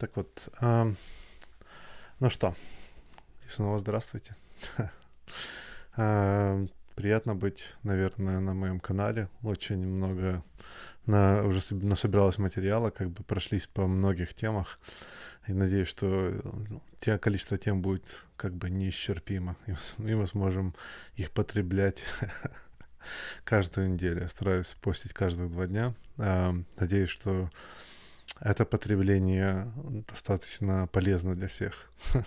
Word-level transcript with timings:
Так 0.00 0.16
вот, 0.16 0.48
э, 0.62 0.94
ну 2.20 2.30
что, 2.30 2.56
и 3.44 3.48
снова 3.50 3.78
здравствуйте. 3.78 4.34
приятно 6.94 7.34
быть, 7.34 7.74
наверное, 7.82 8.40
на 8.40 8.54
моем 8.54 8.80
канале. 8.80 9.28
Очень 9.42 9.86
много 9.86 10.42
на, 11.04 11.44
уже 11.44 11.60
насобиралось 11.74 12.38
материала, 12.38 12.88
как 12.88 13.10
бы 13.10 13.22
прошлись 13.24 13.66
по 13.66 13.86
многих 13.86 14.32
темах. 14.32 14.80
И 15.46 15.52
надеюсь, 15.52 15.88
что 15.88 16.06
ну, 16.70 16.80
те, 16.98 17.18
количество 17.18 17.58
тем 17.58 17.82
будет 17.82 18.24
как 18.38 18.54
бы 18.54 18.70
неисчерпимо. 18.70 19.58
И, 19.66 19.74
мы 19.98 20.26
сможем 20.26 20.74
их 21.16 21.30
потреблять 21.30 22.04
каждую 23.44 23.90
неделю. 23.90 24.22
Я 24.22 24.28
стараюсь 24.28 24.74
постить 24.80 25.12
каждых 25.12 25.50
два 25.50 25.66
дня. 25.66 25.94
Надеюсь, 26.16 27.10
что 27.10 27.50
это 28.40 28.64
потребление 28.64 29.70
достаточно 30.08 30.86
полезно 30.86 31.34
для 31.34 31.48
всех. 31.48 31.90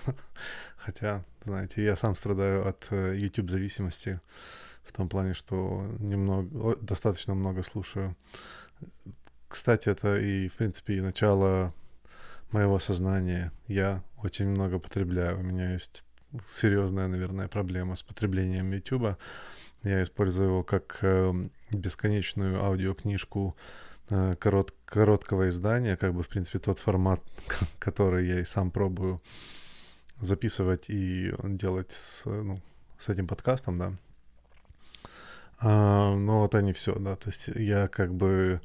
Хотя, 0.77 1.23
знаете, 1.43 1.83
я 1.83 1.95
сам 1.95 2.15
страдаю 2.15 2.67
от 2.67 2.87
э, 2.91 3.15
YouTube 3.17 3.49
зависимости 3.49 4.19
в 4.83 4.91
том 4.91 5.09
плане, 5.09 5.33
что 5.33 5.85
немного, 5.99 6.75
достаточно 6.81 7.33
много 7.33 7.63
слушаю. 7.63 8.15
Кстати, 9.47 9.89
это 9.89 10.17
и, 10.17 10.47
в 10.49 10.53
принципе, 10.53 10.97
и 10.97 11.01
начало 11.01 11.73
моего 12.51 12.79
сознания. 12.79 13.51
Я 13.67 14.03
очень 14.17 14.47
много 14.47 14.77
потребляю. 14.79 15.39
У 15.39 15.43
меня 15.43 15.71
есть 15.71 16.03
серьезная, 16.45 17.07
наверное, 17.07 17.47
проблема 17.47 17.95
с 17.95 18.03
потреблением 18.03 18.71
YouTube. 18.71 19.17
Я 19.83 20.03
использую 20.03 20.49
его 20.49 20.63
как 20.63 20.99
э, 21.01 21.33
бесконечную 21.71 22.63
аудиокнижку 22.63 23.55
корот, 24.39 24.73
короткого 24.85 25.49
издания, 25.49 25.97
как 25.97 26.13
бы, 26.13 26.23
в 26.23 26.27
принципе, 26.27 26.59
тот 26.59 26.79
формат, 26.79 27.21
который 27.79 28.27
я 28.27 28.39
и 28.39 28.45
сам 28.45 28.71
пробую 28.71 29.21
записывать 30.19 30.89
и 30.89 31.33
делать 31.43 31.91
с, 31.91 32.25
ну, 32.25 32.61
с 32.97 33.09
этим 33.09 33.27
подкастом, 33.27 33.77
да. 33.77 33.93
А, 35.59 36.15
но 36.15 36.41
вот 36.41 36.55
они 36.55 36.73
все, 36.73 36.95
да, 36.95 37.15
то 37.15 37.29
есть 37.29 37.47
я 37.47 37.87
как 37.87 38.13
бы 38.13 38.61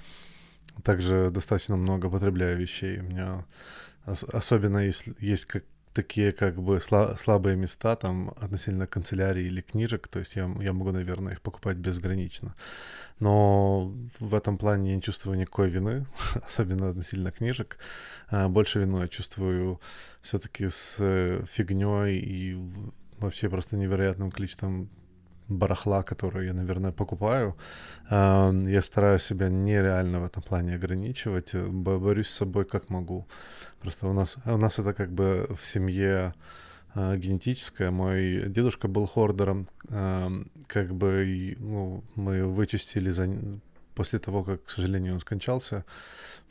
также 0.82 1.30
достаточно 1.30 1.76
много 1.76 2.10
потребляю 2.10 2.58
вещей. 2.58 2.98
У 2.98 3.04
меня 3.04 3.44
особенно 4.04 4.78
если 4.78 5.14
есть 5.18 5.44
как 5.44 5.64
такие 5.98 6.30
как 6.30 6.62
бы 6.62 6.76
сла- 6.76 7.16
слабые 7.18 7.56
места 7.56 7.96
там 7.96 8.32
относительно 8.40 8.86
канцелярии 8.86 9.46
или 9.46 9.60
книжек, 9.60 10.06
то 10.06 10.20
есть 10.20 10.36
я, 10.36 10.48
я 10.60 10.72
могу, 10.72 10.92
наверное, 10.92 11.32
их 11.32 11.40
покупать 11.40 11.76
безгранично. 11.76 12.54
Но 13.18 13.92
в 14.20 14.34
этом 14.34 14.58
плане 14.58 14.90
я 14.90 14.96
не 14.96 15.02
чувствую 15.02 15.36
никакой 15.36 15.70
вины, 15.70 16.06
особенно 16.46 16.90
относительно 16.90 17.32
книжек. 17.32 17.78
А, 18.28 18.48
больше 18.48 18.78
вину 18.78 19.00
я 19.00 19.08
чувствую 19.08 19.80
все-таки 20.22 20.68
с 20.68 20.96
э, 21.00 21.44
фигней 21.50 22.18
и 22.20 22.56
вообще 23.18 23.48
просто 23.48 23.76
невероятным 23.76 24.30
количеством 24.30 24.88
барахла, 25.48 26.02
которое 26.02 26.46
я, 26.46 26.54
наверное, 26.54 26.92
покупаю. 26.92 27.56
Я 28.10 28.82
стараюсь 28.82 29.22
себя 29.22 29.48
нереально 29.48 30.20
в 30.20 30.24
этом 30.24 30.42
плане 30.42 30.74
ограничивать, 30.74 31.54
э, 31.54 31.66
борюсь 31.66 32.28
с 32.28 32.36
собой 32.36 32.64
как 32.64 32.90
могу. 32.90 33.26
Просто 33.80 34.06
у 34.06 34.12
нас, 34.12 34.36
у 34.44 34.56
нас 34.56 34.78
это 34.78 34.94
как 34.94 35.10
бы 35.10 35.46
в 35.60 35.66
семье 35.66 36.34
а, 36.94 37.16
генетическое. 37.16 37.90
Мой 37.90 38.44
дедушка 38.48 38.88
был 38.88 39.06
хордером, 39.06 39.68
как 40.66 40.94
бы 40.94 41.56
ну, 41.58 42.02
мы 42.16 42.46
вычистили 42.46 43.10
за 43.10 43.26
после 43.98 44.20
того, 44.20 44.44
как, 44.44 44.64
к 44.64 44.70
сожалению, 44.70 45.14
он 45.14 45.20
скончался, 45.20 45.84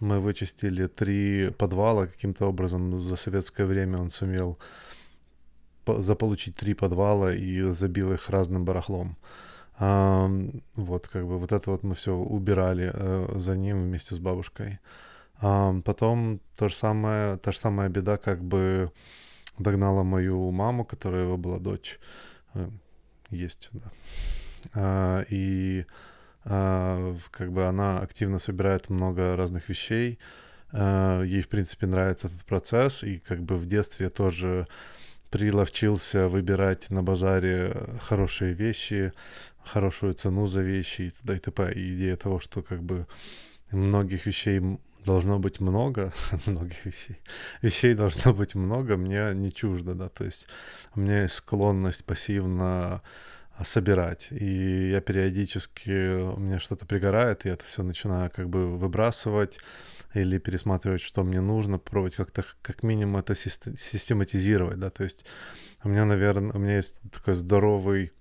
мы 0.01 0.19
вычистили 0.19 0.87
три 0.87 1.49
подвала 1.51 2.05
каким-то 2.05 2.45
образом. 2.45 2.99
За 2.99 3.15
советское 3.15 3.65
время 3.65 3.99
он 3.99 4.11
сумел 4.11 4.57
заполучить 5.99 6.55
три 6.55 6.73
подвала 6.73 7.33
и 7.33 7.61
забил 7.71 8.13
их 8.13 8.29
разным 8.29 8.65
барахлом. 8.65 9.17
А, 9.79 10.29
вот, 10.75 11.07
как 11.07 11.27
бы 11.27 11.37
вот 11.37 11.51
это 11.51 11.71
вот 11.71 11.83
мы 11.83 11.95
все 11.95 12.13
убирали 12.13 12.91
а, 12.93 13.33
за 13.35 13.55
ним 13.55 13.83
вместе 13.83 14.15
с 14.15 14.19
бабушкой. 14.19 14.79
А, 15.39 15.73
потом 15.85 16.39
то 16.55 16.67
же 16.67 16.75
самое, 16.75 17.37
та 17.37 17.51
же 17.51 17.59
самая 17.59 17.89
беда 17.89 18.17
как 18.17 18.43
бы 18.43 18.91
догнала 19.59 20.03
мою 20.03 20.51
маму, 20.51 20.85
которая 20.85 21.23
его 21.23 21.37
была 21.37 21.59
дочь. 21.59 21.99
Э, 22.53 22.69
есть, 23.29 23.69
да. 23.71 23.91
А, 24.73 25.25
и 25.29 25.85
а, 26.45 27.15
как 27.31 27.51
бы 27.51 27.65
она 27.65 27.99
активно 27.99 28.39
собирает 28.39 28.89
много 28.89 29.35
разных 29.35 29.69
вещей. 29.69 30.19
А, 30.71 31.21
ей, 31.21 31.41
в 31.41 31.49
принципе, 31.49 31.87
нравится 31.87 32.27
этот 32.27 32.43
процесс, 32.45 33.03
и 33.03 33.19
как 33.19 33.41
бы 33.41 33.57
в 33.57 33.67
детстве 33.67 34.09
тоже 34.09 34.67
приловчился 35.29 36.27
выбирать 36.27 36.89
на 36.89 37.03
базаре 37.03 37.75
хорошие 38.01 38.53
вещи, 38.53 39.13
хорошую 39.63 40.13
цену 40.13 40.47
за 40.47 40.61
вещи 40.61 41.01
и 41.01 41.09
т.д. 41.09 41.35
и 41.35 41.39
т.п. 41.39 41.71
Идея 41.75 42.15
того, 42.15 42.39
что 42.39 42.61
как 42.61 42.83
бы 42.83 43.05
многих 43.71 44.25
вещей 44.25 44.61
должно 45.05 45.39
быть 45.39 45.59
много, 45.59 46.13
многих 46.45 46.85
вещей, 46.85 47.19
вещей 47.61 47.93
должно 47.93 48.33
быть 48.33 48.55
много, 48.55 48.97
мне 48.97 49.33
не 49.33 49.51
чуждо, 49.51 49.93
да, 49.93 50.09
то 50.09 50.25
есть 50.25 50.47
у 50.95 50.99
меня 50.99 51.23
есть 51.23 51.35
склонность 51.35 52.03
пассивно 52.05 53.01
собирать. 53.63 54.27
И 54.31 54.91
я 54.91 55.01
периодически, 55.01 56.21
у 56.21 56.39
меня 56.39 56.59
что-то 56.59 56.85
пригорает, 56.85 57.45
и 57.45 57.49
это 57.49 57.65
все 57.65 57.83
начинаю 57.83 58.29
как 58.29 58.49
бы 58.49 58.77
выбрасывать 58.77 59.57
или 60.13 60.37
пересматривать, 60.37 61.01
что 61.01 61.23
мне 61.23 61.41
нужно, 61.41 61.79
пробовать 61.79 62.15
как-то, 62.15 62.45
как 62.61 62.83
минимум, 62.83 63.17
это 63.17 63.35
систематизировать, 63.35 64.79
да, 64.79 64.89
то 64.89 65.03
есть 65.03 65.25
у 65.83 65.89
меня, 65.89 66.05
наверное, 66.05 66.53
у 66.53 66.59
меня 66.59 66.75
есть 66.75 67.01
такой 67.11 67.33
здоровый 67.33 68.11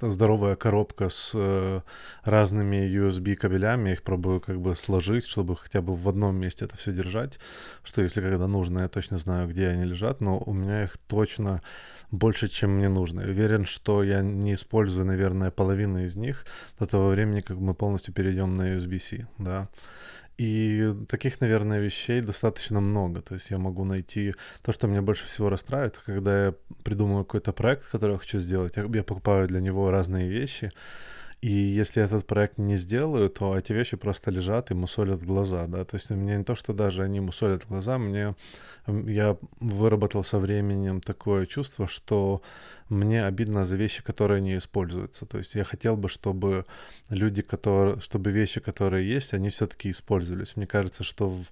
здоровая 0.00 0.56
коробка 0.56 1.08
с 1.08 1.32
э, 1.34 1.80
разными 2.22 2.76
USB 2.76 3.34
кабелями. 3.34 3.88
Я 3.88 3.94
их 3.94 4.02
пробую 4.02 4.40
как 4.40 4.60
бы 4.60 4.76
сложить, 4.76 5.26
чтобы 5.26 5.56
хотя 5.56 5.80
бы 5.80 5.94
в 5.94 6.08
одном 6.08 6.36
месте 6.36 6.64
это 6.64 6.76
все 6.76 6.92
держать. 6.92 7.38
Что 7.82 8.02
если 8.02 8.20
когда 8.20 8.46
нужно, 8.46 8.80
я 8.80 8.88
точно 8.88 9.18
знаю, 9.18 9.48
где 9.48 9.68
они 9.68 9.84
лежат, 9.84 10.20
но 10.20 10.38
у 10.38 10.52
меня 10.52 10.84
их 10.84 10.98
точно 11.06 11.62
больше, 12.10 12.48
чем 12.48 12.76
мне 12.76 12.88
нужно. 12.88 13.22
Я 13.22 13.28
уверен, 13.28 13.64
что 13.64 14.02
я 14.02 14.22
не 14.22 14.54
использую, 14.54 15.06
наверное, 15.06 15.50
половину 15.50 16.04
из 16.04 16.16
них 16.16 16.44
до 16.78 16.86
того 16.86 17.10
времени, 17.10 17.40
как 17.40 17.56
мы 17.56 17.74
полностью 17.74 18.12
перейдем 18.12 18.56
на 18.56 18.74
USB-C, 18.74 19.26
да. 19.38 19.68
И 20.40 20.94
таких, 21.06 21.42
наверное, 21.42 21.80
вещей 21.80 22.22
достаточно 22.22 22.80
много. 22.80 23.20
То 23.20 23.34
есть 23.34 23.50
я 23.50 23.58
могу 23.58 23.84
найти 23.84 24.34
то, 24.62 24.72
что 24.72 24.86
меня 24.86 25.02
больше 25.02 25.26
всего 25.26 25.50
расстраивает, 25.50 25.98
когда 25.98 26.46
я 26.46 26.54
придумываю 26.82 27.26
какой-то 27.26 27.52
проект, 27.52 27.84
который 27.90 28.12
я 28.12 28.18
хочу 28.18 28.38
сделать. 28.38 28.72
Я 28.76 29.02
покупаю 29.02 29.48
для 29.48 29.60
него 29.60 29.90
разные 29.90 30.30
вещи, 30.30 30.72
и 31.40 31.50
если 31.50 32.02
этот 32.02 32.26
проект 32.26 32.58
не 32.58 32.76
сделаю, 32.76 33.30
то 33.30 33.56
эти 33.56 33.72
вещи 33.72 33.96
просто 33.96 34.30
лежат 34.30 34.70
и 34.70 34.74
мусолят 34.74 35.22
глаза, 35.22 35.66
да. 35.66 35.84
То 35.84 35.96
есть 35.96 36.10
меня 36.10 36.36
не 36.36 36.44
то, 36.44 36.54
что 36.54 36.74
даже 36.74 37.02
они 37.02 37.20
мусолят 37.20 37.66
глаза, 37.66 37.96
мне 37.98 38.34
я 38.86 39.36
выработал 39.60 40.24
со 40.24 40.38
временем 40.38 41.00
такое 41.00 41.46
чувство, 41.46 41.86
что 41.86 42.42
мне 42.88 43.24
обидно 43.24 43.64
за 43.64 43.76
вещи, 43.76 44.02
которые 44.02 44.40
не 44.40 44.58
используются. 44.58 45.24
То 45.24 45.38
есть 45.38 45.54
я 45.54 45.64
хотел 45.64 45.96
бы, 45.96 46.08
чтобы 46.08 46.66
люди, 47.08 47.40
которые, 47.40 48.00
чтобы 48.00 48.32
вещи, 48.32 48.60
которые 48.60 49.08
есть, 49.08 49.32
они 49.32 49.48
все-таки 49.48 49.90
использовались. 49.90 50.56
Мне 50.56 50.66
кажется, 50.66 51.04
что 51.04 51.28
в 51.28 51.46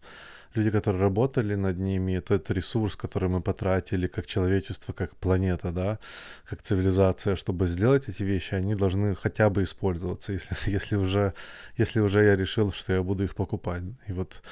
люди, 0.55 0.71
которые 0.71 1.03
работали 1.03 1.55
над 1.57 1.79
ними, 1.79 2.13
это, 2.13 2.35
это 2.35 2.55
ресурс, 2.55 2.97
который 2.97 3.29
мы 3.29 3.41
потратили 3.41 4.07
как 4.07 4.27
человечество, 4.27 4.93
как 4.93 5.17
планета, 5.17 5.73
да, 5.73 5.99
как 6.45 6.63
цивилизация, 6.63 7.37
чтобы 7.37 7.67
сделать 7.67 8.09
эти 8.09 8.23
вещи, 8.23 8.55
они 8.55 8.75
должны 8.75 9.15
хотя 9.15 9.51
бы 9.51 9.63
использоваться, 9.63 10.33
если, 10.33 10.57
если, 10.67 10.97
уже, 10.97 11.33
если 11.79 12.01
уже 12.01 12.25
я 12.25 12.37
решил, 12.37 12.73
что 12.73 12.93
я 12.93 13.03
буду 13.03 13.25
их 13.25 13.35
покупать. 13.35 13.83
И 14.09 14.13
вот 14.13 14.43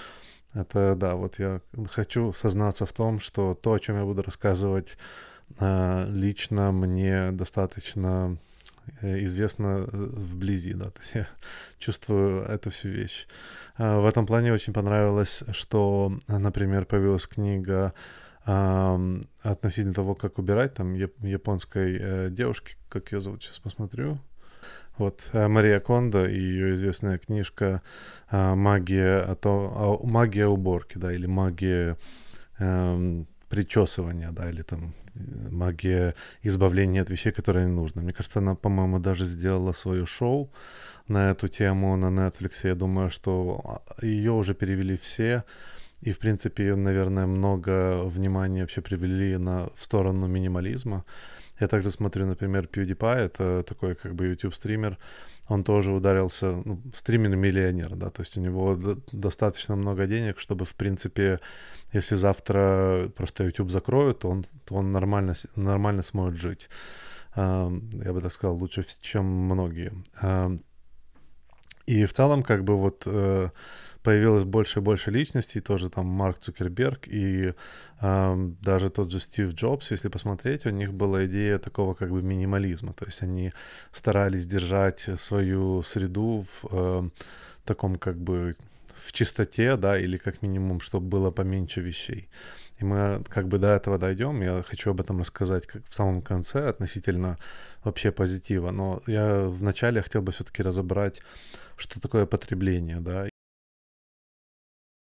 это, 0.55 0.95
да, 0.97 1.15
вот 1.15 1.39
я 1.39 1.61
хочу 1.91 2.33
сознаться 2.33 2.87
в 2.87 2.93
том, 2.93 3.21
что 3.21 3.55
то, 3.55 3.73
о 3.73 3.79
чем 3.79 3.97
я 3.97 4.05
буду 4.05 4.23
рассказывать, 4.23 4.97
а, 5.59 6.09
лично 6.11 6.73
мне 6.73 7.31
достаточно 7.33 8.37
Э, 8.37 8.37
известно 9.03 9.87
э, 9.87 9.87
вблизи, 9.93 10.75
да, 10.75 10.85
то 10.91 11.01
есть 11.01 11.15
я 11.15 11.29
чувствую 11.79 12.43
эту 12.43 12.71
всю 12.71 12.89
вещь. 12.89 13.27
А, 13.77 14.01
в 14.01 14.07
этом 14.07 14.27
плане 14.27 14.53
очень 14.53 14.73
понравилось, 14.73 15.45
что, 15.53 16.13
например, 16.29 16.85
появилась 16.85 17.27
книга 17.27 17.93
относительно 19.43 19.93
того, 19.93 20.15
как 20.15 20.39
убирать, 20.39 20.75
там, 20.75 20.95
японской 20.95 21.99
э, 22.01 22.29
девушки, 22.31 22.77
как 22.89 23.11
ее 23.11 23.21
зовут, 23.21 23.43
сейчас 23.43 23.59
посмотрю. 23.59 24.19
Вот 24.99 25.29
Мария 25.33 25.81
Кондо 25.81 26.27
и 26.27 26.39
ее 26.39 26.73
известная 26.75 27.19
книжка 27.19 27.83
«Магия, 28.31 29.19
а 29.19 29.35
то, 29.35 30.01
магия 30.05 30.47
уборки», 30.47 30.97
да, 30.97 31.13
или 31.13 31.27
«Магия 31.27 31.99
эм, 32.59 33.27
причесывания, 33.57 34.33
да, 34.33 34.51
или 34.51 34.63
там 34.63 34.93
магия 35.51 36.15
избавления 36.45 37.03
от 37.03 37.11
вещей, 37.11 37.33
которые 37.33 37.67
не 37.67 37.73
нужны. 37.73 38.03
Мне 38.03 38.13
кажется, 38.13 38.41
она, 38.41 38.55
по-моему, 38.55 38.99
даже 38.99 39.25
сделала 39.25 39.73
свое 39.73 40.05
шоу 40.05 40.51
на 41.09 41.31
эту 41.31 41.49
тему 41.49 41.97
на 41.97 42.07
Netflix. 42.07 42.69
Я 42.69 42.75
думаю, 42.75 43.11
что 43.11 43.61
а, 43.65 44.07
ее 44.07 44.33
уже 44.33 44.55
перевели 44.55 44.97
все. 44.97 45.43
И, 46.03 46.13
в 46.13 46.19
принципе, 46.19 46.75
наверное, 46.75 47.27
много 47.27 48.05
внимания 48.05 48.61
вообще 48.61 48.81
привели 48.81 49.39
на, 49.39 49.69
в 49.75 49.85
сторону 49.85 50.27
минимализма. 50.27 51.05
Я 51.61 51.69
также 51.69 51.91
смотрю, 51.91 52.27
например, 52.27 52.69
PewDiePie, 52.73 53.17
это 53.17 53.63
такой 53.63 53.95
как 53.95 54.15
бы 54.15 54.27
YouTube-стример, 54.27 54.99
он 55.49 55.65
тоже 55.65 55.93
ударился, 55.93 56.63
ну, 56.65 56.83
стримерный 56.95 57.37
миллионер, 57.37 57.95
да, 57.97 58.11
то 58.11 58.23
есть 58.23 58.37
у 58.37 58.41
него 58.41 58.79
достаточно 59.13 59.77
много 59.77 60.07
денег, 60.07 60.39
чтобы, 60.39 60.65
в 60.65 60.75
принципе, 60.75 61.41
если 61.93 62.15
завтра 62.17 63.11
просто 63.17 63.45
YouTube 63.45 63.71
закроют, 63.71 64.19
то 64.21 64.29
он, 64.29 64.45
то 64.65 64.75
он 64.75 64.93
нормально, 64.93 65.35
нормально 65.55 66.03
сможет 66.03 66.39
жить. 66.39 66.69
Я 67.37 68.13
бы 68.13 68.21
так 68.21 68.33
сказал, 68.33 68.57
лучше, 68.57 68.85
чем 69.01 69.25
многие. 69.27 69.93
И 71.87 72.05
в 72.05 72.13
целом, 72.13 72.43
как 72.43 72.65
бы 72.65 72.77
вот 72.77 73.05
э, 73.07 73.51
появилось 74.07 74.45
больше 74.45 74.79
и 74.79 74.83
больше 74.83 75.11
личностей, 75.11 75.61
тоже 75.61 75.91
там 75.91 76.07
Марк 76.07 76.39
Цукерберг 76.39 77.09
и 77.09 77.55
э, 78.01 78.37
даже 78.63 78.89
тот 78.89 79.11
же 79.11 79.19
Стив 79.19 79.53
Джобс, 79.53 79.91
если 79.91 80.09
посмотреть, 80.09 80.67
у 80.67 80.71
них 80.71 80.93
была 80.93 81.27
идея 81.27 81.59
такого 81.59 81.95
как 81.95 82.11
бы 82.11 82.23
минимализма, 82.23 82.93
то 82.93 83.05
есть 83.05 83.23
они 83.23 83.53
старались 83.93 84.47
держать 84.47 85.09
свою 85.17 85.83
среду 85.83 86.45
в 86.47 86.69
э, 86.71 87.11
таком 87.65 87.97
как 87.97 88.17
бы 88.17 88.55
в 88.95 89.13
чистоте, 89.13 89.77
да, 89.77 89.99
или 89.99 90.19
как 90.19 90.43
минимум, 90.43 90.81
чтобы 90.81 91.09
было 91.09 91.33
поменьше 91.33 91.81
вещей. 91.81 92.29
И 92.79 92.85
мы 92.85 93.25
как 93.29 93.49
бы 93.49 93.59
до 93.59 93.69
этого 93.69 93.99
дойдем. 93.99 94.43
Я 94.43 94.63
хочу 94.63 94.91
об 94.91 95.01
этом 95.01 95.19
рассказать 95.19 95.67
как 95.67 95.83
в 95.89 95.95
самом 95.95 96.23
конце 96.23 96.69
относительно 96.69 97.39
вообще 97.85 98.13
позитива. 98.13 98.71
Но 98.71 99.03
я 99.07 99.49
вначале 99.49 100.01
хотел 100.01 100.23
бы 100.23 100.31
все-таки 100.31 100.63
разобрать, 100.63 101.23
что 101.77 102.01
такое 102.01 102.27
потребление, 102.27 103.01
да, 103.01 103.29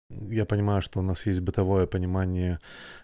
я 0.09 0.45
понимаю, 0.45 0.81
что 0.81 0.99
у 0.99 1.03
нас 1.03 1.25
есть 1.25 1.41
бытовое 1.41 1.85
понимание 1.85 2.59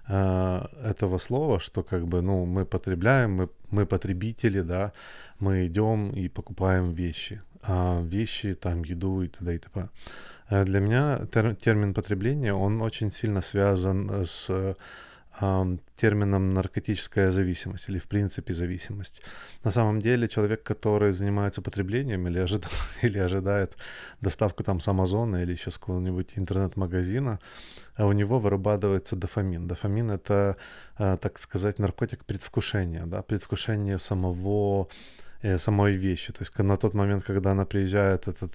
э, 0.07 0.65
этого 0.83 1.17
слова, 1.17 1.59
что 1.59 1.83
как 1.83 2.07
бы, 2.07 2.21
ну, 2.21 2.45
мы 2.45 2.65
потребляем, 2.65 3.31
мы, 3.33 3.49
мы 3.71 3.85
потребители, 3.85 4.61
да, 4.61 4.93
мы 5.39 5.67
идем 5.67 6.11
и 6.11 6.29
покупаем 6.29 6.93
вещи, 6.93 7.41
а 7.61 8.01
вещи, 8.03 8.53
там, 8.53 8.83
еду 8.83 9.21
и 9.21 9.27
т.д. 9.27 9.55
и 9.55 9.57
т.п. 9.57 9.89
Э, 10.49 10.63
для 10.63 10.79
меня 10.79 11.19
тер, 11.31 11.55
термин 11.55 11.93
потребления, 11.93 12.53
он 12.53 12.81
очень 12.81 13.11
сильно 13.11 13.41
связан 13.41 14.25
с 14.25 14.75
термином 15.95 16.49
наркотическая 16.49 17.31
зависимость 17.31 17.89
или 17.89 17.97
в 17.97 18.07
принципе 18.07 18.53
зависимость. 18.53 19.21
На 19.63 19.71
самом 19.71 19.99
деле 19.99 20.27
человек, 20.27 20.63
который 20.63 21.11
занимается 21.11 21.61
потреблением 21.61 22.27
или, 22.27 22.39
ожида... 22.39 22.67
или 23.01 23.17
ожидает 23.17 23.75
доставку 24.21 24.63
там 24.63 24.79
с 24.79 24.87
Амазона 24.87 25.43
или 25.43 25.51
еще 25.51 25.71
с 25.71 25.77
какого-нибудь 25.77 26.33
интернет-магазина, 26.35 27.39
а 27.95 28.05
у 28.05 28.11
него 28.11 28.39
вырабатывается 28.39 29.15
дофамин. 29.15 29.67
Дофамин— 29.67 30.11
это, 30.11 30.57
э, 30.99 31.17
так 31.19 31.39
сказать, 31.39 31.79
наркотик 31.79 32.25
предвкушения, 32.25 33.05
да, 33.05 33.21
предвкушение 33.21 33.99
самого 33.99 34.87
самой 35.57 35.93
вещи. 35.93 36.33
То 36.33 36.41
есть 36.41 36.57
на 36.57 36.77
тот 36.77 36.93
момент, 36.93 37.23
когда 37.23 37.51
она 37.51 37.65
приезжает, 37.65 38.27
этот 38.27 38.51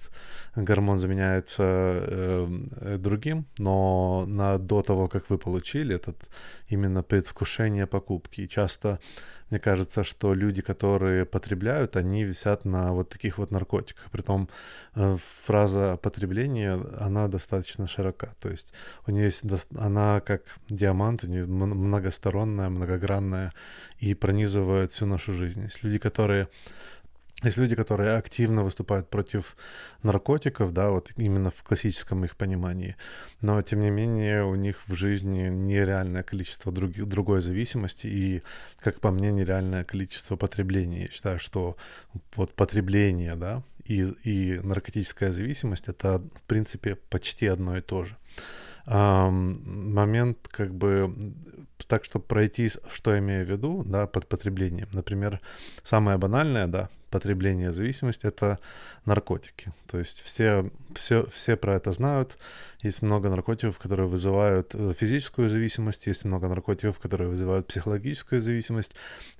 гормон 0.55 0.99
заменяется 0.99 1.63
э, 1.63 2.97
другим, 2.97 3.45
но 3.57 4.25
на, 4.27 4.57
до 4.57 4.81
того, 4.81 5.07
как 5.07 5.29
вы 5.29 5.37
получили 5.37 5.95
этот 5.95 6.17
именно 6.67 7.03
предвкушение 7.03 7.85
покупки. 7.85 8.41
И 8.41 8.49
часто 8.49 8.99
мне 9.49 9.59
кажется, 9.59 10.03
что 10.03 10.33
люди, 10.33 10.61
которые 10.61 11.25
потребляют, 11.25 11.95
они 11.95 12.23
висят 12.23 12.65
на 12.65 12.93
вот 12.93 13.09
таких 13.09 13.37
вот 13.37 13.51
наркотиках. 13.51 14.11
Притом 14.11 14.49
э, 14.95 15.17
фраза 15.45 15.97
потребления, 16.01 16.79
она 16.99 17.27
достаточно 17.27 17.87
широка. 17.87 18.35
То 18.39 18.49
есть 18.49 18.73
у 19.07 19.11
нее 19.11 19.25
есть, 19.25 19.43
она 19.75 20.21
как 20.21 20.41
диамант, 20.69 21.23
у 21.23 21.27
нее 21.27 21.45
многосторонняя, 21.45 22.69
многогранная 22.69 23.51
и 23.97 24.13
пронизывает 24.13 24.91
всю 24.91 25.05
нашу 25.05 25.33
жизнь. 25.33 25.63
Есть 25.63 25.83
люди, 25.83 25.97
которые 25.97 26.47
есть 27.47 27.57
люди, 27.57 27.75
которые 27.75 28.17
активно 28.17 28.63
выступают 28.63 29.09
против 29.09 29.55
наркотиков, 30.03 30.73
да, 30.73 30.89
вот 30.89 31.11
именно 31.15 31.51
в 31.51 31.63
классическом 31.63 32.25
их 32.25 32.35
понимании, 32.35 32.95
но 33.41 33.61
тем 33.61 33.79
не 33.79 33.89
менее 33.89 34.43
у 34.43 34.55
них 34.55 34.81
в 34.87 34.93
жизни 34.95 35.47
нереальное 35.47 36.23
количество 36.23 36.71
других, 36.71 37.05
другой 37.05 37.41
зависимости 37.41 38.07
и, 38.07 38.41
как 38.79 38.99
по 38.99 39.11
мне, 39.11 39.31
нереальное 39.31 39.85
количество 39.85 40.35
потребления. 40.35 41.03
Я 41.03 41.07
считаю, 41.07 41.39
что 41.39 41.77
вот 42.35 42.53
потребление, 42.53 43.35
да, 43.35 43.63
и, 43.85 44.01
и 44.23 44.59
наркотическая 44.61 45.31
зависимость 45.31 45.87
это, 45.87 46.21
в 46.35 46.41
принципе, 46.41 46.95
почти 46.95 47.47
одно 47.47 47.77
и 47.77 47.81
то 47.81 48.03
же. 48.03 48.17
Um, 48.85 49.55
момент, 49.65 50.47
как 50.49 50.73
бы, 50.73 51.13
так, 51.87 52.05
чтобы 52.05 52.25
пройти, 52.25 52.69
что 52.91 53.13
я 53.13 53.19
имею 53.19 53.45
в 53.45 53.49
виду, 53.49 53.83
да, 53.85 54.07
под 54.07 54.27
потреблением. 54.27 54.87
Например, 54.93 55.39
самое 55.83 56.17
банальное, 56.17 56.67
да, 56.67 56.89
потребление 57.09 57.71
зависимости— 57.71 58.25
это 58.27 58.59
наркотики. 59.05 59.73
То 59.89 59.97
есть 59.97 60.21
все, 60.21 60.69
все, 60.95 61.25
все 61.33 61.55
про 61.55 61.75
это 61.75 61.91
знают. 61.91 62.37
Есть 62.81 63.01
много 63.01 63.29
наркотиков, 63.29 63.77
которые 63.77 64.07
вызывают 64.07 64.73
э, 64.73 64.93
физическую 64.97 65.49
зависимость, 65.49 66.07
есть 66.07 66.23
много 66.23 66.47
наркотиков, 66.47 66.97
которые 66.99 67.27
вызывают 67.27 67.67
психологическую 67.67 68.39
зависимость, 68.39 68.91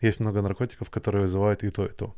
есть 0.01 0.19
много 0.19 0.41
наркотиков, 0.41 0.89
которые 0.89 1.21
вызывают 1.21 1.63
и 1.63 1.69
то, 1.69 1.85
и 1.85 1.89
то. 1.89 2.15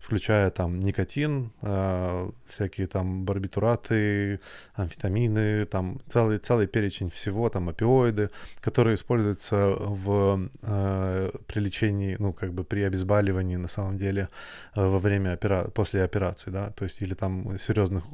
Включая 0.00 0.50
там 0.50 0.80
никотин, 0.80 1.52
э, 1.60 2.30
всякие 2.46 2.86
там 2.86 3.24
барбитураты, 3.24 4.40
амфетамины, 4.74 5.66
там 5.66 6.00
целый, 6.08 6.38
целый 6.38 6.66
перечень 6.66 7.10
всего, 7.10 7.50
там 7.50 7.68
опиоиды, 7.68 8.30
которые 8.60 8.94
используются 8.94 9.74
в, 9.78 10.48
э, 10.62 11.30
при 11.46 11.60
лечении, 11.60 12.16
ну, 12.18 12.32
как 12.32 12.54
бы 12.54 12.64
при 12.64 12.80
обезболивании 12.82 13.56
на 13.56 13.68
самом 13.68 13.98
деле 13.98 14.28
э, 14.74 14.91
во 14.92 14.98
время 14.98 15.34
опера... 15.34 15.64
после 15.74 16.04
операции, 16.04 16.50
да, 16.50 16.70
то 16.70 16.84
есть 16.84 17.02
или 17.02 17.14
там 17.14 17.58
серьезных, 17.58 18.04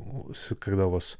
когда 0.59 0.87
у 0.87 0.91
вас 0.91 1.19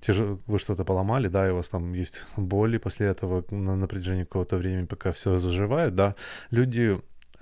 тяж... 0.00 0.18
вы 0.46 0.58
что-то 0.58 0.84
поломали, 0.84 1.28
да, 1.28 1.48
и 1.48 1.50
у 1.50 1.56
вас 1.56 1.68
там 1.68 1.94
есть 1.94 2.26
боли 2.36 2.78
после 2.78 3.06
этого 3.06 3.44
на, 3.50 3.76
на 3.76 3.86
протяжении 3.86 4.24
какого-то 4.24 4.56
времени, 4.56 4.86
пока 4.86 5.12
все 5.12 5.38
заживает, 5.38 5.94
да, 5.94 6.14
люди 6.50 6.98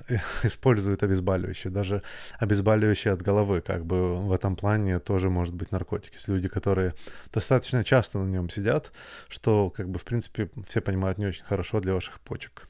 используют 0.42 1.02
обезболивающие, 1.02 1.72
даже 1.72 2.02
обезболивающие 2.38 3.12
от 3.12 3.22
головы, 3.22 3.60
как 3.60 3.84
бы 3.84 4.14
в 4.14 4.32
этом 4.32 4.56
плане 4.56 4.98
тоже 4.98 5.30
может 5.30 5.54
быть 5.54 5.72
наркотик. 5.72 6.14
Есть 6.14 6.28
люди, 6.28 6.48
которые 6.48 6.94
достаточно 7.32 7.84
часто 7.84 8.18
на 8.18 8.28
нем 8.28 8.50
сидят, 8.50 8.92
что, 9.28 9.70
как 9.70 9.88
бы, 9.88 9.98
в 9.98 10.04
принципе, 10.04 10.50
все 10.66 10.80
понимают 10.80 11.18
не 11.18 11.26
очень 11.26 11.44
хорошо 11.44 11.80
для 11.80 11.94
ваших 11.94 12.20
почек. 12.20 12.68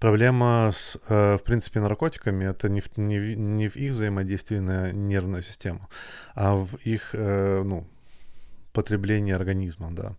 Проблема 0.00 0.70
с, 0.72 0.98
э, 1.08 1.36
в 1.36 1.42
принципе, 1.42 1.80
наркотиками 1.80 2.44
это 2.44 2.68
не 2.68 2.80
в, 2.80 2.96
не, 2.96 3.18
в, 3.18 3.38
не 3.38 3.68
в 3.68 3.76
их 3.76 3.92
взаимодействии 3.92 4.58
на 4.58 4.92
нервную 4.92 5.42
систему, 5.42 5.88
а 6.34 6.54
в 6.54 6.76
их, 6.84 7.10
э, 7.14 7.62
ну, 7.64 7.84
потреблении 8.72 9.34
организма, 9.34 9.88
да. 9.90 10.12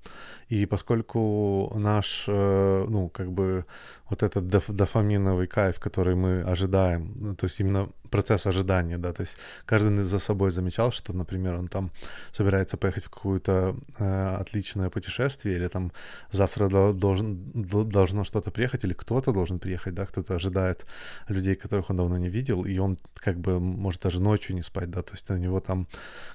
И 0.49 0.65
поскольку 0.65 1.71
наш, 1.75 2.25
э, 2.27 2.85
ну, 2.89 3.09
как 3.09 3.31
бы 3.31 3.65
вот 4.09 4.21
этот 4.23 4.47
доф, 4.47 4.67
дофаминовый 4.67 5.47
кайф, 5.47 5.79
который 5.79 6.15
мы 6.15 6.41
ожидаем, 6.41 7.35
то 7.35 7.45
есть 7.45 7.61
именно 7.61 7.89
процесс 8.09 8.45
ожидания, 8.45 8.97
да, 8.97 9.13
то 9.13 9.21
есть 9.21 9.37
каждый 9.65 10.03
за 10.03 10.19
собой 10.19 10.51
замечал, 10.51 10.91
что, 10.91 11.13
например, 11.13 11.55
он 11.55 11.67
там 11.67 11.91
собирается 12.31 12.77
поехать 12.77 13.05
в 13.05 13.09
какое-то 13.09 13.75
э, 13.99 14.35
отличное 14.39 14.89
путешествие, 14.89 15.55
или 15.55 15.67
там 15.67 15.91
завтра 16.31 16.69
должен, 16.93 17.51
должно 17.89 18.23
что-то 18.23 18.51
приехать, 18.51 18.83
или 18.83 18.93
кто-то 18.93 19.31
должен 19.31 19.59
приехать, 19.59 19.93
да, 19.93 20.05
кто-то 20.05 20.35
ожидает 20.35 20.85
людей, 21.27 21.55
которых 21.55 21.89
он 21.89 21.97
давно 21.97 22.17
не 22.17 22.29
видел, 22.29 22.65
и 22.65 22.77
он 22.79 22.97
как 23.15 23.37
бы 23.39 23.59
может 23.59 24.01
даже 24.01 24.21
ночью 24.21 24.55
не 24.55 24.63
спать, 24.63 24.89
да, 24.89 25.01
то 25.01 25.13
есть 25.13 25.29
у 25.29 25.37
него 25.37 25.59
там 25.59 25.87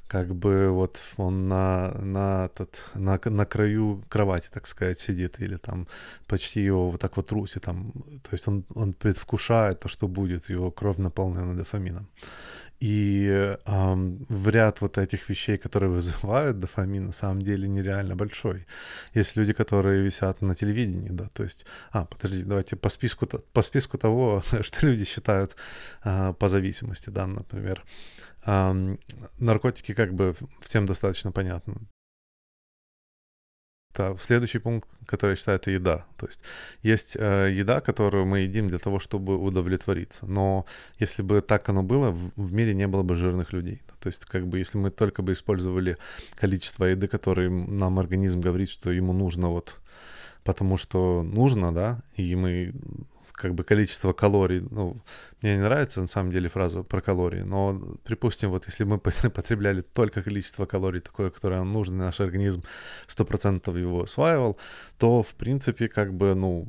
как 0.06 0.34
бы 0.34 0.70
вот 0.70 1.00
он 1.16 1.48
на, 1.48 1.92
на, 2.00 2.46
этот, 2.46 2.90
на, 2.94 3.20
на 3.24 3.46
краю 3.46 4.02
кровати, 4.08 4.48
так 4.52 4.66
сказать, 4.66 5.00
сидит, 5.00 5.40
или 5.40 5.56
там 5.56 5.86
почти 6.26 6.62
его 6.62 6.90
вот 6.90 7.00
так 7.00 7.16
вот 7.16 7.26
трусит, 7.26 7.62
там, 7.62 7.92
то 8.22 8.30
есть 8.32 8.48
он, 8.48 8.64
он 8.74 8.92
предвкушает 8.92 9.80
то, 9.80 9.88
что 9.88 10.08
будет, 10.08 10.50
его 10.50 10.70
кровь 10.70 10.98
наполнена 10.98 11.54
дофамином. 11.64 12.06
И 12.80 13.28
э, 13.30 13.56
в 14.28 14.48
ряд 14.48 14.80
вот 14.80 14.98
этих 14.98 15.30
вещей, 15.30 15.56
которые 15.56 15.90
вызывают 15.90 16.58
дофамин, 16.58 17.06
на 17.06 17.12
самом 17.12 17.42
деле 17.42 17.68
нереально 17.68 18.16
большой. 18.16 18.66
Есть 19.14 19.36
люди, 19.36 19.52
которые 19.52 20.02
висят 20.02 20.42
на 20.42 20.54
телевидении, 20.54 21.08
да, 21.08 21.28
то 21.32 21.44
есть, 21.44 21.66
а, 21.92 22.04
подожди, 22.04 22.42
давайте 22.42 22.76
по 22.76 22.90
списку, 22.90 23.26
по 23.26 23.62
списку 23.62 23.96
того, 23.96 24.42
что 24.60 24.86
люди 24.86 25.04
считают 25.04 25.56
э, 26.04 26.34
по 26.38 26.48
зависимости, 26.48 27.10
да, 27.10 27.26
например. 27.26 27.84
Наркотики 29.40 29.94
как 29.94 30.12
бы 30.12 30.34
всем 30.60 30.84
достаточно 30.84 31.32
понятно. 31.32 31.76
Да, 33.96 34.16
следующий 34.18 34.58
пункт, 34.58 34.88
который 35.06 35.32
я 35.32 35.36
считаю, 35.36 35.56
это 35.56 35.70
еда. 35.70 36.04
То 36.16 36.26
есть 36.26 36.40
есть 36.82 37.16
э, 37.16 37.50
еда, 37.52 37.80
которую 37.80 38.26
мы 38.26 38.40
едим 38.40 38.66
для 38.66 38.78
того, 38.78 38.98
чтобы 38.98 39.38
удовлетвориться. 39.38 40.26
Но 40.26 40.66
если 40.98 41.22
бы 41.22 41.40
так 41.40 41.68
оно 41.68 41.82
было, 41.82 42.10
в, 42.10 42.32
в 42.36 42.52
мире 42.52 42.74
не 42.74 42.88
было 42.88 43.02
бы 43.02 43.14
жирных 43.14 43.52
людей. 43.52 43.82
То 44.00 44.08
есть, 44.08 44.24
как 44.24 44.46
бы, 44.48 44.58
если 44.58 44.78
мы 44.78 44.90
только 44.90 45.22
бы 45.22 45.32
использовали 45.32 45.96
количество 46.34 46.84
еды, 46.86 47.06
которое 47.06 47.48
нам 47.48 47.98
организм 47.98 48.40
говорит, 48.40 48.68
что 48.68 48.90
ему 48.90 49.12
нужно 49.12 49.48
вот 49.48 49.76
потому 50.42 50.76
что 50.76 51.22
нужно, 51.22 51.72
да, 51.72 52.00
и 52.16 52.36
мы 52.36 52.74
как 53.34 53.54
бы 53.54 53.64
количество 53.64 54.12
калорий, 54.12 54.60
ну, 54.70 55.02
мне 55.42 55.56
не 55.56 55.62
нравится 55.62 56.00
на 56.00 56.06
самом 56.06 56.30
деле 56.30 56.48
фраза 56.48 56.82
про 56.82 57.00
калории, 57.00 57.42
но, 57.42 57.98
припустим, 58.04 58.50
вот 58.50 58.66
если 58.66 58.84
мы 58.84 58.98
потребляли 58.98 59.82
только 59.82 60.22
количество 60.22 60.66
калорий, 60.66 61.00
такое, 61.00 61.30
которое 61.30 61.56
нам 61.56 61.72
нужно, 61.72 61.96
наш 61.96 62.20
организм 62.20 62.62
100% 63.08 63.78
его 63.78 64.02
осваивал, 64.02 64.56
то, 64.98 65.22
в 65.22 65.34
принципе, 65.34 65.88
как 65.88 66.14
бы, 66.14 66.34
ну, 66.34 66.66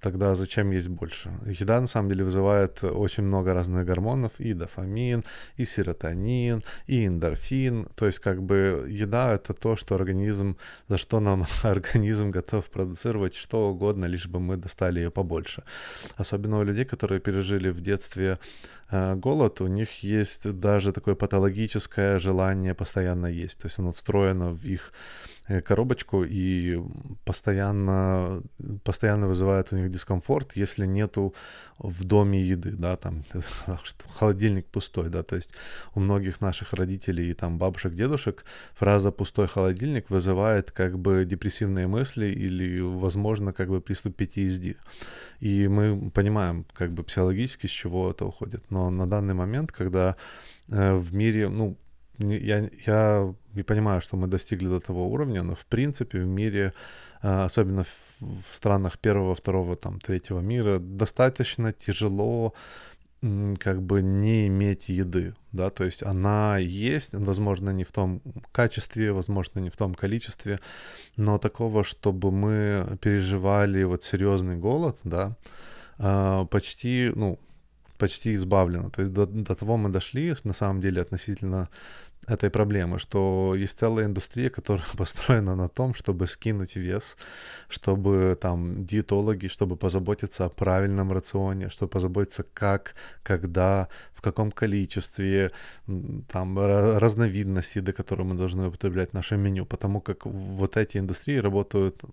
тогда 0.00 0.34
зачем 0.34 0.70
есть 0.70 0.88
больше? 0.88 1.30
Еда 1.46 1.80
на 1.80 1.86
самом 1.86 2.08
деле 2.10 2.24
вызывает 2.24 2.84
очень 2.84 3.24
много 3.24 3.54
разных 3.54 3.86
гормонов, 3.86 4.32
и 4.38 4.54
дофамин, 4.54 5.24
и 5.56 5.64
серотонин, 5.64 6.62
и 6.86 7.06
эндорфин. 7.06 7.88
То 7.94 8.06
есть 8.06 8.18
как 8.18 8.42
бы 8.42 8.86
еда 8.88 9.34
это 9.34 9.54
то, 9.54 9.76
что 9.76 9.94
организм, 9.94 10.56
за 10.88 10.98
что 10.98 11.20
нам 11.20 11.46
организм 11.62 12.30
готов 12.30 12.64
продуцировать 12.66 13.34
что 13.34 13.70
угодно, 13.70 14.06
лишь 14.06 14.26
бы 14.26 14.40
мы 14.40 14.56
достали 14.56 15.00
ее 15.00 15.10
побольше. 15.10 15.62
Особенно 16.16 16.58
у 16.58 16.64
людей, 16.64 16.84
которые 16.84 17.20
пережили 17.20 17.70
в 17.70 17.80
детстве 17.80 18.38
голод, 19.16 19.60
у 19.60 19.66
них 19.66 20.02
есть 20.02 20.50
даже 20.60 20.92
такое 20.92 21.14
патологическое 21.14 22.18
желание 22.18 22.74
постоянно 22.74 23.26
есть. 23.26 23.58
То 23.60 23.66
есть 23.66 23.78
оно 23.78 23.92
встроено 23.92 24.50
в 24.50 24.64
их 24.64 24.92
Э, 25.46 25.60
коробочку 25.60 26.24
и 26.24 26.80
постоянно, 27.26 28.42
постоянно 28.82 29.26
вызывает 29.26 29.72
у 29.72 29.76
них 29.76 29.90
дискомфорт, 29.90 30.56
если 30.56 30.86
нету 30.86 31.34
в 31.78 32.04
доме 32.04 32.40
еды, 32.40 32.70
да, 32.70 32.96
там 32.96 33.24
холодильник 34.18 34.66
пустой, 34.66 35.10
да, 35.10 35.22
то 35.22 35.36
есть 35.36 35.54
у 35.94 36.00
многих 36.00 36.40
наших 36.40 36.72
родителей 36.72 37.30
и 37.30 37.34
там 37.34 37.58
бабушек, 37.58 37.94
дедушек 37.94 38.44
фраза 38.72 39.10
«пустой 39.10 39.46
холодильник» 39.46 40.08
вызывает 40.08 40.70
как 40.70 40.98
бы 40.98 41.26
депрессивные 41.26 41.86
мысли 41.88 42.26
или, 42.26 42.80
возможно, 42.80 43.52
как 43.52 43.68
бы 43.68 43.82
приступ 43.82 44.18
PTSD. 44.18 44.76
И 45.40 45.68
мы 45.68 46.10
понимаем 46.10 46.64
как 46.72 46.92
бы 46.92 47.02
психологически, 47.02 47.66
с 47.66 47.70
чего 47.70 48.10
это 48.10 48.24
уходит. 48.24 48.70
Но 48.70 48.83
на 48.90 49.06
данный 49.06 49.34
момент, 49.34 49.72
когда 49.72 50.16
э, 50.68 50.94
в 50.94 51.14
мире, 51.14 51.48
ну, 51.48 51.76
я, 52.18 52.68
я 52.86 53.34
не 53.54 53.62
понимаю, 53.62 54.00
что 54.00 54.16
мы 54.16 54.26
достигли 54.26 54.68
до 54.68 54.80
того 54.80 55.08
уровня, 55.08 55.42
но 55.42 55.54
в 55.54 55.64
принципе 55.66 56.20
в 56.20 56.26
мире, 56.26 56.72
а, 57.22 57.44
особенно 57.44 57.84
в, 58.20 58.54
странах 58.54 58.98
первого, 58.98 59.34
второго, 59.34 59.76
там, 59.76 60.00
третьего 60.00 60.40
мира, 60.40 60.78
достаточно 60.78 61.72
тяжело 61.72 62.54
как 63.58 63.80
бы 63.80 64.02
не 64.02 64.48
иметь 64.48 64.90
еды, 64.90 65.34
да, 65.50 65.70
то 65.70 65.84
есть 65.84 66.02
она 66.02 66.58
есть, 66.58 67.14
возможно, 67.14 67.70
не 67.70 67.82
в 67.82 67.90
том 67.90 68.20
качестве, 68.52 69.12
возможно, 69.12 69.60
не 69.60 69.70
в 69.70 69.76
том 69.78 69.94
количестве, 69.94 70.60
но 71.16 71.38
такого, 71.38 71.84
чтобы 71.84 72.30
мы 72.30 72.98
переживали 73.00 73.82
вот 73.84 74.04
серьезный 74.04 74.56
голод, 74.56 74.98
да, 75.04 75.36
почти, 76.50 77.12
ну, 77.14 77.38
почти 78.04 78.34
избавлено. 78.34 78.90
То 78.90 79.02
есть 79.02 79.12
до, 79.12 79.26
до 79.26 79.54
того 79.54 79.76
мы 79.76 79.88
дошли, 79.88 80.34
на 80.44 80.52
самом 80.52 80.80
деле, 80.80 81.02
относительно 81.02 81.68
этой 82.28 82.50
проблемы, 82.50 82.98
что 82.98 83.54
есть 83.56 83.78
целая 83.78 84.04
индустрия, 84.04 84.50
которая 84.50 84.86
построена 84.96 85.56
на 85.56 85.68
том, 85.68 85.94
чтобы 85.94 86.26
скинуть 86.26 86.76
вес, 86.76 87.16
чтобы 87.68 88.36
там 88.40 88.84
диетологи, 88.84 89.48
чтобы 89.48 89.76
позаботиться 89.76 90.44
о 90.44 90.48
правильном 90.48 91.12
рационе, 91.12 91.68
чтобы 91.68 91.90
позаботиться 91.90 92.44
как, 92.54 92.94
когда, 93.22 93.88
в 94.12 94.20
каком 94.20 94.50
количестве, 94.50 95.50
там 96.28 96.58
разновидности 96.98 97.78
еды, 97.78 97.92
которую 97.92 98.26
мы 98.26 98.34
должны 98.34 98.66
употреблять 98.66 99.10
в 99.10 99.14
нашем 99.14 99.40
меню, 99.40 99.66
потому 99.66 100.00
как 100.00 100.26
вот 100.26 100.76
эти 100.76 100.98
индустрии 100.98 101.40
работают 101.40 102.04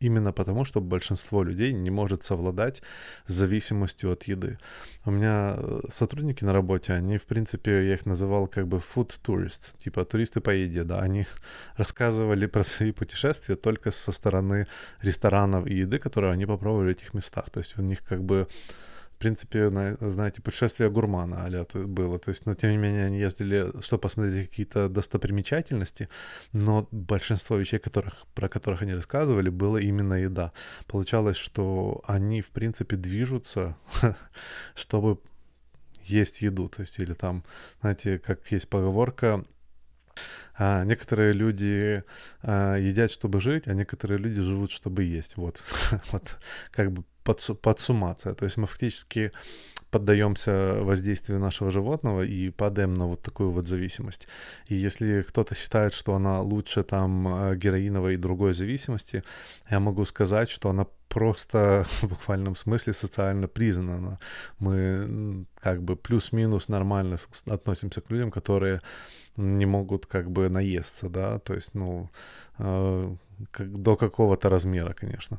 именно 0.00 0.32
потому, 0.32 0.64
что 0.64 0.80
большинство 0.80 1.44
людей 1.44 1.72
не 1.72 1.90
может 1.90 2.24
совладать 2.24 2.82
с 3.26 3.32
зависимостью 3.32 4.10
от 4.10 4.24
еды. 4.24 4.58
У 5.04 5.10
меня 5.10 5.54
э, 5.56 5.80
сотрудники 5.90 6.44
на 6.44 6.52
работе, 6.52 6.94
они, 6.94 7.18
в 7.18 7.24
принципе, 7.24 7.70
я 7.86 7.94
их 7.94 8.06
называл 8.06 8.48
как 8.48 8.66
бы 8.66 8.78
food 8.78 9.12
tourists, 9.22 9.76
типа 9.78 10.04
туристы 10.04 10.40
по 10.40 10.50
еде, 10.50 10.84
да, 10.84 11.00
они 11.00 11.26
рассказывали 11.76 12.46
про 12.46 12.64
свои 12.64 12.92
путешествия 12.92 13.56
только 13.56 13.90
со 13.90 14.12
стороны 14.12 14.66
ресторанов 15.02 15.66
и 15.66 15.74
еды, 15.74 15.98
которые 15.98 16.32
они 16.32 16.46
попробовали 16.46 16.88
в 16.88 16.96
этих 16.96 17.14
местах. 17.14 17.50
То 17.50 17.60
есть 17.60 17.78
у 17.78 17.82
них 17.82 18.02
как 18.02 18.22
бы 18.22 18.48
принципе, 19.20 19.70
знаете, 20.00 20.40
путешествие 20.42 20.90
гурмана 20.90 21.44
а 21.46 21.78
было. 21.86 22.18
То 22.18 22.30
есть, 22.30 22.46
но 22.46 22.54
тем 22.54 22.70
не 22.70 22.78
менее, 22.78 23.06
они 23.06 23.20
ездили, 23.20 23.70
чтобы 23.82 24.00
посмотреть 24.00 24.48
какие-то 24.48 24.88
достопримечательности, 24.88 26.08
но 26.52 26.88
большинство 26.90 27.56
вещей, 27.56 27.78
которых, 27.78 28.26
про 28.34 28.48
которых 28.48 28.82
они 28.82 28.94
рассказывали, 28.94 29.50
было 29.50 29.76
именно 29.76 30.14
еда. 30.14 30.52
Получалось, 30.86 31.36
что 31.36 32.02
они, 32.06 32.40
в 32.40 32.50
принципе, 32.50 32.96
движутся, 32.96 33.76
чтобы 34.74 35.18
есть 36.02 36.40
еду. 36.42 36.68
То 36.68 36.80
есть, 36.80 36.98
или 36.98 37.12
там, 37.12 37.44
знаете, 37.80 38.18
как 38.18 38.50
есть 38.50 38.68
поговорка, 38.68 39.44
а 40.54 40.84
некоторые 40.84 41.32
люди 41.32 42.04
а, 42.42 42.76
едят, 42.76 43.10
чтобы 43.10 43.40
жить, 43.40 43.66
а 43.66 43.74
некоторые 43.74 44.18
люди 44.18 44.40
живут, 44.40 44.70
чтобы 44.70 45.04
есть. 45.04 45.36
Вот, 45.36 45.62
вот 46.12 46.38
как 46.70 46.92
бы 46.92 47.04
подсумация. 47.62 48.34
То 48.34 48.44
есть 48.44 48.56
мы 48.56 48.66
фактически 48.66 49.32
поддаемся 49.90 50.78
воздействию 50.82 51.40
нашего 51.40 51.70
животного 51.70 52.22
и 52.22 52.50
падаем 52.50 52.94
на 52.94 53.06
вот 53.06 53.22
такую 53.22 53.50
вот 53.50 53.66
зависимость. 53.66 54.28
И 54.68 54.74
если 54.74 55.22
кто-то 55.22 55.54
считает, 55.54 55.92
что 55.92 56.14
она 56.14 56.40
лучше 56.40 56.82
там 56.82 57.26
э, 57.28 57.56
героиновой 57.56 58.14
и 58.14 58.16
другой 58.16 58.54
зависимости, 58.54 59.24
я 59.70 59.80
могу 59.80 60.04
сказать, 60.04 60.48
что 60.48 60.70
она 60.70 60.86
просто 61.10 61.84
в 62.02 62.08
буквальном 62.08 62.54
смысле 62.54 62.92
социально 62.92 63.48
признана. 63.48 64.18
Мы 64.60 65.44
как 65.60 65.82
бы 65.82 65.96
плюс-минус 65.96 66.68
нормально 66.68 67.18
относимся 67.46 68.00
к 68.00 68.10
людям, 68.10 68.30
которые 68.30 68.80
не 69.36 69.66
могут 69.66 70.06
как 70.06 70.30
бы 70.30 70.48
наесться, 70.48 71.08
да, 71.08 71.38
то 71.38 71.54
есть, 71.54 71.74
ну, 71.74 72.10
э, 72.58 73.16
как, 73.50 73.82
до 73.82 73.96
какого-то 73.96 74.48
размера, 74.48 74.92
конечно. 74.92 75.38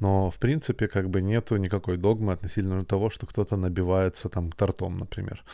Но, 0.00 0.30
в 0.30 0.38
принципе, 0.38 0.88
как 0.88 1.08
бы 1.08 1.22
нету 1.22 1.56
никакой 1.56 1.96
догмы 1.96 2.32
относительно 2.32 2.84
того, 2.84 3.10
что 3.10 3.26
кто-то 3.26 3.56
набивается 3.56 4.28
там 4.28 4.52
тортом, 4.52 4.96
например. 4.96 5.44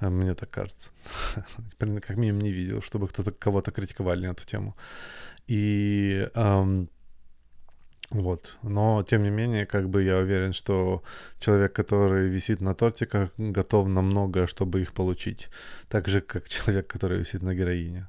Э, 0.00 0.10
мне 0.10 0.34
так 0.34 0.50
кажется. 0.50 0.90
Как 1.78 2.16
минимум 2.16 2.42
не 2.42 2.52
видел, 2.52 2.82
чтобы 2.82 3.08
кто-то 3.08 3.30
кого-то 3.30 3.70
критиковали 3.70 4.26
на 4.26 4.32
эту 4.32 4.44
тему. 4.44 4.76
И 5.48 6.28
эм, 6.34 6.88
вот. 8.10 8.56
Но, 8.62 9.02
тем 9.02 9.22
не 9.22 9.30
менее, 9.30 9.66
как 9.66 9.88
бы 9.88 10.02
я 10.02 10.18
уверен, 10.18 10.52
что 10.52 11.02
человек, 11.40 11.74
который 11.74 12.28
висит 12.28 12.60
на 12.60 12.74
тортиках, 12.74 13.30
готов 13.36 13.88
на 13.88 14.02
многое, 14.02 14.46
чтобы 14.46 14.80
их 14.80 14.92
получить. 14.94 15.50
Так 15.88 16.08
же, 16.08 16.20
как 16.20 16.48
человек, 16.48 16.86
который 16.86 17.18
висит 17.18 17.42
на 17.42 17.54
героине. 17.54 18.08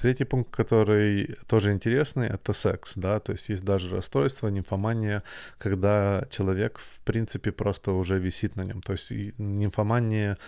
Третий 0.00 0.24
пункт, 0.24 0.54
который 0.54 1.34
тоже 1.48 1.72
интересный, 1.72 2.28
это 2.28 2.52
секс, 2.52 2.92
да, 2.94 3.18
то 3.18 3.32
есть 3.32 3.48
есть 3.48 3.64
даже 3.64 3.96
расстройство, 3.96 4.46
нимфомания, 4.46 5.24
когда 5.58 6.24
человек, 6.30 6.78
в 6.78 7.00
принципе, 7.02 7.50
просто 7.50 7.90
уже 7.90 8.20
висит 8.20 8.54
на 8.54 8.62
нем. 8.62 8.80
То 8.80 8.92
есть 8.92 9.10
нимфомания 9.38 10.38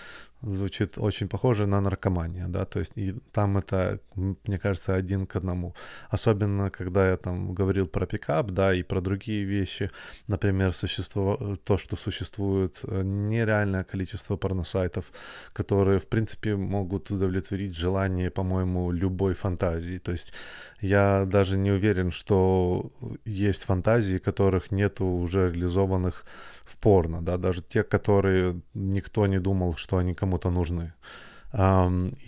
звучит 0.43 0.99
очень 0.99 1.29
похоже 1.29 1.67
на 1.67 1.81
наркоманию, 1.81 2.49
да, 2.49 2.65
то 2.65 2.81
есть 2.81 2.93
и 2.97 3.15
там 3.33 3.59
это, 3.59 4.01
мне 4.15 4.59
кажется, 4.59 4.95
один 4.95 5.27
к 5.27 5.37
одному. 5.37 5.75
Особенно, 6.09 6.71
когда 6.71 7.11
я 7.11 7.17
там 7.17 7.53
говорил 7.53 7.87
про 7.87 8.07
пикап, 8.07 8.51
да, 8.51 8.75
и 8.75 8.83
про 8.83 9.01
другие 9.01 9.45
вещи, 9.45 9.91
например, 10.29 10.73
существо, 10.73 11.57
то, 11.65 11.79
что 11.79 11.97
существует 11.97 12.81
э, 12.83 13.03
нереальное 13.03 13.85
количество 13.85 14.37
порносайтов, 14.37 15.13
которые, 15.53 15.99
в 15.99 16.07
принципе, 16.07 16.57
могут 16.57 17.11
удовлетворить 17.11 17.77
желание, 17.77 18.31
по-моему, 18.31 18.93
любой 18.93 19.35
фантазии. 19.41 19.99
То 19.99 20.13
есть 20.13 20.33
я 20.81 21.25
даже 21.27 21.59
не 21.59 21.73
уверен, 21.73 22.11
что 22.11 22.91
есть 23.25 23.65
фантазии, 23.65 24.19
которых 24.19 24.73
нету 24.73 25.05
уже 25.05 25.51
реализованных 25.51 26.25
в 26.65 26.77
порно, 26.77 27.21
да, 27.23 27.37
даже 27.37 27.63
те, 27.63 27.83
которые 27.83 28.61
никто 28.75 29.27
не 29.27 29.41
думал, 29.41 29.77
что 29.77 29.97
они 29.97 30.15
кому-то 30.15 30.51
нужны. 30.51 30.93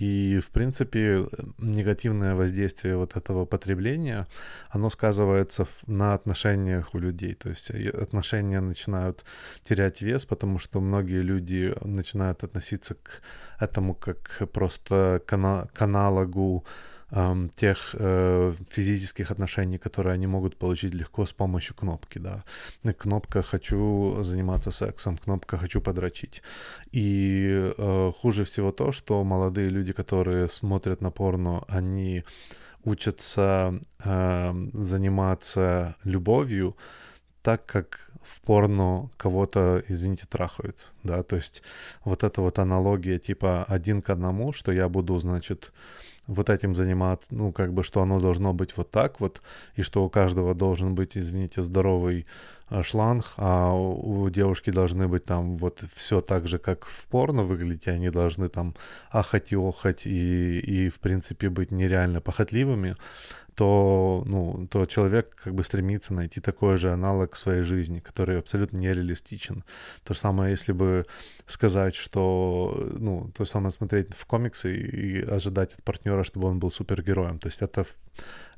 И, 0.00 0.40
в 0.40 0.50
принципе, 0.50 1.28
негативное 1.58 2.34
воздействие 2.34 2.96
вот 2.96 3.16
этого 3.16 3.46
потребления, 3.46 4.26
оно 4.74 4.90
сказывается 4.90 5.64
на 5.86 6.14
отношениях 6.14 6.94
у 6.94 6.98
людей. 6.98 7.34
То 7.34 7.50
есть 7.50 7.70
отношения 7.70 8.60
начинают 8.60 9.24
терять 9.62 10.02
вес, 10.02 10.24
потому 10.24 10.58
что 10.58 10.80
многие 10.80 11.22
люди 11.22 11.72
начинают 11.84 12.42
относиться 12.42 12.94
к 12.94 13.22
этому 13.60 13.94
как 13.94 14.42
просто 14.52 15.22
к 15.24 15.82
аналогу 15.82 16.64
э, 17.12 17.48
тех 17.56 17.94
э, 17.98 18.54
физических 18.70 19.30
отношений, 19.30 19.78
которые 19.78 20.14
они 20.14 20.26
могут 20.26 20.56
получить 20.56 20.94
легко 20.94 21.24
с 21.24 21.32
помощью 21.32 21.76
кнопки, 21.76 22.18
да. 22.18 22.44
Кнопка 22.98 23.42
«хочу 23.42 24.22
заниматься 24.22 24.70
сексом», 24.70 25.16
кнопка 25.16 25.56
«хочу 25.56 25.80
подрочить». 25.80 26.42
И 26.90 27.72
э, 27.76 28.12
хуже 28.20 28.44
всего 28.44 28.72
то, 28.72 28.92
что 28.92 29.22
молодые 29.24 29.68
люди, 29.68 29.92
которые 29.92 30.48
смотрят 30.48 31.00
на 31.00 31.10
порно, 31.10 31.64
они 31.68 32.24
учатся 32.84 33.80
э, 34.04 34.54
заниматься 34.72 35.96
любовью 36.04 36.76
так, 37.42 37.66
как 37.66 38.10
в 38.22 38.40
порно 38.40 39.10
кого-то, 39.16 39.82
извините, 39.88 40.26
трахают, 40.28 40.88
да, 41.02 41.22
то 41.22 41.36
есть 41.36 41.62
вот 42.04 42.22
эта 42.22 42.40
вот 42.40 42.58
аналогия 42.58 43.18
типа 43.18 43.64
один 43.64 44.00
к 44.00 44.10
одному, 44.10 44.52
что 44.52 44.72
я 44.72 44.88
буду, 44.88 45.18
значит, 45.18 45.72
вот 46.26 46.50
этим 46.50 46.74
заниматься, 46.74 47.26
ну, 47.30 47.52
как 47.52 47.72
бы, 47.72 47.82
что 47.82 48.00
оно 48.00 48.20
должно 48.20 48.52
быть 48.52 48.76
вот 48.76 48.90
так 48.90 49.20
вот, 49.20 49.42
и 49.74 49.82
что 49.82 50.04
у 50.04 50.08
каждого 50.08 50.54
должен 50.54 50.94
быть, 50.94 51.16
извините, 51.16 51.62
здоровый 51.62 52.26
э, 52.70 52.82
шланг, 52.82 53.32
а 53.36 53.72
у, 53.72 54.30
девушки 54.30 54.70
должны 54.70 55.08
быть 55.08 55.24
там 55.24 55.56
вот 55.56 55.82
все 55.94 56.20
так 56.20 56.46
же, 56.46 56.58
как 56.58 56.84
в 56.84 57.06
порно 57.08 57.42
выглядеть, 57.42 57.88
они 57.88 58.10
должны 58.10 58.48
там 58.48 58.74
ахать 59.10 59.52
и 59.52 59.56
охать 59.56 60.06
и, 60.06 60.60
и 60.60 60.88
в 60.90 61.00
принципе, 61.00 61.48
быть 61.48 61.72
нереально 61.72 62.20
похотливыми, 62.20 62.96
то, 63.54 64.22
ну, 64.26 64.66
то 64.70 64.86
человек 64.86 65.34
как 65.34 65.54
бы 65.54 65.64
стремится 65.64 66.14
найти 66.14 66.40
такой 66.40 66.76
же 66.76 66.92
аналог 66.92 67.36
своей 67.36 67.62
жизни, 67.62 68.00
который 68.00 68.38
абсолютно 68.38 68.78
нереалистичен. 68.78 69.64
То 70.04 70.14
же 70.14 70.20
самое, 70.20 70.52
если 70.52 70.72
бы 70.72 71.06
сказать, 71.46 71.94
что, 71.94 72.90
ну, 72.98 73.30
то 73.36 73.44
же 73.44 73.50
самое 73.50 73.72
смотреть 73.72 74.14
в 74.14 74.24
комиксы 74.26 74.74
и, 74.74 75.18
и 75.18 75.22
ожидать 75.22 75.74
от 75.74 75.82
партнера, 75.82 76.24
чтобы 76.24 76.48
он 76.48 76.58
был 76.58 76.70
супергероем. 76.70 77.38
То 77.38 77.48
есть 77.48 77.62
это, 77.62 77.84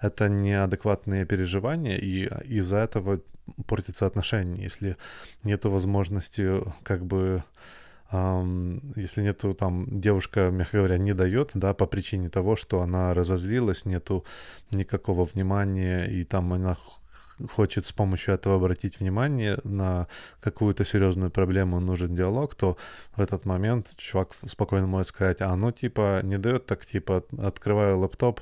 это 0.01 0.29
неадекватные 0.29 1.27
переживания, 1.27 1.97
и 1.97 2.29
из-за 2.59 2.79
этого 2.79 3.21
портятся 3.67 4.07
отношения, 4.07 4.63
если 4.63 4.97
нет 5.43 5.65
возможности 5.65 6.63
как 6.83 7.05
бы 7.05 7.43
если 8.11 9.23
нету 9.23 9.55
там, 9.55 9.87
девушка, 10.01 10.51
мягко 10.51 10.79
говоря, 10.79 10.99
не 10.99 11.15
дает, 11.15 11.51
да, 11.55 11.75
по 11.75 11.87
причине 11.87 12.29
того, 12.29 12.55
что 12.55 12.81
она 12.81 13.15
разозлилась, 13.15 13.85
нету 13.85 14.25
никакого 14.71 15.25
внимания, 15.25 16.05
и 16.05 16.25
там 16.25 16.53
она 16.53 16.77
хочет 17.51 17.87
с 17.87 17.93
помощью 17.93 18.35
этого 18.35 18.57
обратить 18.57 19.01
внимание 19.01 19.59
на 19.65 20.07
какую-то 20.41 20.85
серьезную 20.85 21.31
проблему, 21.31 21.81
нужен 21.81 22.15
диалог, 22.15 22.55
то 22.55 22.77
в 23.17 23.21
этот 23.21 23.45
момент 23.45 23.97
чувак 23.97 24.35
спокойно 24.47 24.87
может 24.87 25.09
сказать, 25.09 25.41
а 25.41 25.55
ну 25.57 25.73
типа 25.73 26.21
не 26.23 26.39
дает, 26.39 26.67
так 26.67 26.87
типа 26.87 27.25
открываю 27.39 27.99
лаптоп, 27.99 28.41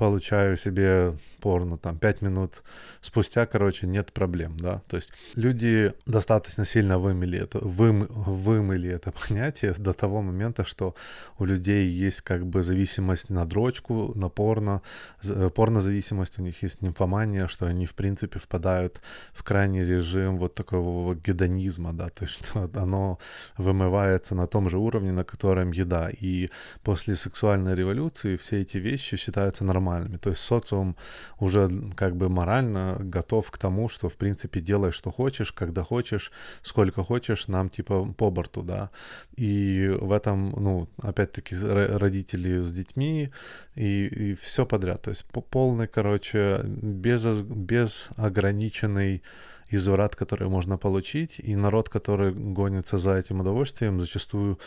получаю 0.00 0.56
себе 0.56 1.12
порно, 1.40 1.76
там, 1.76 1.98
пять 1.98 2.22
минут 2.22 2.62
спустя, 3.02 3.46
короче, 3.46 3.86
нет 3.86 4.12
проблем, 4.12 4.56
да, 4.58 4.80
то 4.88 4.96
есть 4.96 5.12
люди 5.36 5.92
достаточно 6.06 6.64
сильно 6.64 6.98
вымыли 6.98 7.38
это, 7.38 7.58
вым, 7.58 8.06
вымыли 8.08 8.88
это 8.88 9.12
понятие 9.28 9.74
до 9.78 9.92
того 9.92 10.22
момента, 10.22 10.64
что 10.64 10.94
у 11.38 11.44
людей 11.44 11.86
есть 11.86 12.22
как 12.22 12.46
бы 12.46 12.62
зависимость 12.62 13.30
на 13.30 13.44
дрочку, 13.44 14.12
на 14.14 14.30
порно, 14.30 14.80
э, 15.22 15.50
порнозависимость, 15.54 16.38
у 16.38 16.42
них 16.42 16.62
есть 16.62 16.82
нимфомания, 16.82 17.46
что 17.46 17.66
они, 17.66 17.84
в 17.86 17.92
принципе, 17.92 18.38
впадают 18.38 19.02
в 19.32 19.42
крайний 19.42 19.84
режим 19.84 20.38
вот 20.38 20.54
такого 20.54 21.14
гедонизма, 21.14 21.92
да, 21.92 22.08
то 22.08 22.24
есть 22.24 22.34
что 22.36 22.70
оно 22.82 23.18
вымывается 23.58 24.34
на 24.34 24.46
том 24.46 24.70
же 24.70 24.78
уровне, 24.78 25.12
на 25.12 25.24
котором 25.24 25.72
еда, 25.72 26.08
и 26.22 26.50
после 26.82 27.16
сексуальной 27.16 27.74
революции 27.74 28.36
все 28.36 28.60
эти 28.60 28.78
вещи 28.78 29.16
считаются 29.16 29.64
нормальными, 29.64 29.89
нормальными. 29.90 30.16
То 30.16 30.30
есть 30.30 30.42
социум 30.42 30.96
уже 31.38 31.70
как 31.96 32.16
бы 32.16 32.28
морально 32.28 32.96
готов 33.00 33.50
к 33.50 33.58
тому, 33.58 33.88
что 33.88 34.08
в 34.08 34.14
принципе 34.14 34.60
делай, 34.60 34.92
что 34.92 35.10
хочешь, 35.10 35.52
когда 35.52 35.82
хочешь, 35.82 36.32
сколько 36.62 37.02
хочешь, 37.02 37.48
нам 37.48 37.68
типа 37.68 38.04
по 38.16 38.30
борту, 38.30 38.62
да. 38.62 38.90
И 39.36 39.88
в 40.00 40.12
этом, 40.12 40.50
ну, 40.50 40.88
опять-таки, 41.02 41.56
родители 41.56 42.60
с 42.60 42.72
детьми 42.72 43.30
и, 43.74 44.06
и 44.06 44.34
все 44.34 44.66
подряд. 44.66 45.02
То 45.02 45.10
есть 45.10 45.24
полный, 45.50 45.86
короче, 45.86 46.60
без, 46.64 47.24
без 47.42 48.08
ограниченный 48.16 49.22
изврат, 49.70 50.16
который 50.16 50.48
можно 50.48 50.76
получить, 50.78 51.38
и 51.38 51.56
народ, 51.56 51.88
который 51.88 52.32
гонится 52.32 52.98
за 52.98 53.16
этим 53.16 53.40
удовольствием, 53.40 54.00
зачастую 54.00 54.58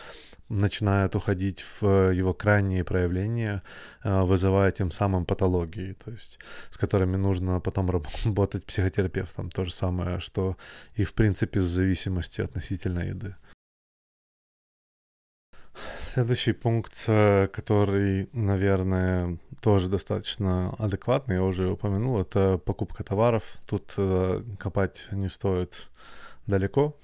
начинает 0.50 1.16
уходить 1.16 1.64
в 1.82 2.12
его 2.12 2.34
крайние 2.34 2.84
проявления, 2.84 3.62
э, 4.04 4.22
вызывая 4.24 4.72
тем 4.72 4.92
самым 4.92 5.26
патологии, 5.26 5.96
то 6.06 6.12
есть 6.12 6.40
с 6.70 6.78
которыми 6.78 7.18
нужно 7.18 7.60
потом 7.60 7.90
работать 8.26 8.66
психотерапевтом. 8.66 9.50
То 9.50 9.66
же 9.66 9.72
самое, 9.72 10.20
что 10.20 10.58
и 10.96 11.04
в 11.04 11.14
принципе 11.14 11.60
с 11.60 11.66
зависимостью 11.66 12.46
относительно 12.46 13.00
еды. 13.00 13.36
Следующий 16.16 16.54
пункт, 16.54 16.94
э, 17.08 17.48
который, 17.48 18.30
наверное, 18.34 19.38
тоже 19.62 19.90
достаточно 19.90 20.76
адекватный, 20.78 21.36
я 21.38 21.44
уже 21.44 21.72
упомянул, 21.72 22.22
это 22.22 22.60
покупка 22.64 23.04
товаров. 23.04 23.44
Тут 23.66 23.96
копать 24.60 25.08
не 25.12 25.28
стоит 25.28 25.90
далеко 26.46 26.96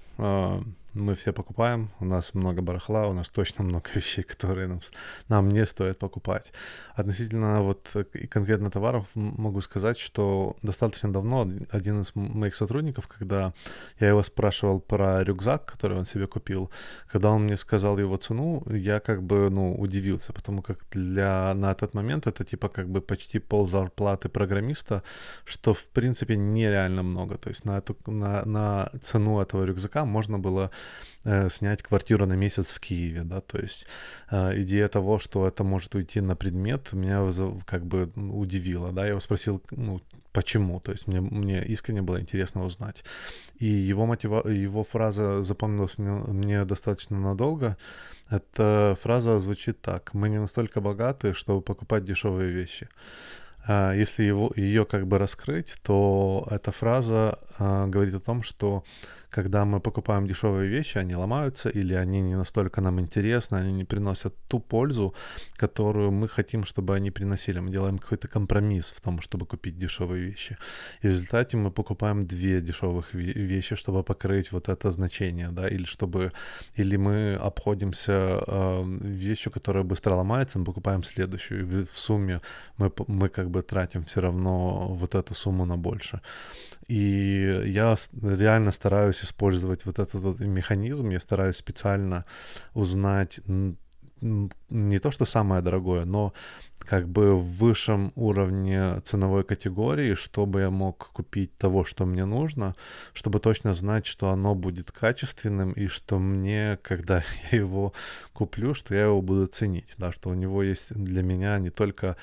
мы 0.93 1.13
все 1.15 1.33
покупаем, 1.33 1.89
у 1.99 2.05
нас 2.05 2.33
много 2.33 2.61
барахла, 2.61 3.07
у 3.07 3.13
нас 3.13 3.29
точно 3.29 3.63
много 3.63 3.89
вещей, 3.95 4.23
которые 4.23 4.67
нам, 4.67 4.81
нам 5.27 5.49
не 5.49 5.65
стоит 5.65 5.99
покупать. 5.99 6.51
Относительно 6.95 7.61
вот 7.61 7.95
и 8.13 8.27
конкретно 8.27 8.71
товаров 8.71 9.07
могу 9.13 9.61
сказать, 9.61 9.97
что 9.99 10.55
достаточно 10.61 11.11
давно 11.11 11.49
один 11.71 12.01
из 12.01 12.15
моих 12.15 12.55
сотрудников, 12.55 13.07
когда 13.07 13.53
я 13.99 14.09
его 14.09 14.23
спрашивал 14.23 14.79
про 14.79 15.23
рюкзак, 15.23 15.65
который 15.65 15.97
он 15.97 16.05
себе 16.05 16.27
купил, 16.27 16.71
когда 17.07 17.29
он 17.29 17.43
мне 17.43 17.57
сказал 17.57 17.99
его 17.99 18.17
цену, 18.17 18.63
я 18.69 18.99
как 18.99 19.23
бы, 19.23 19.49
ну, 19.49 19.75
удивился, 19.75 20.33
потому 20.33 20.61
как 20.61 20.79
для, 20.91 21.53
на 21.53 21.71
этот 21.71 21.93
момент 21.93 22.27
это 22.27 22.43
типа 22.43 22.69
как 22.69 22.89
бы 22.89 23.01
почти 23.01 23.39
пол 23.39 23.67
зарплаты 23.67 24.29
программиста, 24.29 25.03
что 25.45 25.73
в 25.73 25.85
принципе 25.85 26.35
нереально 26.35 27.03
много. 27.03 27.37
То 27.37 27.49
есть 27.49 27.65
на, 27.65 27.77
эту, 27.77 27.95
на, 28.07 28.43
на 28.45 28.91
цену 29.01 29.39
этого 29.39 29.63
рюкзака 29.65 30.05
можно 30.05 30.39
было 30.39 30.71
э, 31.23 31.49
снять 31.49 31.83
квартиру 31.83 32.25
на 32.25 32.33
месяц 32.33 32.67
в 32.67 32.79
Киеве, 32.79 33.23
да, 33.23 33.41
то 33.41 33.57
есть 33.57 33.85
э, 34.31 34.61
идея 34.61 34.87
того, 34.87 35.19
что 35.19 35.47
это 35.47 35.63
может 35.63 35.95
уйти 35.95 36.21
на 36.21 36.35
предмет, 36.35 36.93
меня 36.93 37.25
как 37.65 37.85
бы 37.85 38.11
удивила, 38.15 38.91
да, 38.91 39.03
я 39.03 39.09
его 39.09 39.19
спросил, 39.19 39.61
ну, 39.71 40.01
почему, 40.31 40.79
то 40.79 40.91
есть 40.91 41.07
мне, 41.07 41.21
мне 41.21 41.65
искренне 41.65 42.01
было 42.01 42.19
интересно 42.19 42.63
узнать. 42.63 43.03
И 43.57 43.65
его, 43.65 44.05
мотива... 44.05 44.47
его 44.47 44.83
фраза 44.83 45.43
запомнилась 45.43 45.97
мне, 45.97 46.11
мне 46.11 46.65
достаточно 46.65 47.19
надолго, 47.19 47.77
эта 48.29 48.95
фраза 49.01 49.39
звучит 49.39 49.81
так, 49.81 50.13
мы 50.13 50.29
не 50.29 50.39
настолько 50.39 50.81
богаты, 50.81 51.33
чтобы 51.33 51.61
покупать 51.61 52.05
дешевые 52.05 52.51
вещи. 52.51 52.87
А, 53.67 53.93
если 53.93 54.23
его, 54.23 54.51
ее 54.55 54.85
как 54.85 55.07
бы 55.07 55.17
раскрыть, 55.17 55.75
то 55.83 56.47
эта 56.49 56.71
фраза 56.71 57.39
э, 57.57 57.87
говорит 57.87 58.15
о 58.15 58.19
том, 58.19 58.43
что 58.43 58.83
когда 59.29 59.65
мы 59.65 59.79
покупаем 59.79 60.27
дешевые 60.27 60.69
вещи, 60.69 60.97
они 60.97 61.15
ломаются 61.15 61.69
или 61.69 61.93
они 61.93 62.21
не 62.21 62.35
настолько 62.35 62.81
нам 62.81 62.99
интересны, 62.99 63.57
они 63.57 63.71
не 63.71 63.85
приносят 63.85 64.35
ту 64.47 64.59
пользу, 64.59 65.13
которую 65.55 66.11
мы 66.11 66.27
хотим, 66.27 66.63
чтобы 66.63 66.95
они 66.95 67.11
приносили. 67.11 67.59
Мы 67.59 67.71
делаем 67.71 67.97
какой-то 67.97 68.27
компромисс 68.27 68.91
в 68.91 69.01
том, 69.01 69.21
чтобы 69.21 69.45
купить 69.45 69.77
дешевые 69.77 70.25
вещи. 70.29 70.57
И 71.03 71.07
в 71.07 71.11
результате 71.11 71.57
мы 71.57 71.71
покупаем 71.71 72.25
две 72.25 72.61
дешевых 72.61 73.13
вещи, 73.13 73.75
чтобы 73.75 74.03
покрыть 74.03 74.51
вот 74.51 74.69
это 74.69 74.91
значение, 74.91 75.49
да, 75.51 75.67
или 75.67 75.85
чтобы, 75.85 76.31
или 76.75 76.97
мы 76.97 77.35
обходимся 77.35 78.43
э, 78.47 78.83
вещью, 79.01 79.51
которая 79.51 79.83
быстро 79.83 80.15
ломается, 80.15 80.59
мы 80.59 80.65
покупаем 80.65 81.03
следующую. 81.03 81.61
И 81.61 81.85
в 81.85 81.97
сумме 81.97 82.41
мы, 82.77 82.91
мы 83.07 83.29
как 83.29 83.49
бы 83.49 83.61
тратим 83.61 84.03
все 84.03 84.21
равно 84.21 84.87
вот 84.95 85.15
эту 85.15 85.33
сумму 85.33 85.65
на 85.65 85.77
больше. 85.77 86.21
И 86.89 87.61
я 87.67 87.95
реально 88.23 88.71
стараюсь 88.71 89.23
использовать 89.23 89.85
вот 89.85 89.99
этот 89.99 90.21
вот 90.21 90.39
механизм, 90.39 91.11
я 91.11 91.19
стараюсь 91.19 91.57
специально 91.57 92.25
узнать 92.73 93.39
не 94.21 94.99
то, 94.99 95.11
что 95.11 95.25
самое 95.25 95.61
дорогое, 95.61 96.05
но 96.05 96.33
как 96.79 97.07
бы 97.07 97.35
в 97.35 97.43
высшем 97.57 98.11
уровне 98.15 98.99
ценовой 99.01 99.43
категории, 99.43 100.15
чтобы 100.15 100.61
я 100.61 100.71
мог 100.71 101.11
купить 101.13 101.55
того, 101.57 101.85
что 101.85 102.05
мне 102.05 102.25
нужно, 102.25 102.75
чтобы 103.13 103.39
точно 103.39 103.73
знать, 103.73 104.05
что 104.05 104.29
оно 104.31 104.55
будет 104.55 104.91
качественным 104.91 105.71
и 105.73 105.87
что 105.87 106.19
мне, 106.19 106.79
когда 106.81 107.23
я 107.51 107.59
его 107.59 107.93
куплю, 108.33 108.73
что 108.73 108.95
я 108.95 109.03
его 109.03 109.21
буду 109.21 109.45
ценить, 109.45 109.93
да, 109.97 110.11
что 110.11 110.29
у 110.29 110.33
него 110.33 110.63
есть 110.63 110.93
для 110.93 111.21
меня 111.21 111.59
не 111.59 111.69
только 111.69 112.17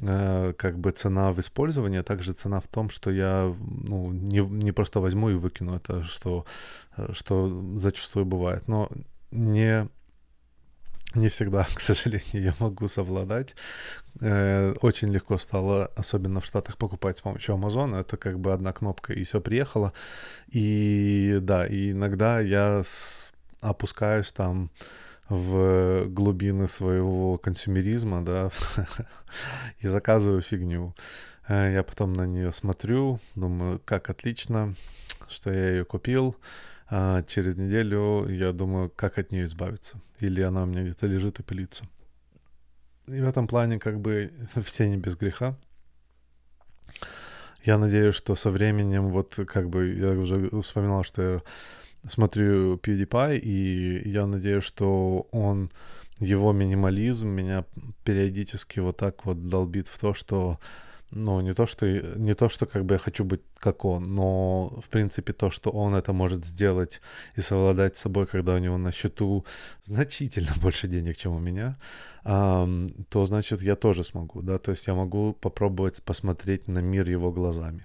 как 0.00 0.78
бы 0.78 0.92
цена 0.92 1.32
в 1.32 1.40
использовании, 1.40 2.00
а 2.00 2.02
также 2.02 2.32
цена 2.32 2.60
в 2.60 2.68
том, 2.68 2.90
что 2.90 3.10
я 3.10 3.54
ну, 3.60 4.10
не, 4.12 4.40
не 4.40 4.72
просто 4.72 5.00
возьму 5.00 5.30
и 5.30 5.34
выкину 5.34 5.74
это, 5.74 6.04
что, 6.04 6.46
э, 6.96 7.12
что 7.12 7.62
зачастую 7.76 8.24
бывает. 8.24 8.68
Но 8.68 8.88
не 9.30 9.88
не 11.14 11.28
всегда, 11.28 11.66
к 11.74 11.80
сожалению, 11.80 12.42
я 12.42 12.54
могу 12.58 12.88
совладать. 12.88 13.54
Э, 14.20 14.74
очень 14.80 15.08
легко 15.08 15.38
стало, 15.38 15.90
особенно 15.96 16.40
в 16.40 16.46
Штатах, 16.46 16.76
покупать 16.76 17.18
с 17.18 17.22
помощью 17.22 17.54
Амазона. 17.54 17.96
Это 17.96 18.16
как 18.16 18.38
бы 18.38 18.52
одна 18.52 18.72
кнопка, 18.72 19.12
и 19.12 19.24
все 19.24 19.40
приехало. 19.40 19.92
И 20.48 21.38
да, 21.42 21.66
и 21.66 21.90
иногда 21.90 22.40
я 22.40 22.82
опускаюсь 23.60 24.32
там 24.32 24.70
в 25.30 26.06
глубины 26.08 26.66
своего 26.68 27.38
консюмеризма, 27.38 28.22
да, 28.22 28.50
и 29.78 29.86
заказываю 29.86 30.42
фигню. 30.42 30.94
Э, 31.48 31.72
я 31.72 31.82
потом 31.84 32.12
на 32.12 32.26
нее 32.26 32.52
смотрю, 32.52 33.20
думаю, 33.36 33.80
как 33.84 34.10
отлично, 34.10 34.74
что 35.28 35.52
я 35.52 35.70
ее 35.70 35.84
купил. 35.84 36.36
А 36.92 37.22
через 37.22 37.56
неделю 37.56 38.28
я 38.28 38.52
думаю, 38.52 38.90
как 38.90 39.18
от 39.18 39.30
нее 39.30 39.44
избавиться. 39.44 40.00
Или 40.18 40.42
она 40.42 40.64
у 40.64 40.66
меня 40.66 40.82
где-то 40.82 41.06
лежит 41.06 41.38
и 41.38 41.44
пылится. 41.44 41.84
И 43.06 43.20
в 43.20 43.28
этом 43.28 43.46
плане 43.46 43.78
как 43.78 44.00
бы 44.00 44.32
все 44.64 44.88
не 44.88 44.96
без 44.96 45.16
греха. 45.16 45.56
Я 47.62 47.78
надеюсь, 47.78 48.16
что 48.16 48.34
со 48.34 48.50
временем, 48.50 49.10
вот 49.10 49.38
как 49.46 49.68
бы 49.68 49.92
я 49.92 50.10
уже 50.10 50.50
вспоминал, 50.62 51.04
что 51.04 51.22
я 51.22 51.42
смотрю 52.08 52.76
PewDiePie, 52.76 53.38
и 53.38 54.08
я 54.08 54.26
надеюсь, 54.26 54.64
что 54.64 55.26
он, 55.32 55.70
его 56.18 56.52
минимализм 56.52 57.28
меня 57.28 57.64
периодически 58.04 58.80
вот 58.80 58.96
так 58.96 59.24
вот 59.26 59.46
долбит 59.46 59.88
в 59.88 59.98
то, 59.98 60.14
что 60.14 60.58
ну, 61.12 61.40
не 61.40 61.54
то, 61.54 61.66
что, 61.66 61.86
не 62.18 62.34
то, 62.34 62.48
что 62.48 62.66
как 62.66 62.84
бы 62.84 62.94
я 62.94 62.98
хочу 62.98 63.24
быть 63.24 63.40
как 63.58 63.84
он, 63.84 64.14
но, 64.14 64.68
в 64.68 64.88
принципе, 64.88 65.32
то, 65.32 65.50
что 65.50 65.70
он 65.70 65.94
это 65.94 66.12
может 66.12 66.44
сделать 66.44 67.00
и 67.36 67.40
совладать 67.40 67.96
с 67.96 68.00
собой, 68.00 68.26
когда 68.26 68.54
у 68.54 68.58
него 68.58 68.78
на 68.78 68.92
счету 68.92 69.44
значительно 69.84 70.52
больше 70.62 70.88
денег, 70.88 71.16
чем 71.16 71.32
у 71.32 71.40
меня, 71.40 71.76
то, 72.22 73.26
значит, 73.26 73.62
я 73.62 73.76
тоже 73.76 74.04
смогу, 74.04 74.42
да, 74.42 74.58
то 74.58 74.70
есть 74.70 74.86
я 74.86 74.94
могу 74.94 75.32
попробовать 75.32 76.02
посмотреть 76.02 76.68
на 76.68 76.78
мир 76.78 77.08
его 77.08 77.32
глазами. 77.32 77.84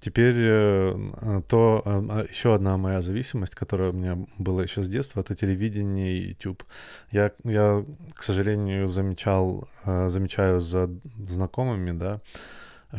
Теперь 0.00 0.36
э, 0.38 1.42
то 1.48 1.82
э, 1.84 1.90
а, 1.90 2.24
еще 2.30 2.54
одна 2.54 2.76
моя 2.76 3.02
зависимость, 3.02 3.56
которая 3.56 3.90
у 3.90 3.92
меня 3.92 4.16
была 4.38 4.62
еще 4.62 4.82
с 4.82 4.88
детства, 4.88 5.20
это 5.20 5.34
телевидение 5.34 6.16
и 6.16 6.28
YouTube. 6.28 6.62
Я, 7.10 7.32
я 7.42 7.84
к 8.14 8.22
сожалению, 8.22 8.86
замечал, 8.86 9.68
э, 9.84 10.08
замечаю 10.08 10.60
за 10.60 10.88
знакомыми, 11.18 11.90
да, 11.98 12.20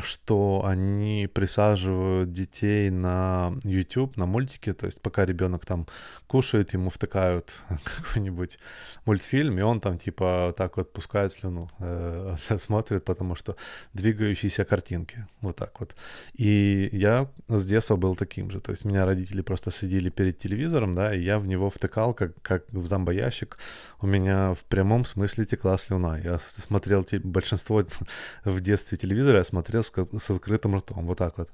что 0.01 0.63
они 0.65 1.27
присаживают 1.33 2.31
детей 2.31 2.89
на 2.89 3.53
YouTube, 3.63 4.17
на 4.17 4.25
мультики, 4.25 4.73
то 4.73 4.85
есть 4.85 5.01
пока 5.01 5.25
ребенок 5.25 5.65
там 5.65 5.87
кушает, 6.27 6.73
ему 6.73 6.89
втыкают 6.89 7.51
какой-нибудь 7.83 8.59
мультфильм, 9.05 9.57
и 9.57 9.61
он 9.61 9.79
там 9.79 9.97
типа 9.97 10.53
так 10.55 10.77
вот 10.77 10.93
пускает 10.93 11.31
слюну, 11.31 11.69
э, 11.79 12.35
смотрит, 12.59 13.03
потому 13.03 13.35
что 13.35 13.55
двигающиеся 13.93 14.63
картинки, 14.63 15.27
вот 15.41 15.55
так 15.55 15.79
вот. 15.79 15.95
И 16.33 16.89
я 16.91 17.27
с 17.47 17.65
детства 17.65 17.95
был 17.95 18.15
таким 18.15 18.51
же, 18.51 18.59
то 18.59 18.71
есть 18.71 18.85
меня 18.85 19.05
родители 19.05 19.41
просто 19.41 19.71
сидели 19.71 20.09
перед 20.09 20.37
телевизором, 20.37 20.93
да, 20.93 21.15
и 21.15 21.21
я 21.21 21.39
в 21.39 21.47
него 21.47 21.69
втыкал, 21.69 22.13
как, 22.13 22.39
как 22.41 22.71
в 22.71 22.85
зомбоящик, 22.85 23.57
у 24.01 24.07
меня 24.07 24.53
в 24.53 24.63
прямом 24.65 25.05
смысле 25.05 25.45
текла 25.45 25.77
слюна. 25.77 26.19
Я 26.19 26.37
смотрел 26.39 27.05
большинство 27.23 27.83
в 28.45 28.61
детстве 28.61 28.97
телевизора, 28.97 29.39
я 29.39 29.43
смотрел 29.43 29.78
с, 29.81 29.91
с 29.91 30.29
открытым 30.29 30.75
ртом, 30.77 31.05
вот 31.05 31.17
так 31.17 31.37
вот. 31.37 31.49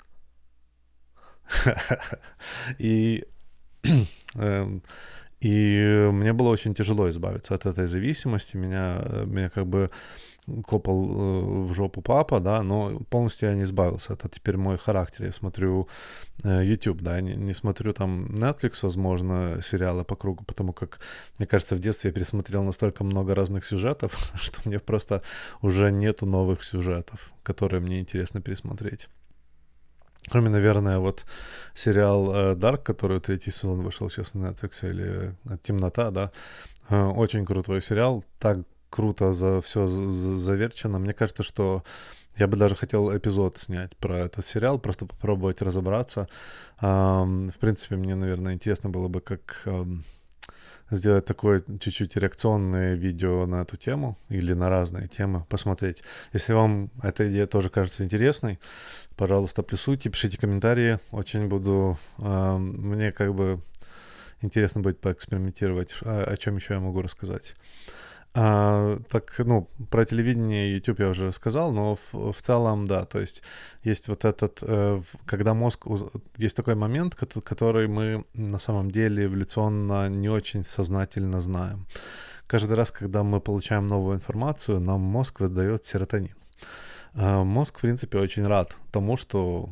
И 2.79 3.25
эм, 4.35 4.81
и 5.41 6.09
мне 6.11 6.33
было 6.33 6.49
очень 6.49 6.73
тяжело 6.73 7.07
избавиться 7.09 7.53
от 7.53 7.65
этой 7.65 7.87
зависимости. 7.87 8.57
Меня, 8.57 8.99
э, 8.99 9.25
меня 9.25 9.49
как 9.49 9.67
бы 9.67 9.91
копал 10.63 11.05
э, 11.05 11.63
в 11.65 11.73
жопу 11.73 12.01
папа, 12.01 12.39
да, 12.39 12.63
но 12.63 12.99
полностью 13.09 13.49
я 13.49 13.55
не 13.55 13.63
избавился. 13.63 14.13
Это 14.13 14.29
теперь 14.29 14.57
мой 14.57 14.77
характер. 14.77 15.25
Я 15.25 15.31
смотрю 15.31 15.87
э, 16.43 16.63
YouTube, 16.63 17.01
да, 17.01 17.21
не, 17.21 17.35
не 17.35 17.53
смотрю 17.53 17.93
там 17.93 18.25
Netflix, 18.25 18.79
возможно, 18.83 19.59
сериалы 19.63 20.03
по 20.03 20.15
кругу, 20.15 20.43
потому 20.43 20.73
как, 20.73 20.99
мне 21.37 21.47
кажется, 21.47 21.75
в 21.75 21.79
детстве 21.79 22.09
я 22.09 22.13
пересмотрел 22.13 22.63
настолько 22.63 23.03
много 23.03 23.35
разных 23.35 23.65
сюжетов, 23.65 24.31
что 24.35 24.61
мне 24.65 24.79
просто 24.79 25.21
уже 25.61 25.91
нету 25.91 26.25
новых 26.25 26.63
сюжетов, 26.63 27.31
которые 27.43 27.81
мне 27.81 27.99
интересно 27.99 28.41
пересмотреть. 28.41 29.07
Кроме, 30.31 30.49
наверное, 30.49 30.99
вот 30.99 31.25
сериал 31.73 32.33
э, 32.33 32.55
Dark, 32.55 32.83
который 32.83 33.19
третий 33.19 33.51
сезон 33.51 33.81
вышел 33.81 34.09
сейчас 34.09 34.35
на 34.35 34.47
Netflix, 34.47 34.89
или 34.89 35.35
Темнота, 35.63 36.11
да, 36.11 36.31
очень 36.89 37.45
крутой 37.45 37.81
сериал, 37.81 38.23
так 38.39 38.59
круто 38.95 39.33
за 39.33 39.59
все 39.61 39.87
заверчено. 39.87 40.99
Мне 40.99 41.13
кажется, 41.13 41.43
что 41.43 41.83
я 42.37 42.47
бы 42.47 42.55
даже 42.55 42.75
хотел 42.75 43.15
эпизод 43.15 43.57
снять 43.57 43.95
про 43.97 44.19
этот 44.19 44.45
сериал, 44.45 44.79
просто 44.79 45.05
попробовать 45.05 45.61
разобраться. 45.61 46.29
В 46.79 47.53
принципе, 47.59 47.97
мне, 47.97 48.15
наверное, 48.15 48.53
интересно 48.53 48.89
было 48.89 49.09
бы, 49.09 49.19
как 49.19 49.67
сделать 50.91 51.25
такое 51.25 51.61
чуть-чуть 51.61 52.15
реакционное 52.15 52.93
видео 52.93 53.45
на 53.45 53.63
эту 53.63 53.75
тему 53.75 54.17
или 54.29 54.53
на 54.53 54.69
разные 54.69 55.07
темы, 55.07 55.43
посмотреть. 55.49 56.03
Если 56.31 56.53
вам 56.53 56.89
эта 57.03 57.27
идея 57.27 57.47
тоже 57.47 57.69
кажется 57.69 58.03
интересной, 58.03 58.59
пожалуйста, 59.17 59.63
плюсуйте, 59.63 60.09
пишите 60.09 60.37
комментарии. 60.37 60.99
Очень 61.11 61.47
буду... 61.47 61.97
Мне 62.17 63.11
как 63.11 63.33
бы 63.33 63.59
интересно 64.41 64.81
будет 64.81 65.01
поэкспериментировать, 65.01 65.93
о, 66.01 66.23
о 66.23 66.37
чем 66.37 66.55
еще 66.57 66.75
я 66.75 66.79
могу 66.79 67.01
рассказать. 67.01 67.55
А, 68.37 68.97
так, 69.09 69.33
ну, 69.39 69.69
про 69.89 70.05
телевидение 70.05 70.67
и 70.67 70.73
YouTube 70.73 70.99
я 70.99 71.09
уже 71.09 71.31
сказал, 71.31 71.71
но 71.71 71.95
в, 71.95 72.33
в 72.33 72.41
целом, 72.41 72.85
да, 72.85 73.05
то 73.05 73.21
есть 73.21 73.41
есть 73.81 74.09
вот 74.09 74.25
этот, 74.25 74.57
э, 74.61 75.01
когда 75.25 75.53
мозг, 75.53 75.85
есть 76.35 76.57
такой 76.57 76.75
момент, 76.75 77.15
который 77.15 77.87
мы 77.87 78.25
на 78.33 78.59
самом 78.59 78.91
деле 78.91 79.23
эволюционно 79.23 80.09
не 80.09 80.27
очень 80.27 80.65
сознательно 80.65 81.39
знаем. 81.39 81.85
Каждый 82.45 82.73
раз, 82.73 82.91
когда 82.91 83.23
мы 83.23 83.39
получаем 83.39 83.87
новую 83.87 84.17
информацию, 84.17 84.81
нам 84.81 84.99
мозг 84.99 85.39
выдает 85.39 85.85
серотонин. 85.85 86.35
А 87.13 87.41
мозг, 87.45 87.77
в 87.77 87.81
принципе, 87.81 88.17
очень 88.17 88.45
рад 88.45 88.75
тому, 88.91 89.15
что 89.15 89.69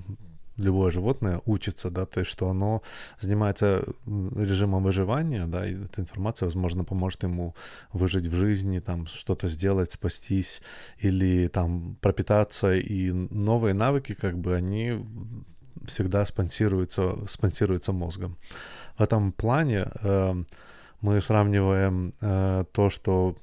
любое 0.58 0.92
животное 0.92 1.42
учится, 1.46 1.89
да, 1.89 2.06
то 2.06 2.20
есть 2.20 2.32
что 2.32 2.50
оно 2.50 2.82
занимается 3.20 3.84
режимом 4.06 4.84
выживания, 4.84 5.48
да, 5.48 5.68
и 5.68 5.74
эта 5.74 6.02
информация, 6.02 6.46
возможно, 6.48 6.84
поможет 6.84 7.24
ему 7.24 7.56
выжить 7.92 8.28
в 8.28 8.36
жизни, 8.36 8.80
там, 8.80 9.08
что-то 9.08 9.48
сделать, 9.48 9.92
спастись 9.92 10.62
или 11.00 11.48
там 11.48 11.98
пропитаться, 12.02 12.74
и 12.74 13.12
новые 13.12 13.74
навыки, 13.74 14.13
как 14.13 14.38
бы, 14.38 14.56
они 14.56 15.06
всегда 15.86 16.26
спонсируются, 16.26 17.16
спонсируются 17.28 17.92
мозгом. 17.92 18.38
В 18.98 19.02
этом 19.02 19.32
плане 19.32 19.88
э, 20.02 20.44
мы 21.02 21.22
сравниваем 21.22 22.13
э, 22.22 22.63
то, 22.72 22.89
что 22.89 23.36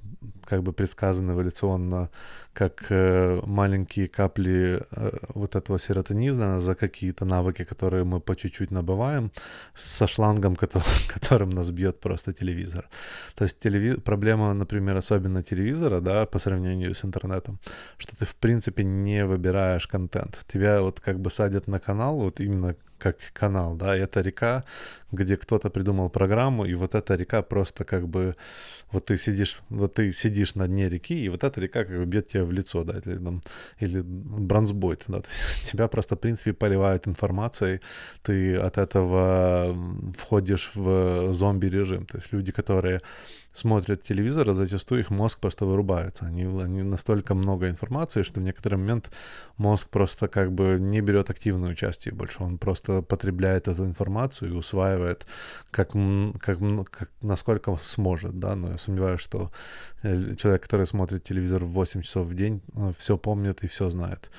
как 0.51 0.63
бы 0.63 0.73
предсказано 0.73 1.33
эволюционно 1.33 2.09
как 2.53 2.87
э, 2.91 3.41
маленькие 3.47 4.09
капли 4.09 4.81
э, 4.91 5.11
вот 5.35 5.55
этого 5.55 5.79
серотонизма 5.79 6.61
за 6.61 6.75
какие-то 6.75 7.25
навыки, 7.25 7.65
которые 7.65 8.05
мы 8.05 8.21
по 8.21 8.35
чуть-чуть 8.35 8.73
набываем, 8.73 9.31
со 9.75 10.07
шлангом, 10.07 10.57
который, 10.57 11.09
которым 11.09 11.51
нас 11.51 11.71
бьет 11.71 12.01
просто 12.01 12.33
телевизор. 12.33 12.89
То 13.35 13.45
есть 13.45 13.61
телеви... 13.61 14.01
проблема, 14.01 14.55
например, 14.55 14.97
особенно 14.97 15.43
телевизора, 15.43 16.01
да, 16.01 16.27
по 16.27 16.39
сравнению 16.39 16.95
с 16.95 17.05
интернетом, 17.05 17.59
что 17.99 18.17
ты 18.17 18.25
в 18.25 18.35
принципе 18.35 18.85
не 18.85 19.25
выбираешь 19.25 19.87
контент. 19.87 20.39
Тебя 20.53 20.81
вот 20.81 21.01
как 21.01 21.21
бы 21.21 21.31
садят 21.31 21.69
на 21.69 21.79
канал, 21.79 22.17
вот 22.17 22.41
именно 22.41 22.75
как 23.01 23.17
канал, 23.33 23.77
да, 23.77 23.97
и 23.97 24.01
это 24.01 24.21
река, 24.21 24.65
где 25.13 25.37
кто-то 25.37 25.71
придумал 25.71 26.11
программу, 26.11 26.67
и 26.67 26.75
вот 26.75 26.95
эта 26.95 27.17
река 27.17 27.43
просто 27.43 27.85
как 27.85 28.07
бы, 28.07 28.35
вот 28.93 29.07
ты 29.07 29.17
сидишь, 29.17 29.61
вот 29.71 29.95
ты 29.95 30.13
сидишь 30.13 30.40
на 30.55 30.69
дне 30.69 30.89
реки, 30.89 31.25
и 31.25 31.29
вот 31.29 31.45
эта 31.45 31.61
река 31.61 31.85
как 31.85 31.97
бы 31.99 32.05
бьет 32.05 32.29
тебя 32.29 32.45
в 32.45 32.53
лицо, 32.53 32.85
да, 32.85 32.99
или, 32.99 33.19
там, 33.19 33.43
или 33.81 34.03
бронзбойт, 34.05 35.05
да, 35.09 35.21
тебя 35.71 35.89
просто, 35.89 36.17
в 36.17 36.19
принципе, 36.19 36.53
поливают 36.53 37.09
информацией, 37.09 37.81
ты 38.23 38.57
от 38.57 38.79
этого 38.79 39.77
входишь 40.19 40.71
в 40.75 41.33
зомби-режим, 41.33 42.07
то 42.07 42.19
есть 42.19 42.33
люди, 42.33 42.53
которые 42.53 43.01
смотрят 43.53 44.03
телевизор, 44.05 44.49
а 44.49 44.53
зачастую 44.53 45.01
их 45.01 45.11
мозг 45.11 45.39
просто 45.41 45.65
вырубается. 45.65 46.25
Они, 46.25 46.45
они 46.45 46.83
настолько 46.83 47.35
много 47.35 47.69
информации, 47.69 48.23
что 48.23 48.41
в 48.41 48.43
некоторый 48.43 48.77
момент 48.77 49.11
мозг 49.57 49.89
просто 49.89 50.29
как 50.29 50.53
бы 50.53 50.79
не 50.79 51.01
берет 51.01 51.31
активное 51.31 51.73
участие 51.73 52.15
больше. 52.15 52.43
Он 52.43 52.59
просто 52.59 53.03
потребляет 53.03 53.69
эту 53.69 53.85
информацию 53.85 54.53
и 54.53 54.55
усваивает 54.55 55.27
как, 55.71 55.91
как, 56.41 56.59
как 56.91 57.11
насколько 57.23 57.77
сможет, 57.83 58.39
да, 58.39 58.55
но 58.55 58.71
я 58.71 58.79
сомневаюсь, 58.79 59.21
что 59.21 59.51
э, 60.03 60.35
человек, 60.37 60.63
который 60.63 60.87
смотрит 60.87 61.25
телевизор 61.25 61.65
в 61.65 61.73
8 61.73 62.03
часов 62.03 62.27
в 62.27 62.35
день, 62.35 62.63
э, 62.77 62.93
все 62.97 63.19
помнит 63.19 63.65
и 63.65 63.67
все 63.67 63.91
знает. 63.91 64.31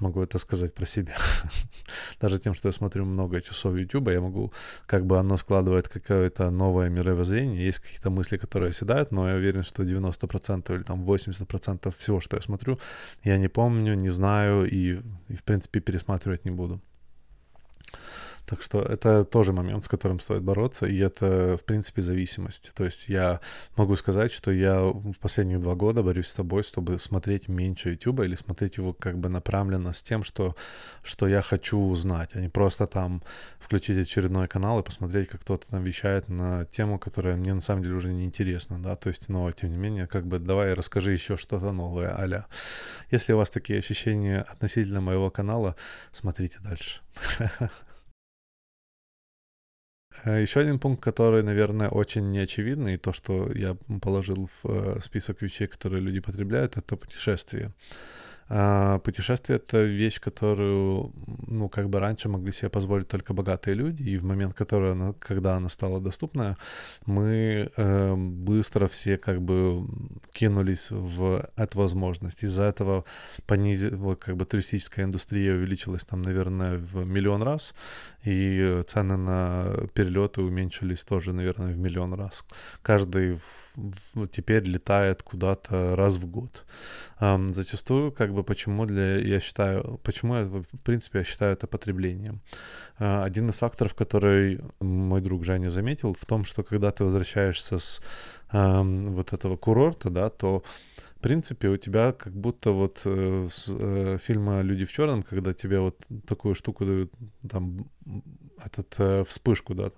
Могу 0.00 0.22
это 0.22 0.38
сказать 0.38 0.74
про 0.74 0.86
себя. 0.86 1.16
Даже 2.20 2.38
тем, 2.38 2.54
что 2.54 2.68
я 2.68 2.72
смотрю 2.72 3.04
много 3.04 3.40
часов 3.40 3.76
YouTube, 3.76 4.08
я 4.08 4.20
могу, 4.20 4.52
как 4.86 5.06
бы 5.06 5.18
оно 5.18 5.36
складывает 5.36 5.88
какое-то 5.88 6.50
новое 6.50 6.88
мировоззрение, 6.88 7.66
есть 7.66 7.78
какие-то 7.78 8.10
мысли, 8.10 8.36
которые 8.36 8.70
оседают, 8.70 9.12
но 9.12 9.28
я 9.28 9.36
уверен, 9.36 9.62
что 9.62 9.82
90% 9.82 10.74
или 10.74 10.82
там 10.82 11.04
80% 11.04 11.94
всего, 11.96 12.20
что 12.20 12.36
я 12.36 12.42
смотрю, 12.42 12.78
я 13.24 13.38
не 13.38 13.48
помню, 13.48 13.94
не 13.94 14.10
знаю 14.10 14.64
и, 14.66 15.00
и 15.28 15.36
в 15.36 15.42
принципе 15.42 15.80
пересматривать 15.80 16.44
не 16.44 16.50
буду. 16.50 16.80
Так 18.48 18.62
что 18.62 18.80
это 18.80 19.26
тоже 19.26 19.52
момент, 19.52 19.84
с 19.84 19.88
которым 19.88 20.20
стоит 20.20 20.42
бороться, 20.42 20.86
и 20.86 20.96
это, 20.96 21.58
в 21.58 21.64
принципе, 21.64 22.00
зависимость. 22.00 22.72
То 22.74 22.84
есть 22.84 23.06
я 23.08 23.40
могу 23.76 23.94
сказать, 23.96 24.32
что 24.32 24.50
я 24.50 24.80
в 24.80 25.18
последние 25.20 25.58
два 25.58 25.74
года 25.74 26.02
борюсь 26.02 26.28
с 26.28 26.34
собой, 26.34 26.62
чтобы 26.62 26.98
смотреть 26.98 27.48
меньше 27.48 27.90
YouTube 27.90 28.20
или 28.20 28.36
смотреть 28.36 28.78
его 28.78 28.94
как 28.94 29.18
бы 29.18 29.28
направленно 29.28 29.92
с 29.92 30.02
тем, 30.02 30.24
что, 30.24 30.56
что 31.02 31.28
я 31.28 31.42
хочу 31.42 31.78
узнать, 31.78 32.30
а 32.32 32.40
не 32.40 32.48
просто 32.48 32.86
там 32.86 33.22
включить 33.60 33.98
очередной 33.98 34.48
канал 34.48 34.80
и 34.80 34.82
посмотреть, 34.82 35.28
как 35.28 35.42
кто-то 35.42 35.68
там 35.68 35.84
вещает 35.84 36.30
на 36.30 36.64
тему, 36.64 36.98
которая 36.98 37.36
мне 37.36 37.52
на 37.52 37.60
самом 37.60 37.82
деле 37.82 37.96
уже 37.96 38.14
не 38.14 38.24
интересна, 38.24 38.82
да, 38.82 38.96
то 38.96 39.08
есть, 39.08 39.28
но 39.28 39.52
тем 39.52 39.70
не 39.70 39.76
менее, 39.76 40.06
как 40.06 40.26
бы 40.26 40.38
давай 40.38 40.72
расскажи 40.72 41.12
еще 41.12 41.36
что-то 41.36 41.70
новое, 41.70 42.18
аля. 42.18 42.46
Если 43.10 43.34
у 43.34 43.36
вас 43.36 43.50
такие 43.50 43.78
ощущения 43.78 44.40
относительно 44.40 45.02
моего 45.02 45.30
канала, 45.30 45.76
смотрите 46.12 46.56
дальше. 46.60 47.02
Э, 50.24 50.40
Еще 50.42 50.60
один 50.60 50.78
пункт, 50.78 51.02
который, 51.02 51.42
наверное, 51.42 51.88
очень 51.88 52.30
неочевидный, 52.30 52.94
и 52.94 52.98
то, 52.98 53.12
что 53.12 53.50
я 53.52 53.76
положил 54.02 54.48
в 54.62 54.96
э, 54.96 55.00
список 55.00 55.42
вещей, 55.42 55.66
которые 55.66 56.00
люди 56.00 56.20
потребляют, 56.20 56.76
это 56.76 56.96
путешествие. 56.96 57.72
А, 58.50 58.98
путешествие— 59.00 59.56
это 59.58 59.82
вещь, 59.82 60.20
которую, 60.20 61.12
ну, 61.46 61.68
как 61.68 61.88
бы 61.88 62.00
раньше 62.00 62.28
могли 62.28 62.52
себе 62.52 62.70
позволить 62.70 63.08
только 63.08 63.34
богатые 63.34 63.74
люди, 63.74 64.02
и 64.02 64.16
в 64.16 64.24
момент, 64.24 64.54
который 64.54 64.92
она, 64.92 65.12
когда 65.18 65.56
она 65.56 65.68
стала 65.68 66.00
доступна, 66.00 66.56
мы 67.04 67.70
э, 67.76 68.14
быстро 68.16 68.88
все 68.88 69.18
как 69.18 69.42
бы 69.42 69.86
кинулись 70.32 70.90
в 70.90 71.50
эту 71.56 71.78
возможность. 71.78 72.42
Из-за 72.42 72.64
этого 72.64 73.04
понизила, 73.46 74.14
как 74.14 74.36
бы 74.36 74.46
туристическая 74.46 75.04
индустрия 75.04 75.54
увеличилась 75.54 76.04
там, 76.04 76.22
наверное, 76.22 76.78
в 76.78 77.04
миллион 77.04 77.42
раз, 77.42 77.74
и 78.24 78.82
цены 78.86 79.16
на 79.16 79.74
перелеты 79.92 80.40
уменьшились 80.40 81.04
тоже, 81.04 81.32
наверное, 81.32 81.72
в 81.72 81.78
миллион 81.78 82.14
раз. 82.14 82.44
Каждый 82.82 83.32
в, 83.34 83.67
в, 83.78 84.26
теперь 84.28 84.64
летает 84.64 85.22
куда-то 85.22 85.96
раз 85.96 86.14
в 86.14 86.26
год. 86.26 86.64
Um, 87.20 87.52
зачастую, 87.52 88.12
как 88.12 88.32
бы, 88.32 88.42
почему 88.44 88.86
для, 88.86 89.18
я 89.18 89.40
считаю, 89.40 89.98
почему 90.02 90.36
я, 90.36 90.42
в 90.44 90.82
принципе, 90.84 91.20
я 91.20 91.24
считаю 91.24 91.52
это 91.52 91.66
потреблением. 91.66 92.40
Uh, 92.98 93.24
один 93.24 93.48
из 93.48 93.56
факторов, 93.56 93.94
который 93.94 94.60
мой 94.80 95.20
друг 95.20 95.44
Женя 95.44 95.70
заметил, 95.70 96.12
в 96.12 96.24
том, 96.26 96.44
что 96.44 96.62
когда 96.62 96.90
ты 96.90 97.04
возвращаешься 97.04 97.78
с 97.78 98.00
um, 98.52 99.10
вот 99.10 99.32
этого 99.32 99.56
курорта, 99.56 100.10
да, 100.10 100.28
то 100.30 100.62
в 101.18 101.20
принципе, 101.20 101.68
у 101.68 101.76
тебя 101.76 102.12
как 102.12 102.32
будто 102.32 102.70
вот 102.70 103.00
э, 103.04 103.48
с 103.50 103.66
э, 103.68 104.18
фильма 104.22 104.62
«Люди 104.62 104.84
в 104.84 104.92
черном», 104.92 105.24
когда 105.24 105.52
тебе 105.52 105.80
вот 105.80 105.96
такую 106.24 106.54
штуку 106.54 106.84
дают, 106.84 107.12
там, 107.50 107.88
этот, 108.64 108.94
э, 108.98 109.24
вспышку, 109.26 109.74
да, 109.74 109.90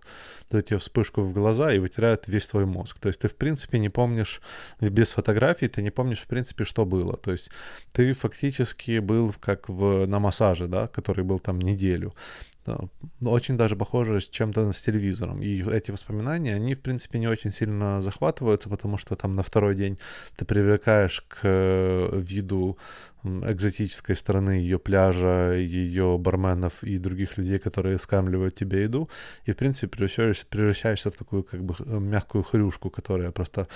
дают 0.50 0.66
тебе 0.66 0.78
вспышку 0.78 1.22
в 1.22 1.32
глаза 1.32 1.72
и 1.72 1.78
вытирают 1.78 2.28
весь 2.28 2.46
твой 2.46 2.66
мозг. 2.66 2.98
То 2.98 3.08
есть 3.08 3.20
ты, 3.20 3.28
в 3.28 3.34
принципе, 3.34 3.78
не 3.78 3.88
помнишь, 3.88 4.40
без 4.80 5.10
фотографий 5.10 5.68
ты 5.68 5.82
не 5.82 5.90
помнишь, 5.90 6.20
в 6.20 6.26
принципе, 6.26 6.64
что 6.64 6.84
было. 6.84 7.16
То 7.16 7.32
есть 7.32 7.50
ты 7.92 8.12
фактически 8.12 8.98
был 8.98 9.34
как 9.40 9.68
в, 9.68 10.06
на 10.06 10.18
массаже, 10.18 10.66
да, 10.66 10.86
который 10.88 11.24
был 11.24 11.38
там 11.38 11.58
неделю 11.58 12.14
очень 13.24 13.56
даже 13.56 13.76
похоже 13.76 14.20
с 14.20 14.28
чем-то 14.28 14.72
с 14.72 14.82
телевизором. 14.82 15.42
И 15.42 15.62
эти 15.70 15.90
воспоминания, 15.90 16.54
они, 16.54 16.74
в 16.74 16.80
принципе, 16.80 17.18
не 17.18 17.28
очень 17.28 17.52
сильно 17.52 18.00
захватываются, 18.00 18.68
потому 18.68 18.98
что 18.98 19.16
там 19.16 19.34
на 19.34 19.42
второй 19.42 19.74
день 19.74 19.98
ты 20.36 20.44
привлекаешь 20.44 21.22
к 21.28 21.40
э, 21.42 22.10
виду 22.12 22.78
экзотической 23.24 24.16
стороны 24.16 24.50
ее 24.50 24.78
пляжа, 24.78 25.52
ее 25.52 26.16
барменов 26.18 26.82
и 26.82 26.98
других 26.98 27.38
людей, 27.38 27.58
которые 27.58 27.98
скармливают 27.98 28.54
тебе 28.54 28.82
еду, 28.82 29.08
и, 29.44 29.52
в 29.52 29.56
принципе, 29.56 29.88
превращаешься, 29.88 30.46
превращаешься 30.46 31.10
в 31.10 31.16
такую, 31.16 31.42
как 31.42 31.62
бы, 31.62 31.74
мягкую 32.00 32.44
хрюшку, 32.44 32.90
которая 32.90 33.30
просто 33.30 33.68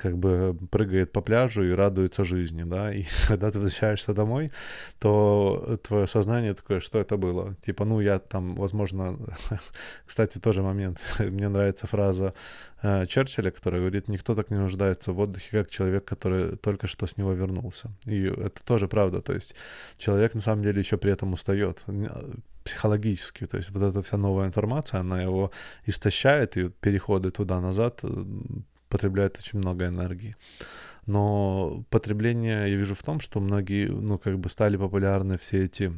как 0.00 0.16
бы 0.16 0.56
прыгает 0.70 1.12
по 1.12 1.20
пляжу 1.20 1.64
и 1.64 1.72
радуется 1.72 2.24
жизни, 2.24 2.64
да, 2.64 2.92
и 2.92 3.04
когда 3.28 3.50
ты 3.50 3.58
возвращаешься 3.58 4.14
домой, 4.14 4.50
то 4.98 5.78
твое 5.82 6.06
сознание 6.06 6.54
такое, 6.54 6.80
что 6.80 6.98
это 6.98 7.16
было? 7.16 7.54
Типа, 7.56 7.84
ну, 7.84 8.00
я 8.00 8.18
там, 8.18 8.54
возможно, 8.54 9.18
кстати, 10.06 10.38
тоже 10.38 10.62
момент, 10.62 11.00
мне 11.18 11.48
нравится 11.48 11.86
фраза 11.86 12.34
э, 12.82 13.06
Черчилля, 13.06 13.50
которая 13.50 13.80
говорит, 13.80 14.08
никто 14.08 14.34
так 14.34 14.50
не 14.50 14.58
нуждается 14.58 15.12
в 15.12 15.18
отдыхе, 15.20 15.58
как 15.58 15.70
человек, 15.70 16.04
который 16.04 16.56
только 16.56 16.86
что 16.86 17.06
с 17.06 17.16
него 17.16 17.32
вернулся. 17.32 17.90
И 18.06 18.24
это 18.24 18.64
тоже 18.64 18.88
правда, 18.88 19.20
то 19.20 19.34
есть 19.34 19.54
человек 19.98 20.34
на 20.34 20.40
самом 20.40 20.62
деле 20.62 20.78
еще 20.80 20.96
при 20.96 21.12
этом 21.12 21.32
устает 21.32 21.84
психологически, 22.64 23.46
то 23.46 23.56
есть 23.56 23.70
вот 23.70 23.82
эта 23.82 24.02
вся 24.02 24.16
новая 24.18 24.46
информация, 24.46 25.00
она 25.00 25.22
его 25.22 25.50
истощает, 25.86 26.56
и 26.56 26.68
переходы 26.68 27.30
туда-назад 27.30 28.04
потребляет 28.88 29.38
очень 29.38 29.58
много 29.58 29.86
энергии. 29.86 30.36
Но 31.06 31.84
потребление 31.90 32.70
я 32.70 32.76
вижу 32.76 32.94
в 32.94 33.02
том, 33.02 33.20
что 33.20 33.40
многие, 33.40 33.88
ну, 33.88 34.18
как 34.18 34.38
бы 34.38 34.50
стали 34.50 34.76
популярны 34.76 35.38
все 35.38 35.64
эти 35.64 35.92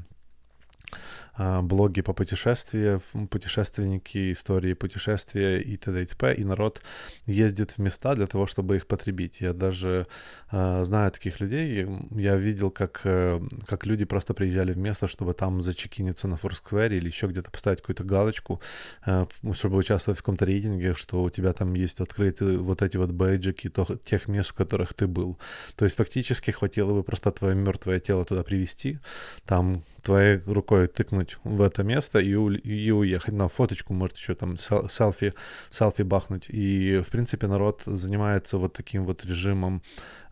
блоги 1.36 2.02
по 2.02 2.12
путешествиям, 2.12 3.00
путешественники, 3.30 4.32
истории 4.32 4.74
путешествия 4.74 5.60
и 5.60 5.76
т.д. 5.76 6.02
и 6.02 6.06
т.п. 6.06 6.34
И 6.34 6.44
народ 6.44 6.82
ездит 7.26 7.72
в 7.72 7.78
места 7.78 8.14
для 8.14 8.26
того, 8.26 8.46
чтобы 8.46 8.76
их 8.76 8.86
потребить. 8.86 9.40
Я 9.40 9.52
даже 9.52 10.06
э, 10.50 10.84
знаю 10.84 11.10
таких 11.10 11.40
людей. 11.40 11.86
Я 12.10 12.36
видел, 12.36 12.70
как, 12.70 13.00
э, 13.04 13.40
как 13.66 13.86
люди 13.86 14.04
просто 14.04 14.34
приезжали 14.34 14.72
в 14.72 14.78
место, 14.78 15.08
чтобы 15.08 15.34
там 15.34 15.60
зачекиниться 15.60 16.28
на 16.28 16.34
Foursquare 16.34 16.96
или 16.96 17.06
еще 17.06 17.26
где-то 17.26 17.50
поставить 17.50 17.80
какую-то 17.80 18.04
галочку, 18.04 18.60
э, 19.06 19.26
чтобы 19.52 19.76
участвовать 19.76 20.18
в 20.18 20.22
каком-то 20.22 20.44
рейтинге, 20.44 20.94
что 20.94 21.22
у 21.22 21.30
тебя 21.30 21.52
там 21.52 21.74
есть 21.74 22.00
открыты 22.00 22.58
вот 22.58 22.82
эти 22.82 22.96
вот 22.96 23.10
бейджики 23.10 23.68
то, 23.68 23.86
тех 24.04 24.28
мест, 24.28 24.50
в 24.50 24.54
которых 24.54 24.94
ты 24.94 25.06
был. 25.06 25.38
То 25.76 25.84
есть 25.84 25.96
фактически 25.96 26.50
хватило 26.50 26.92
бы 26.92 27.02
просто 27.02 27.30
твое 27.30 27.54
мертвое 27.54 28.00
тело 28.00 28.24
туда 28.24 28.42
привести, 28.42 28.98
там 29.44 29.84
твоей 30.02 30.40
рукой 30.46 30.86
тыкнуть 30.86 31.38
в 31.44 31.62
это 31.62 31.82
место 31.82 32.18
и, 32.18 32.34
у, 32.34 32.50
и 32.50 32.90
уехать. 32.90 33.34
На 33.34 33.48
фоточку, 33.48 33.92
может, 33.92 34.16
еще 34.16 34.34
там 34.34 34.58
селфи, 34.58 35.32
селфи 35.70 36.02
бахнуть. 36.02 36.46
И, 36.48 36.98
в 36.98 37.10
принципе, 37.10 37.46
народ 37.46 37.82
занимается 37.86 38.58
вот 38.58 38.72
таким 38.72 39.04
вот 39.04 39.24
режимом 39.24 39.82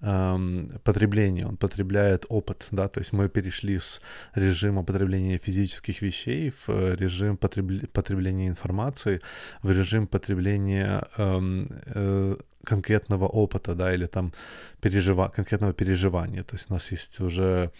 эм, 0.00 0.70
потребления. 0.84 1.46
Он 1.46 1.56
потребляет 1.56 2.26
опыт, 2.28 2.66
да, 2.70 2.88
то 2.88 3.00
есть 3.00 3.12
мы 3.12 3.28
перешли 3.28 3.78
с 3.78 4.00
режима 4.34 4.84
потребления 4.84 5.38
физических 5.38 6.02
вещей 6.02 6.50
в 6.50 6.68
режим 6.68 7.37
потреб... 7.37 7.90
потребления 7.92 8.48
информации, 8.48 9.20
в 9.62 9.70
режим 9.70 10.06
потребления 10.06 11.02
эм, 11.16 11.68
э, 11.94 12.37
конкретного 12.68 13.26
опыта, 13.26 13.74
да, 13.74 13.94
или 13.94 14.06
там 14.06 14.32
пережива... 14.80 15.28
конкретного 15.28 15.72
переживания. 15.72 16.42
То 16.42 16.56
есть 16.56 16.70
у 16.70 16.74
нас 16.74 16.92
есть 16.92 17.20
уже 17.20 17.70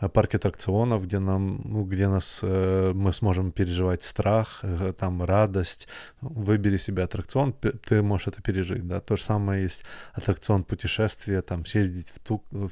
э, 0.00 0.08
парк 0.08 0.34
аттракционов, 0.34 1.04
где 1.04 1.18
нам, 1.18 1.60
ну, 1.64 1.84
где 1.84 2.08
нас 2.08 2.40
э, 2.42 2.92
мы 2.94 3.12
сможем 3.12 3.50
переживать 3.50 4.04
страх, 4.04 4.60
э, 4.62 4.92
там 4.98 5.22
радость. 5.24 5.88
Выбери 6.20 6.78
себе 6.78 7.02
аттракцион, 7.02 7.54
ты 7.88 8.02
можешь 8.02 8.28
это 8.28 8.42
пережить, 8.42 8.86
да. 8.86 9.00
То 9.00 9.16
же 9.16 9.22
самое 9.22 9.62
есть 9.62 9.84
аттракцион 10.14 10.64
путешествия, 10.64 11.42
там 11.42 11.64
съездить 11.66 12.10
в 12.10 12.18
ту, 12.18 12.42
в 12.50 12.70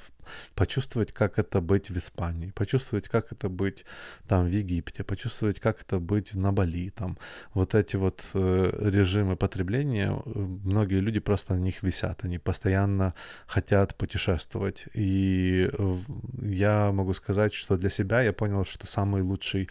почувствовать, 0.55 1.13
как 1.13 1.39
это 1.39 1.61
быть 1.61 1.91
в 1.91 1.99
Испании, 1.99 2.51
почувствовать, 2.51 3.09
как 3.09 3.33
это 3.33 3.49
быть 3.49 3.85
там 4.29 4.47
в 4.47 4.51
Египте, 4.51 5.05
почувствовать, 5.05 5.61
как 5.61 5.81
это 5.83 5.99
быть 5.99 6.35
на 6.35 6.53
Бали, 6.53 6.91
там. 6.91 7.19
Вот 7.55 7.75
эти 7.75 7.97
вот 7.97 8.23
э, 8.35 8.91
режимы 8.91 9.37
потребления, 9.37 10.11
э, 10.13 10.39
многие 10.65 11.01
люди 11.01 11.21
просто 11.21 11.55
на 11.55 11.61
них 11.61 11.83
висят, 11.83 12.25
они 12.25 12.39
постоянно 12.39 13.15
хотят 13.47 13.95
путешествовать, 13.97 14.87
и 14.95 15.71
я 16.41 16.93
могу 16.93 17.15
сказать, 17.15 17.53
что 17.53 17.77
для 17.77 17.91
себя 17.91 18.23
я 18.23 18.33
понял, 18.33 18.65
что 18.65 18.87
самый 18.87 19.23
лучший 19.23 19.69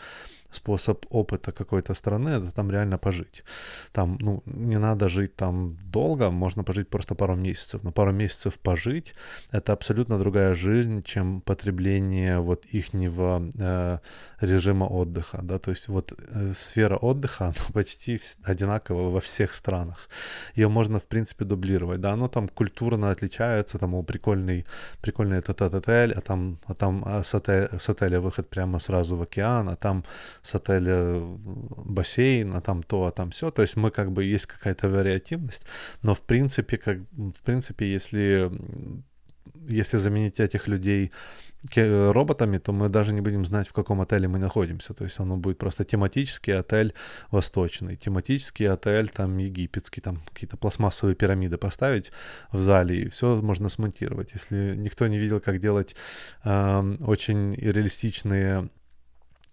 способ 0.56 1.06
опыта 1.10 1.52
какой-то 1.52 1.94
страны, 1.94 2.30
это 2.30 2.52
там 2.52 2.72
реально 2.72 2.98
пожить. 2.98 3.44
Там, 3.92 4.18
ну, 4.22 4.44
не 4.46 4.80
надо 4.80 5.10
жить 5.10 5.36
там 5.36 5.78
долго, 5.92 6.32
можно 6.32 6.64
пожить 6.64 6.90
просто 6.90 7.16
пару 7.16 7.36
месяцев. 7.36 7.84
Но 7.84 7.92
пару 7.92 8.12
месяцев 8.12 8.60
пожить— 8.60 9.16
это 9.52 9.74
абсолютно 9.74 10.20
другая 10.20 10.54
жизнь, 10.54 11.02
чем 11.04 11.42
потребление 11.42 12.40
вот 12.40 12.66
ихнего 12.66 13.50
э, 13.56 14.00
режима 14.44 14.86
отдыха, 14.86 15.40
да, 15.44 15.58
то 15.60 15.72
есть 15.72 15.88
вот 15.88 16.14
э, 16.18 16.54
сфера 16.54 16.98
отдыха, 16.98 17.46
она 17.46 17.54
почти 17.74 18.20
одинакова 18.44 19.10
во 19.10 19.20
всех 19.20 19.56
странах. 19.56 20.10
Ее 20.56 20.68
можно, 20.68 21.00
в 21.00 21.04
принципе, 21.04 21.46
дублировать, 21.46 22.02
да, 22.02 22.14
оно 22.14 22.28
там 22.28 22.48
культурно 22.48 23.12
отличается, 23.12 23.78
там, 23.78 23.94
о, 23.96 24.04
прикольный, 24.04 24.66
прикольный 25.02 25.38
этот, 25.38 25.62
отель, 25.62 26.14
а 26.14 26.22
там, 26.22 26.58
а 26.66 26.74
там 26.74 27.04
а 27.06 27.24
с, 27.24 27.36
отеля, 27.36 27.70
с 27.80 27.90
отеля 27.90 28.20
выход 28.20 28.50
прямо 28.50 28.80
сразу 28.80 29.16
в 29.16 29.22
океан, 29.22 29.70
а 29.70 29.76
там 29.76 30.04
с 30.42 30.56
отеля 30.56 31.20
бассейн, 31.86 32.56
а 32.56 32.62
там 32.62 32.84
то, 32.84 33.06
а 33.06 33.12
там 33.12 33.30
все. 33.30 33.52
То 33.52 33.62
есть 33.62 33.78
мы 33.78 33.92
как 33.92 34.12
бы 34.12 34.24
есть 34.24 34.46
какая-то 34.46 34.90
вариативность, 34.90 35.66
но 36.02 36.14
в 36.14 36.22
принципе, 36.22 36.78
как, 36.78 36.98
в 37.12 37.42
принципе, 37.44 37.92
если, 37.92 38.52
если 39.68 39.98
заменить 39.98 40.40
этих 40.40 40.68
людей 40.68 41.12
роботами, 41.76 42.58
то 42.58 42.74
мы 42.74 42.90
даже 42.90 43.14
не 43.14 43.22
будем 43.22 43.46
знать, 43.46 43.68
в 43.68 43.74
каком 43.74 44.02
отеле 44.02 44.28
мы 44.28 44.38
находимся. 44.38 44.94
То 44.94 45.06
есть 45.06 45.20
оно 45.20 45.38
будет 45.38 45.58
просто 45.58 45.86
тематический 45.86 46.60
отель 46.60 46.94
восточный, 47.32 47.96
тематический 47.96 48.70
отель 48.70 49.10
там 49.10 49.38
египетский, 49.38 50.02
там 50.02 50.22
какие-то 50.34 50.58
пластмассовые 50.58 51.16
пирамиды 51.16 51.58
поставить 51.58 52.12
в 52.52 52.60
зале, 52.60 53.04
и 53.04 53.10
все 53.10 53.42
можно 53.42 53.70
смонтировать. 53.70 54.34
Если 54.34 54.76
никто 54.76 55.08
не 55.08 55.18
видел, 55.18 55.40
как 55.40 55.60
делать 55.60 55.96
э, 56.44 56.98
очень 57.06 57.56
реалистичные 57.56 58.70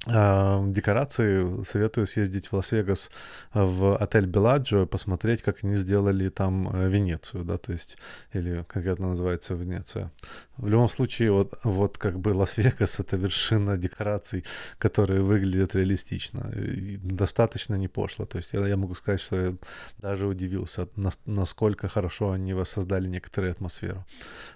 декорации 0.07 1.63
советую 1.65 2.07
съездить 2.07 2.49
в 2.49 2.55
Лас-Вегас 2.55 3.11
в 3.53 3.97
отель 3.97 4.27
Беладжо, 4.27 4.87
посмотреть, 4.87 5.43
как 5.43 5.63
они 5.63 5.77
сделали 5.77 6.31
там 6.31 6.75
э, 6.75 6.89
Венецию, 6.89 7.45
да, 7.45 7.59
то 7.59 7.73
есть, 7.73 7.99
или 8.33 8.65
это 8.75 9.03
называется 9.03 9.55
Венеция. 9.55 10.11
В 10.57 10.69
любом 10.69 10.89
случае, 10.89 11.33
вот, 11.33 11.59
вот 11.65 11.99
как 11.99 12.19
бы 12.19 12.31
Лас-Вегас— 12.31 12.99
это 13.01 13.19
вершина 13.19 13.77
декораций, 13.77 14.45
которые 14.79 15.21
выглядят 15.21 15.75
реалистично, 15.75 16.51
и 16.57 16.97
достаточно 16.97 17.75
не 17.75 17.89
пошло. 17.89 18.25
То 18.25 18.39
есть 18.39 18.55
я, 18.55 18.67
я 18.67 18.77
могу 18.77 18.95
сказать, 18.95 19.21
что 19.21 19.37
я 19.37 19.55
даже 19.99 20.27
удивился, 20.27 20.89
насколько 21.27 21.89
хорошо 21.89 22.31
они 22.31 22.55
воссоздали 22.55 23.07
некоторую 23.07 23.53
атмосферу. 23.53 24.07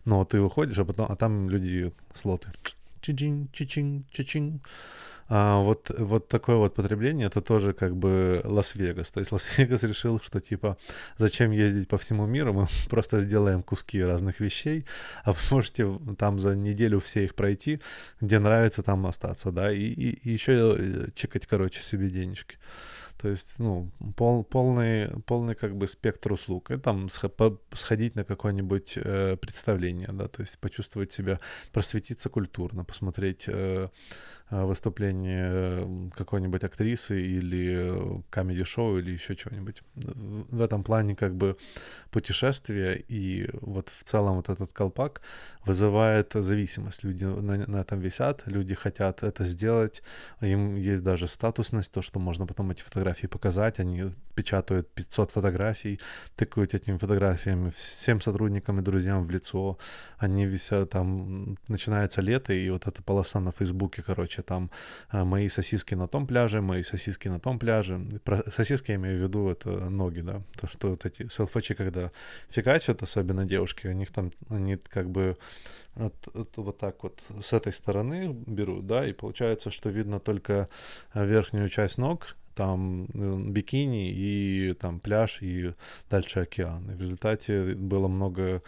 Но 0.07 0.25
ты 0.25 0.41
выходишь, 0.41 0.79
а 0.79 0.85
потом, 0.87 1.13
а 1.13 1.17
там 1.17 1.51
люди 1.51 1.93
слоты. 2.15 2.49
Чичин, 3.03 3.51
чичин, 3.53 4.07
чичин. 4.11 4.63
А, 5.29 5.61
вот, 5.61 5.91
вот 5.99 6.29
такое 6.29 6.57
вот 6.57 6.75
потребление, 6.75 7.27
это 7.27 7.41
тоже 7.41 7.73
как 7.73 7.97
бы 7.97 8.43
Лас-Вегас. 8.45 9.11
То 9.11 9.21
есть 9.21 9.33
Лас-Вегас 9.33 9.83
решил, 9.83 10.21
что 10.21 10.41
типа 10.41 10.77
зачем 11.17 11.51
ездить 11.51 11.89
по 11.89 11.97
всему 11.97 12.27
миру, 12.27 12.53
мы 12.53 12.67
просто 12.91 13.21
сделаем 13.21 13.63
куски 13.63 14.03
разных 14.03 14.41
вещей, 14.41 14.85
а 15.25 15.33
вы 15.33 15.39
можете 15.51 15.87
там 16.19 16.39
за 16.39 16.55
неделю 16.55 17.01
все 17.01 17.25
их 17.25 17.35
пройти, 17.35 17.81
где 18.21 18.39
нравится, 18.39 18.83
там 18.83 19.07
остаться, 19.07 19.51
да, 19.51 19.73
и, 19.73 19.81
и, 19.81 20.11
и 20.29 20.33
еще 20.33 20.77
э, 20.79 21.09
чекать, 21.15 21.47
короче, 21.47 21.83
себе 21.83 22.11
денежки. 22.11 22.59
То 23.25 23.31
есть, 23.31 23.59
ну, 23.59 23.91
пол, 24.17 24.45
полный, 24.45 25.09
полный 25.23 25.55
как 25.55 25.75
бы 25.75 25.87
спектр 25.87 26.33
услуг. 26.33 26.71
И 26.71 26.77
там 26.77 27.09
сходить 27.73 28.17
на 28.17 28.25
какое-нибудь 28.25 28.99
э, 28.99 29.39
представление, 29.41 30.11
да, 30.13 30.29
то 30.29 30.43
есть 30.43 30.59
почувствовать 30.59 31.11
себя, 31.11 31.41
просветиться 31.73 32.29
культурно, 32.29 32.85
посмотреть 32.85 33.45
э, 33.47 33.89
Э, 34.51 34.65
выступление 34.65 35.49
э, 35.51 36.11
какой-нибудь 36.15 36.63
актрисы 36.65 37.21
или 37.21 38.23
комедий-шоу 38.31 38.99
или 38.99 39.11
еще 39.13 39.35
чего-нибудь. 39.35 39.83
В 39.95 40.61
этом 40.61 40.85
плане 40.85 41.17
как 41.17 41.35
бы 41.35 41.57
путешествие 42.11 43.03
и 43.09 43.49
вот 43.61 43.89
в 43.89 44.05
целом 44.05 44.37
вот 44.37 44.51
этот 44.51 44.71
колпак 44.73 45.23
вызывает 45.67 46.33
зависимость. 46.35 47.05
Люди 47.05 47.25
на, 47.25 47.67
на 47.67 47.81
этом 47.81 48.01
висят, 48.01 48.43
люди 48.47 48.75
хотят 48.75 49.23
это 49.23 49.45
сделать, 49.45 50.03
им 50.41 50.77
есть 50.77 51.03
даже 51.03 51.29
статусность, 51.29 51.93
то, 51.93 52.03
что 52.03 52.21
можно 52.21 52.47
потом 52.47 52.71
эти 52.71 52.83
фотографии 52.83 53.27
показать, 53.27 53.81
они 53.81 54.05
печатают 54.35 54.89
500 54.95 55.31
фотографий, 55.31 56.01
тыкают 56.37 56.75
этими 56.75 56.99
фотографиями 56.99 57.71
всем 57.71 58.21
сотрудникам 58.21 58.79
и 58.79 58.83
друзьям 58.83 59.25
в 59.25 59.31
лицо, 59.31 59.79
они 60.19 60.47
висят 60.47 60.91
там, 60.91 61.57
начинается 61.69 62.21
лето, 62.21 62.53
и 62.53 62.71
вот 62.71 62.87
эта 62.87 63.03
полоса 63.03 63.41
на 63.41 63.51
Фейсбуке, 63.51 64.03
короче, 64.03 64.43
там 64.43 64.71
э, 65.13 65.25
мои 65.25 65.49
сосиски 65.49 65.95
на 65.95 66.09
том 66.09 66.27
пляже, 66.27 66.61
мои 66.61 66.83
сосиски 66.83 67.29
на 67.29 67.41
том 67.41 67.59
пляже. 67.59 68.01
Про 68.25 68.43
сосиски 68.51 68.91
я 68.91 68.97
имею 68.97 69.19
в 69.19 69.23
виду 69.23 69.49
это 69.49 69.69
ноги, 69.91 70.21
да, 70.21 70.43
то, 70.61 70.67
что 70.69 70.91
вот 70.91 71.07
эти 71.07 71.29
селфачи, 71.29 71.75
когда 71.75 72.11
фигачат, 72.51 73.03
особенно 73.03 73.45
девушки, 73.45 73.87
у 73.87 73.93
них 73.93 74.11
там, 74.13 74.33
они 74.51 74.77
как 74.77 75.11
бы 75.11 75.37
от, 75.97 76.29
от, 76.35 76.57
вот 76.57 76.79
так 76.79 77.03
вот 77.03 77.23
с 77.41 77.53
этой 77.53 77.73
стороны 77.73 78.33
берут, 78.47 78.87
да, 78.87 79.07
и 79.07 79.13
получается, 79.13 79.71
что 79.71 79.91
видно 79.91 80.21
только 80.21 80.69
верхнюю 81.15 81.69
часть 81.69 81.99
ног, 81.99 82.37
там 82.55 83.07
э, 83.15 83.37
бикини 83.51 84.11
и 84.13 84.75
там 84.75 85.01
пляж 85.01 85.43
и 85.43 85.75
дальше 86.09 86.41
океан. 86.41 86.91
И 86.91 86.95
в 86.95 87.01
результате 87.01 87.75
было 87.75 88.09
много 88.09 88.63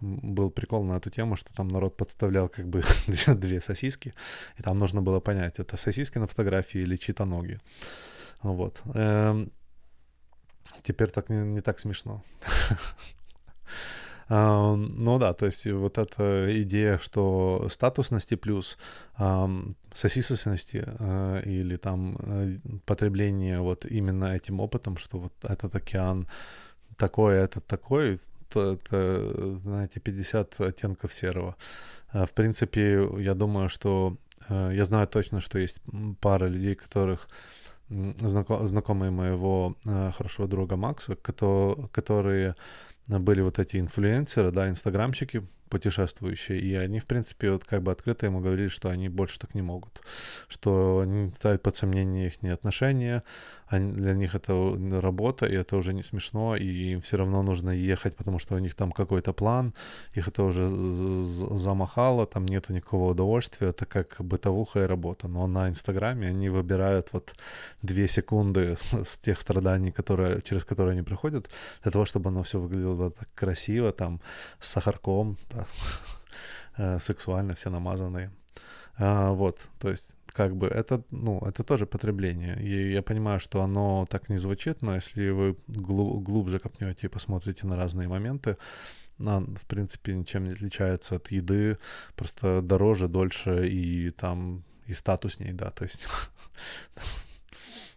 был 0.00 0.50
прикол 0.50 0.84
на 0.84 0.96
эту 0.96 1.10
тему, 1.10 1.36
что 1.36 1.52
там 1.54 1.68
народ 1.68 1.96
подставлял 1.96 2.48
как 2.48 2.68
бы 2.68 2.82
две, 3.06 3.34
две 3.34 3.60
сосиски, 3.60 4.14
и 4.58 4.62
там 4.62 4.78
нужно 4.78 5.02
было 5.02 5.20
понять, 5.20 5.58
это 5.58 5.76
сосиски 5.76 6.18
на 6.18 6.26
фотографии 6.26 6.80
или 6.80 6.96
чьи-то 6.96 7.24
ноги. 7.24 7.60
Вот. 8.42 8.82
Эм, 8.94 9.50
теперь 10.82 11.10
так 11.10 11.30
не, 11.30 11.38
не 11.38 11.60
так 11.60 11.78
смешно. 11.80 12.22
Um, 14.28 14.92
ну 14.96 15.18
да, 15.18 15.34
то 15.34 15.46
есть 15.46 15.66
вот 15.66 15.98
эта 15.98 16.48
идея, 16.62 16.98
что 16.98 17.68
статусности 17.70 18.34
плюс 18.34 18.76
um, 19.18 19.76
сосисочности 19.94 20.84
uh, 20.84 21.44
или 21.44 21.76
там 21.76 22.16
uh, 22.16 22.60
потребление 22.86 23.60
вот 23.60 23.86
именно 23.86 24.34
этим 24.34 24.58
опытом, 24.58 24.96
что 24.96 25.18
вот 25.18 25.32
этот 25.44 25.76
океан 25.76 26.26
такой, 26.96 27.40
а 27.40 27.44
этот 27.44 27.66
такой, 27.66 28.18
то 28.48 28.72
это, 28.72 29.54
знаете, 29.62 30.00
50 30.00 30.60
оттенков 30.60 31.14
серого. 31.14 31.56
В 32.12 32.32
принципе, 32.34 33.08
я 33.18 33.34
думаю, 33.34 33.68
что 33.68 34.16
я 34.48 34.84
знаю 34.84 35.08
точно, 35.08 35.40
что 35.40 35.58
есть 35.58 35.80
пара 36.20 36.46
людей, 36.46 36.74
которых 36.74 37.28
знакомые 37.88 39.10
моего 39.10 39.74
хорошего 39.84 40.46
друга 40.48 40.76
Макса, 40.76 41.16
которые 41.16 42.54
были 43.08 43.40
вот 43.40 43.58
эти 43.58 43.78
инфлюенсеры, 43.78 44.50
да, 44.50 44.68
инстаграмщики 44.68 45.46
путешествующие, 45.68 46.60
и 46.60 46.74
они, 46.74 47.00
в 47.00 47.06
принципе, 47.06 47.50
вот 47.50 47.64
как 47.64 47.82
бы 47.82 47.92
открыто 47.92 48.26
ему 48.26 48.40
говорили, 48.40 48.68
что 48.68 48.88
они 48.88 49.08
больше 49.08 49.38
так 49.38 49.54
не 49.54 49.62
могут, 49.62 50.00
что 50.48 51.00
они 51.00 51.32
ставят 51.32 51.62
под 51.62 51.76
сомнение 51.76 52.26
их 52.28 52.52
отношения, 52.52 53.22
они, 53.68 53.92
для 53.92 54.14
них 54.14 54.34
это 54.34 54.52
работа, 55.00 55.46
и 55.46 55.54
это 55.54 55.76
уже 55.76 55.92
не 55.92 56.02
смешно, 56.02 56.56
и 56.56 56.92
им 56.92 57.00
все 57.00 57.16
равно 57.16 57.42
нужно 57.42 57.70
ехать, 57.70 58.16
потому 58.16 58.38
что 58.38 58.54
у 58.54 58.58
них 58.58 58.74
там 58.74 58.92
какой-то 58.92 59.32
план, 59.32 59.74
их 60.14 60.28
это 60.28 60.44
уже 60.44 60.68
замахало, 61.58 62.26
там 62.26 62.46
нету 62.46 62.72
никакого 62.72 63.10
удовольствия, 63.10 63.70
это 63.70 63.84
как 63.84 64.16
бытовуха 64.20 64.84
и 64.84 64.86
работа. 64.86 65.28
Но 65.28 65.46
на 65.46 65.68
Инстаграме 65.68 66.28
они 66.28 66.48
выбирают 66.48 67.08
вот 67.12 67.34
две 67.82 68.08
секунды 68.08 68.76
с 68.92 69.16
тех 69.18 69.40
страданий, 69.40 69.90
которые, 69.90 70.42
через 70.42 70.64
которые 70.64 70.92
они 70.92 71.02
проходят, 71.02 71.50
для 71.82 71.90
того, 71.90 72.04
чтобы 72.04 72.30
оно 72.30 72.42
все 72.42 72.60
выглядело 72.60 73.10
так 73.10 73.28
красиво, 73.34 73.92
там, 73.92 74.20
с 74.60 74.68
сахарком, 74.68 75.38
да, 75.56 75.66
э, 76.76 76.98
сексуально 77.00 77.54
все 77.54 77.70
намазанные. 77.70 78.30
А, 78.98 79.32
вот, 79.32 79.68
то 79.78 79.90
есть 79.90 80.16
как 80.26 80.54
бы 80.54 80.66
это, 80.66 81.02
ну, 81.10 81.40
это 81.40 81.62
тоже 81.62 81.86
потребление. 81.86 82.60
И 82.62 82.92
я 82.92 83.02
понимаю, 83.02 83.40
что 83.40 83.62
оно 83.62 84.06
так 84.08 84.28
не 84.28 84.38
звучит, 84.38 84.82
но 84.82 84.94
если 84.94 85.30
вы 85.30 85.56
глуб, 85.66 86.22
глубже 86.22 86.58
копнете 86.58 87.06
и 87.06 87.10
посмотрите 87.10 87.66
на 87.66 87.76
разные 87.76 88.08
моменты, 88.08 88.56
она, 89.18 89.40
в 89.40 89.66
принципе, 89.66 90.14
ничем 90.14 90.44
не 90.44 90.52
отличается 90.54 91.16
от 91.16 91.30
еды, 91.30 91.78
просто 92.16 92.60
дороже, 92.60 93.08
дольше 93.08 93.66
и 93.68 94.10
там 94.10 94.62
и 94.86 94.92
статусней, 94.92 95.52
да, 95.52 95.70
то 95.70 95.84
есть 95.84 96.06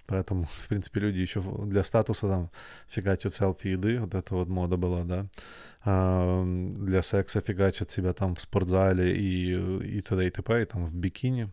Поэтому, 0.09 0.45
в 0.45 0.67
принципе, 0.67 1.01
люди 1.01 1.19
еще 1.19 1.41
для 1.65 1.83
статуса 1.83 2.27
там 2.27 2.49
фигачат 2.87 3.35
селфи 3.35 3.67
еды, 3.67 3.99
вот 3.99 4.15
эта 4.15 4.33
вот 4.33 4.49
мода 4.49 4.75
была, 4.75 5.03
да. 5.03 5.27
А, 5.85 6.43
для 6.43 7.03
секса 7.03 7.41
фигачат 7.41 7.91
себя 7.91 8.13
там 8.13 8.33
в 8.33 8.41
спортзале 8.41 9.15
и, 9.15 9.97
и 9.97 10.01
т.д. 10.01 10.25
и 10.25 10.29
т.п. 10.31 10.61
и 10.61 10.65
там 10.65 10.85
в 10.85 10.95
бикини. 10.95 11.49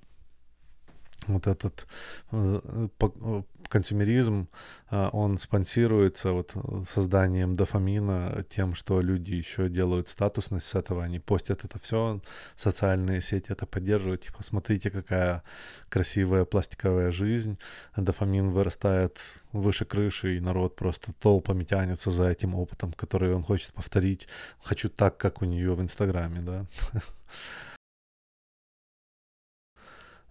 Вот 1.27 1.47
этот 1.47 1.87
э, 2.33 2.61
э, 3.01 3.43
консюмеризм, 3.69 4.49
а, 4.89 5.09
он 5.09 5.39
спонсируется 5.39 6.33
вот 6.33 6.53
э, 6.55 6.85
созданием 6.89 7.57
дофамина, 7.57 8.45
тем, 8.49 8.75
что 8.75 9.01
люди 9.01 9.35
еще 9.35 9.69
делают 9.69 10.09
статусность 10.09 10.67
с 10.67 10.75
этого, 10.75 11.03
они 11.03 11.19
постят 11.19 11.65
это 11.65 11.79
все, 11.81 12.21
социальные 12.55 13.21
сети 13.21 13.53
это 13.53 13.67
поддерживают, 13.67 14.23
типа, 14.23 14.43
смотрите, 14.43 14.91
какая 14.91 15.43
красивая 15.89 16.45
пластиковая 16.45 17.11
жизнь, 17.11 17.59
дофамин 17.97 18.51
вырастает 18.51 19.19
выше 19.53 19.85
крыши, 19.85 20.37
и 20.37 20.41
народ 20.41 20.77
просто 20.77 21.13
толпами 21.15 21.65
тянется 21.65 22.11
за 22.11 22.29
этим 22.29 22.55
опытом, 22.55 22.93
который 22.93 23.35
он 23.35 23.43
хочет 23.43 23.73
повторить, 23.73 24.29
хочу 24.62 24.89
так, 24.89 25.17
как 25.17 25.43
у 25.43 25.45
нее 25.45 25.75
в 25.75 25.83
Инстаграме, 25.83 26.41
да. 26.41 26.67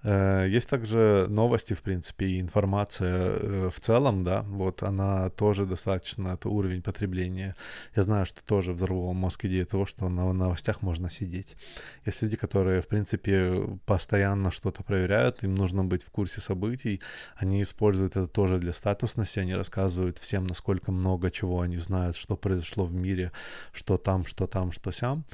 Э, 0.05 0.45
есть 0.47 0.69
также 0.69 1.25
новости, 1.29 1.73
в 1.73 1.81
принципе, 1.81 2.27
и 2.27 2.39
информация 2.39 3.15
э, 3.15 3.69
в 3.69 3.79
целом, 3.79 4.23
да, 4.23 4.43
вот 4.43 4.83
она 4.83 5.29
тоже 5.29 5.65
достаточно, 5.65 6.33
это 6.35 6.47
уровень 6.49 6.83
потребления. 6.83 7.55
Я 7.95 8.03
знаю, 8.03 8.25
что 8.27 8.43
тоже 8.43 8.73
взорвал 8.73 9.13
мозг 9.13 9.45
идея 9.45 9.65
того, 9.65 9.87
что 9.87 10.07
на 10.09 10.31
новостях 10.31 10.83
можно 10.83 11.09
сидеть. 11.09 11.57
Есть 12.05 12.21
люди, 12.21 12.35
которые, 12.35 12.81
в 12.81 12.87
принципе, 12.87 13.67
постоянно 13.87 14.51
что-то 14.51 14.83
проверяют, 14.83 15.43
им 15.43 15.55
нужно 15.55 15.83
быть 15.83 16.03
в 16.03 16.11
курсе 16.11 16.39
событий, 16.39 17.01
они 17.35 17.63
используют 17.63 18.15
это 18.15 18.27
тоже 18.27 18.59
для 18.59 18.73
статусности, 18.73 19.39
они 19.39 19.55
рассказывают 19.55 20.19
всем, 20.19 20.45
насколько 20.45 20.91
много 20.91 21.31
чего 21.31 21.61
они 21.61 21.77
знают, 21.77 22.15
что 22.15 22.37
произошло 22.37 22.85
в 22.85 22.93
мире, 22.93 23.31
что 23.71 23.97
там, 23.97 24.23
что 24.25 24.45
там, 24.45 24.71
что 24.71 24.91
сям, 24.91 25.25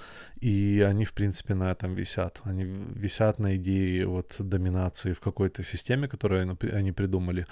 и 0.41 0.81
они, 0.81 1.05
в 1.05 1.13
принципе, 1.13 1.53
на 1.53 1.71
этом 1.71 1.93
висят. 1.93 2.41
Они 2.43 2.63
висят 2.63 3.39
на 3.39 3.55
идее 3.55 4.07
вот 4.07 4.35
доминации 4.39 5.13
в 5.13 5.19
какой-то 5.19 5.63
системе, 5.63 6.07
которую 6.07 6.57
они 6.73 6.91
придумали, 6.91 7.45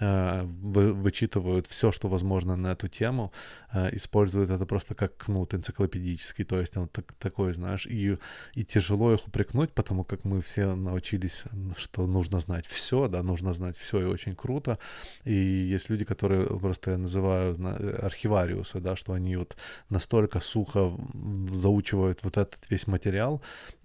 вычитывают 0.00 1.66
все, 1.66 1.92
что 1.92 2.08
возможно 2.08 2.56
на 2.56 2.72
эту 2.72 2.88
тему, 2.88 3.32
э, 3.72 3.94
используют 3.96 4.50
это 4.50 4.66
просто 4.66 4.94
как 4.94 5.16
кнут 5.16 5.54
энциклопедический, 5.54 6.44
то 6.44 6.58
есть 6.58 6.76
он 6.76 6.88
так, 6.88 7.12
такой, 7.18 7.52
знаешь, 7.52 7.86
и, 7.86 8.18
и 8.54 8.64
тяжело 8.64 9.14
их 9.14 9.26
упрекнуть, 9.28 9.72
потому 9.72 10.04
как 10.04 10.24
мы 10.24 10.40
все 10.40 10.74
научились, 10.74 11.44
что 11.76 12.06
нужно 12.06 12.40
знать 12.40 12.66
все, 12.66 13.08
да, 13.08 13.22
нужно 13.22 13.52
знать 13.52 13.76
все, 13.76 14.00
и 14.00 14.04
очень 14.04 14.34
круто. 14.34 14.78
И 15.24 15.34
есть 15.34 15.90
люди, 15.90 16.04
которые 16.04 16.46
просто 16.58 16.92
я 16.92 16.98
называю 16.98 17.56
архивариусы, 18.04 18.80
да, 18.80 18.96
что 18.96 19.12
они 19.12 19.36
вот 19.36 19.56
настолько 19.90 20.40
сухо 20.40 20.92
заучивают 21.52 22.24
вот 22.24 22.36
этот 22.36 22.70
весь 22.70 22.86
материал, 22.86 23.42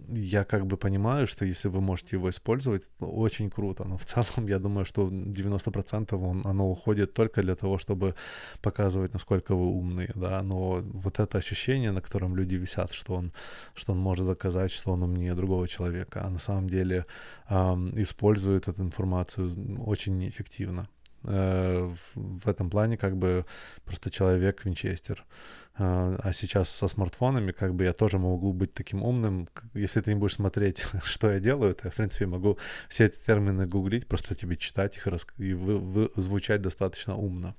я 0.07 0.43
как 0.43 0.65
бы 0.65 0.77
понимаю, 0.77 1.27
что 1.27 1.45
если 1.45 1.69
вы 1.69 1.81
можете 1.81 2.15
его 2.15 2.29
использовать, 2.29 2.83
очень 2.99 3.49
круто, 3.49 3.83
но 3.83 3.97
в 3.97 4.05
целом 4.05 4.47
я 4.47 4.59
думаю, 4.59 4.85
что 4.85 5.07
90% 5.07 5.98
он, 6.11 6.45
оно 6.45 6.69
уходит 6.69 7.13
только 7.13 7.41
для 7.41 7.55
того, 7.55 7.77
чтобы 7.77 8.15
показывать, 8.61 9.13
насколько 9.13 9.55
вы 9.55 9.65
умные, 9.65 10.11
да, 10.15 10.41
но 10.43 10.81
вот 10.81 11.19
это 11.19 11.37
ощущение, 11.37 11.91
на 11.91 12.01
котором 12.01 12.35
люди 12.35 12.55
висят, 12.55 12.93
что 12.93 13.15
он, 13.15 13.31
что 13.75 13.93
он 13.93 13.99
может 13.99 14.27
доказать, 14.27 14.71
что 14.71 14.91
он 14.91 15.03
умнее 15.03 15.35
другого 15.35 15.67
человека, 15.67 16.21
а 16.23 16.29
на 16.29 16.39
самом 16.39 16.69
деле 16.69 17.05
эм, 17.49 18.01
использует 18.01 18.67
эту 18.67 18.81
информацию 18.83 19.51
очень 19.85 20.17
неэффективно. 20.17 20.87
Э, 21.23 21.91
в, 22.15 22.47
этом 22.47 22.69
плане 22.69 22.97
как 22.97 23.17
бы 23.17 23.45
просто 23.85 24.09
человек 24.09 24.63
Винчестер. 24.65 25.25
Э, 25.77 26.17
а 26.21 26.31
сейчас 26.33 26.69
со 26.69 26.87
смартфонами 26.87 27.51
как 27.51 27.75
бы 27.75 27.83
я 27.83 27.93
тоже 27.93 28.17
могу 28.17 28.53
быть 28.53 28.73
таким 28.73 29.03
умным. 29.03 29.49
Если 29.73 30.01
ты 30.01 30.13
не 30.13 30.19
будешь 30.19 30.35
смотреть, 30.35 30.85
что 31.03 31.31
я 31.31 31.39
делаю, 31.39 31.75
то 31.75 31.87
я, 31.87 31.91
в 31.91 31.95
принципе, 31.95 32.25
могу 32.25 32.57
все 32.87 33.05
эти 33.05 33.17
термины 33.17 33.67
гуглить, 33.67 34.07
просто 34.07 34.35
тебе 34.35 34.55
читать 34.55 34.95
их 34.97 35.07
и 35.37 35.53
вы, 35.53 35.77
вы, 35.77 36.11
звучать 36.15 36.61
достаточно 36.61 37.15
умно. 37.15 37.55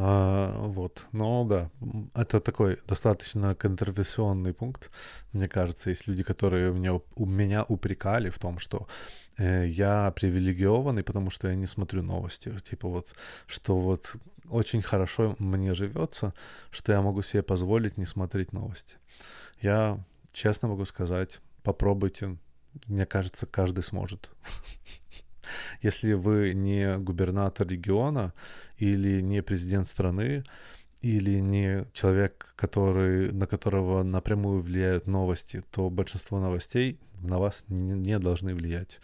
А, 0.00 0.52
вот, 0.68 1.06
но 1.10 1.44
да, 1.44 1.70
это 2.14 2.38
такой 2.38 2.78
достаточно 2.86 3.56
контроверсионный 3.56 4.52
пункт. 4.54 4.90
Мне 5.32 5.48
кажется, 5.48 5.90
есть 5.90 6.06
люди, 6.06 6.22
которые 6.22 6.72
меня, 6.72 7.00
у 7.16 7.26
меня 7.26 7.64
упрекали 7.64 8.30
в 8.30 8.38
том, 8.38 8.60
что 8.60 8.86
я 9.38 10.10
привилегированный, 10.16 11.02
потому 11.02 11.30
что 11.30 11.48
я 11.48 11.54
не 11.54 11.66
смотрю 11.66 12.02
новости. 12.02 12.52
Типа 12.60 12.88
вот, 12.88 13.14
что 13.46 13.78
вот 13.78 14.16
очень 14.50 14.82
хорошо 14.82 15.36
мне 15.38 15.74
живется, 15.74 16.34
что 16.70 16.92
я 16.92 17.00
могу 17.02 17.22
себе 17.22 17.42
позволить 17.42 17.96
не 17.96 18.04
смотреть 18.04 18.52
новости. 18.52 18.96
Я 19.60 20.04
честно 20.32 20.68
могу 20.68 20.84
сказать, 20.84 21.40
попробуйте. 21.62 22.36
Мне 22.86 23.06
кажется, 23.06 23.46
каждый 23.46 23.82
сможет. 23.82 24.30
Если 25.82 26.12
вы 26.12 26.52
не 26.54 26.98
губернатор 26.98 27.66
региона 27.66 28.32
или 28.76 29.20
не 29.20 29.42
президент 29.42 29.88
страны, 29.88 30.44
или 31.00 31.38
не 31.38 31.84
человек, 31.92 32.52
который, 32.56 33.32
на 33.32 33.46
которого 33.46 34.02
напрямую 34.02 34.60
влияют 34.60 35.06
новости, 35.06 35.62
то 35.70 35.90
большинство 35.90 36.40
новостей 36.40 36.98
на 37.22 37.38
вас 37.38 37.64
не, 37.68 37.94
не 37.94 38.18
должны 38.18 38.54
влиять. 38.54 39.00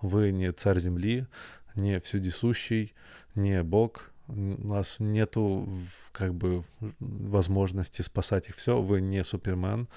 Вы 0.00 0.32
не 0.32 0.52
царь 0.52 0.78
земли, 0.78 1.26
не 1.74 2.00
всюдисущий, 2.00 2.94
не 3.34 3.62
Бог, 3.62 4.12
у 4.28 4.34
нас 4.34 4.98
нету 4.98 5.68
как 6.12 6.34
бы 6.34 6.62
возможности 6.98 8.02
спасать 8.02 8.48
их 8.48 8.56
все. 8.56 8.80
Вы 8.80 9.00
не 9.00 9.22
Супермен. 9.22 9.88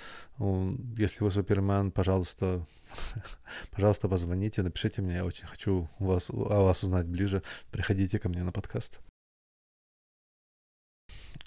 Если 0.97 1.23
вы 1.23 1.31
Супермен, 1.31 1.91
пожалуйста, 1.91 2.65
пожалуйста, 3.71 4.07
позвоните, 4.07 4.61
напишите 4.61 5.01
мне. 5.01 5.17
Я 5.17 5.25
очень 5.25 5.47
хочу 5.47 5.89
вас, 5.97 6.29
о 6.29 6.63
вас 6.63 6.83
узнать 6.83 7.07
ближе. 7.07 7.41
Приходите 7.71 8.19
ко 8.19 8.29
мне 8.29 8.43
на 8.43 8.51
подкаст. 8.51 8.99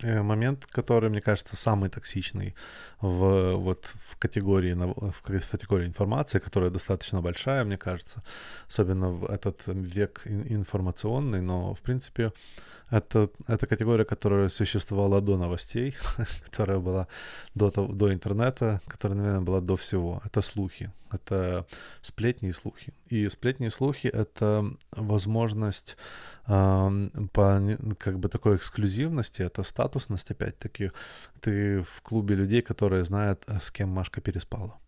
Э, 0.00 0.22
момент, 0.22 0.66
который, 0.66 1.10
мне 1.10 1.20
кажется, 1.20 1.56
самый 1.56 1.90
токсичный 1.90 2.54
в, 3.00 3.54
вот, 3.56 3.84
в, 3.84 4.16
категории, 4.16 4.74
в 4.74 5.22
категории 5.22 5.86
информации, 5.86 6.38
которая 6.38 6.70
достаточно 6.70 7.20
большая, 7.20 7.64
мне 7.64 7.76
кажется, 7.76 8.22
особенно 8.68 9.10
в 9.10 9.24
этот 9.26 9.62
век 9.66 10.22
информационный, 10.26 11.40
но, 11.40 11.74
в 11.74 11.80
принципе, 11.80 12.32
это, 12.92 13.30
это 13.48 13.66
категория, 13.66 14.04
которая 14.04 14.48
существовала 14.48 15.20
до 15.20 15.36
новостей, 15.38 15.94
которая 16.44 16.78
была 16.78 17.06
до, 17.54 17.70
до 17.70 18.12
интернета, 18.12 18.80
которая, 18.86 19.18
наверное, 19.18 19.40
была 19.40 19.60
до 19.60 19.76
всего. 19.76 20.20
Это 20.26 20.42
слухи, 20.42 20.90
это 21.10 21.66
сплетни 22.02 22.50
и 22.50 22.52
слухи. 22.52 22.92
И 23.08 23.28
сплетни 23.28 23.66
и 23.66 23.70
слухи— 23.70 24.06
это 24.12 24.64
возможность 24.90 25.96
э, 26.46 27.08
по 27.32 27.62
как 27.98 28.18
бы 28.18 28.28
такой 28.28 28.56
эксклюзивности, 28.56 29.42
это 29.42 29.62
статусность, 29.62 30.30
опять-таки. 30.30 30.90
Ты 31.40 31.80
в 31.80 32.02
клубе 32.02 32.34
людей, 32.34 32.60
которые 32.60 33.04
знают, 33.04 33.44
с 33.62 33.70
кем 33.70 33.88
Машка 33.88 34.20
переспала. 34.20 34.78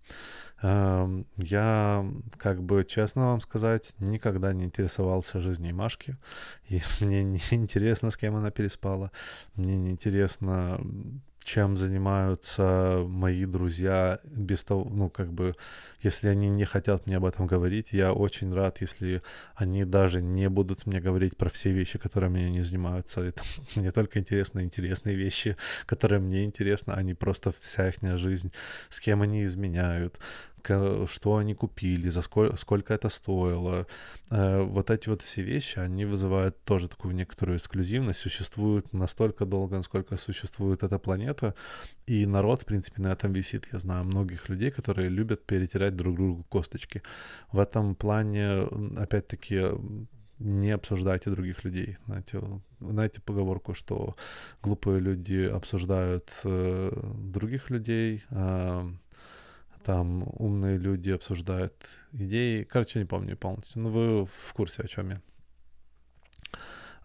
Эм, 0.67 1.27
я, 1.37 2.11
как 2.39 2.63
бы 2.63 2.85
честно 2.85 3.27
вам 3.27 3.41
сказать, 3.43 3.93
никогда 3.99 4.55
не 4.55 4.65
интересовался 4.65 5.39
жизнью 5.41 5.75
Машки. 5.75 6.17
И 6.71 6.81
мне 7.01 7.23
не 7.23 7.41
интересно, 7.51 8.11
с 8.11 8.17
кем 8.17 8.35
она 8.37 8.51
переспала. 8.51 9.11
Мне 9.57 9.77
не 9.77 9.91
интересно, 9.91 10.81
чем 11.45 11.77
занимаются 11.77 13.05
мои 13.07 13.45
друзья 13.45 14.21
без 14.25 14.65
того, 14.65 14.89
ну, 14.91 15.11
как 15.11 15.31
бы, 15.35 15.55
если 16.01 16.29
они 16.29 16.49
не 16.49 16.65
хотят 16.65 17.07
мне 17.07 17.19
об 17.19 17.27
этом 17.27 17.47
говорить, 17.47 17.93
я 17.93 18.15
очень 18.15 18.53
рад, 18.55 18.81
если 18.81 19.21
они 19.55 19.85
даже 19.85 20.23
не 20.23 20.49
будут 20.49 20.87
мне 20.87 21.01
говорить 21.01 21.37
про 21.37 21.51
все 21.51 21.73
вещи, 21.73 21.99
которые 21.99 22.31
меня 22.31 22.49
не 22.49 22.63
занимаются. 22.63 23.21
Это 23.21 23.43
мне 23.77 23.91
только 23.91 24.19
интересны 24.19 24.63
интересные 24.63 25.15
вещи, 25.15 25.59
которые 25.85 26.21
мне 26.21 26.45
интересны, 26.45 26.93
а 26.93 27.03
не 27.03 27.13
просто 27.13 27.53
вся 27.61 27.91
их 27.91 27.97
жизнь, 28.17 28.51
с 28.89 28.99
кем 28.99 29.21
они 29.21 29.45
изменяют, 29.45 30.19
что 30.67 31.37
они 31.37 31.55
купили, 31.55 32.11
за 32.11 32.23
сколько, 32.23 32.57
сколько 32.57 32.95
это 32.95 33.09
стоило. 33.09 33.87
Э, 34.31 34.63
вот 34.63 34.91
эти 34.91 35.09
вот 35.09 35.23
все 35.23 35.43
вещи, 35.43 35.79
они 35.79 36.05
вызывают 36.05 36.65
тоже 36.65 36.89
такую 36.89 37.15
некоторую 37.15 37.59
эксклюзивность, 37.59 38.21
существуют 38.21 38.93
настолько 38.93 39.47
долго, 39.47 39.77
насколько 39.77 40.17
существует 40.17 40.83
эта 40.83 40.99
планета, 40.99 41.55
и 42.07 42.27
народ, 42.27 42.63
в 42.63 42.65
принципе, 42.65 43.03
на 43.03 43.13
этом 43.13 43.33
висит. 43.33 43.69
Я 43.73 43.79
знаю 43.79 44.05
многих 44.05 44.49
людей, 44.49 44.71
которые 44.71 45.09
любят 45.09 45.47
перетирать 45.47 45.97
друг 45.97 46.17
другу 46.17 46.45
косточки. 46.45 47.03
В 47.53 47.59
этом 47.59 47.95
плане, 47.95 48.63
опять-таки, 48.97 49.63
не 50.39 50.73
обсуждайте 50.73 51.31
других 51.31 51.65
людей. 51.65 51.97
Знаете, 52.07 52.43
знаете 52.81 53.21
поговорку, 53.21 53.75
что 53.75 54.17
глупые 54.63 55.01
люди 55.01 55.47
обсуждают 55.47 56.31
э, 56.45 56.91
других 57.17 57.71
людей, 57.71 58.25
э, 58.31 58.91
там 59.85 60.25
умные 60.39 60.79
люди 60.79 61.11
обсуждают 61.11 61.75
идеи. 62.13 62.65
Короче, 62.65 62.99
не 62.99 63.05
помню 63.05 63.37
полностью, 63.37 63.83
но 63.83 63.91
вы 63.91 64.25
в 64.27 64.53
курсе, 64.55 64.83
о 64.83 64.89
чем 64.89 65.11
я. 65.11 65.21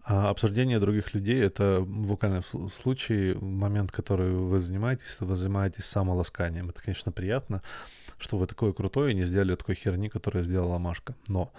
А 0.04 0.30
обсуждение 0.30 0.80
других 0.80 1.14
людей— 1.14 1.40
это 1.44 1.82
в 1.82 2.70
случае 2.70 3.38
момент, 3.40 3.92
который 3.92 4.32
вы 4.32 4.60
занимаетесь, 4.60 5.18
вы 5.20 5.36
занимаетесь 5.36 5.86
самоласканием. 5.86 6.70
Это, 6.70 6.82
конечно, 6.82 7.12
приятно, 7.12 7.62
что 8.18 8.38
вы 8.38 8.48
такой 8.48 8.74
крутой 8.74 9.12
и 9.12 9.16
не 9.16 9.24
сделали 9.24 9.56
такой 9.56 9.76
херни, 9.76 10.10
которую 10.10 10.44
сделала 10.44 10.80
Машка. 10.80 11.16
Но 11.28 11.52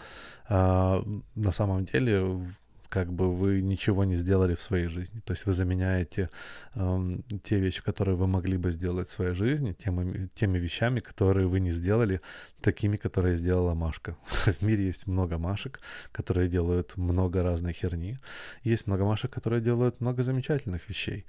э, 0.49 1.03
на 1.37 1.53
самом 1.53 1.85
деле 1.85 2.43
как 2.91 3.13
бы 3.13 3.33
вы 3.33 3.63
ничего 3.63 4.05
не 4.05 4.17
сделали 4.17 4.55
в 4.55 4.61
своей 4.61 4.89
жизни. 4.89 5.21
То 5.21 5.33
есть 5.33 5.47
вы 5.47 5.53
заменяете 5.53 6.29
э, 6.75 7.19
те 7.43 7.61
вещи, 7.61 7.83
которые 7.83 8.17
вы 8.17 8.27
могли 8.27 8.59
бы 8.59 8.73
сделать 8.73 9.09
в 9.09 9.13
своей 9.13 9.35
жизни, 9.35 9.73
теми, 9.73 10.29
теми 10.35 10.59
вещами, 10.59 11.01
которые 11.01 11.47
вы 11.47 11.61
не 11.61 11.71
сделали, 11.71 12.21
такими, 12.61 12.97
которые 12.97 13.37
сделала 13.37 13.75
Машка. 13.75 14.17
В 14.61 14.63
мире 14.63 14.87
есть 14.87 15.07
много 15.07 15.39
Машек, 15.39 15.81
которые 16.13 16.49
делают 16.49 16.97
много 16.97 17.43
разной 17.43 17.73
херни. 17.73 18.19
Есть 18.65 18.89
много 18.89 19.05
Машек, 19.05 19.31
которые 19.31 19.63
делают 19.63 20.01
много 20.01 20.25
замечательных 20.25 20.89
вещей. 20.89 21.25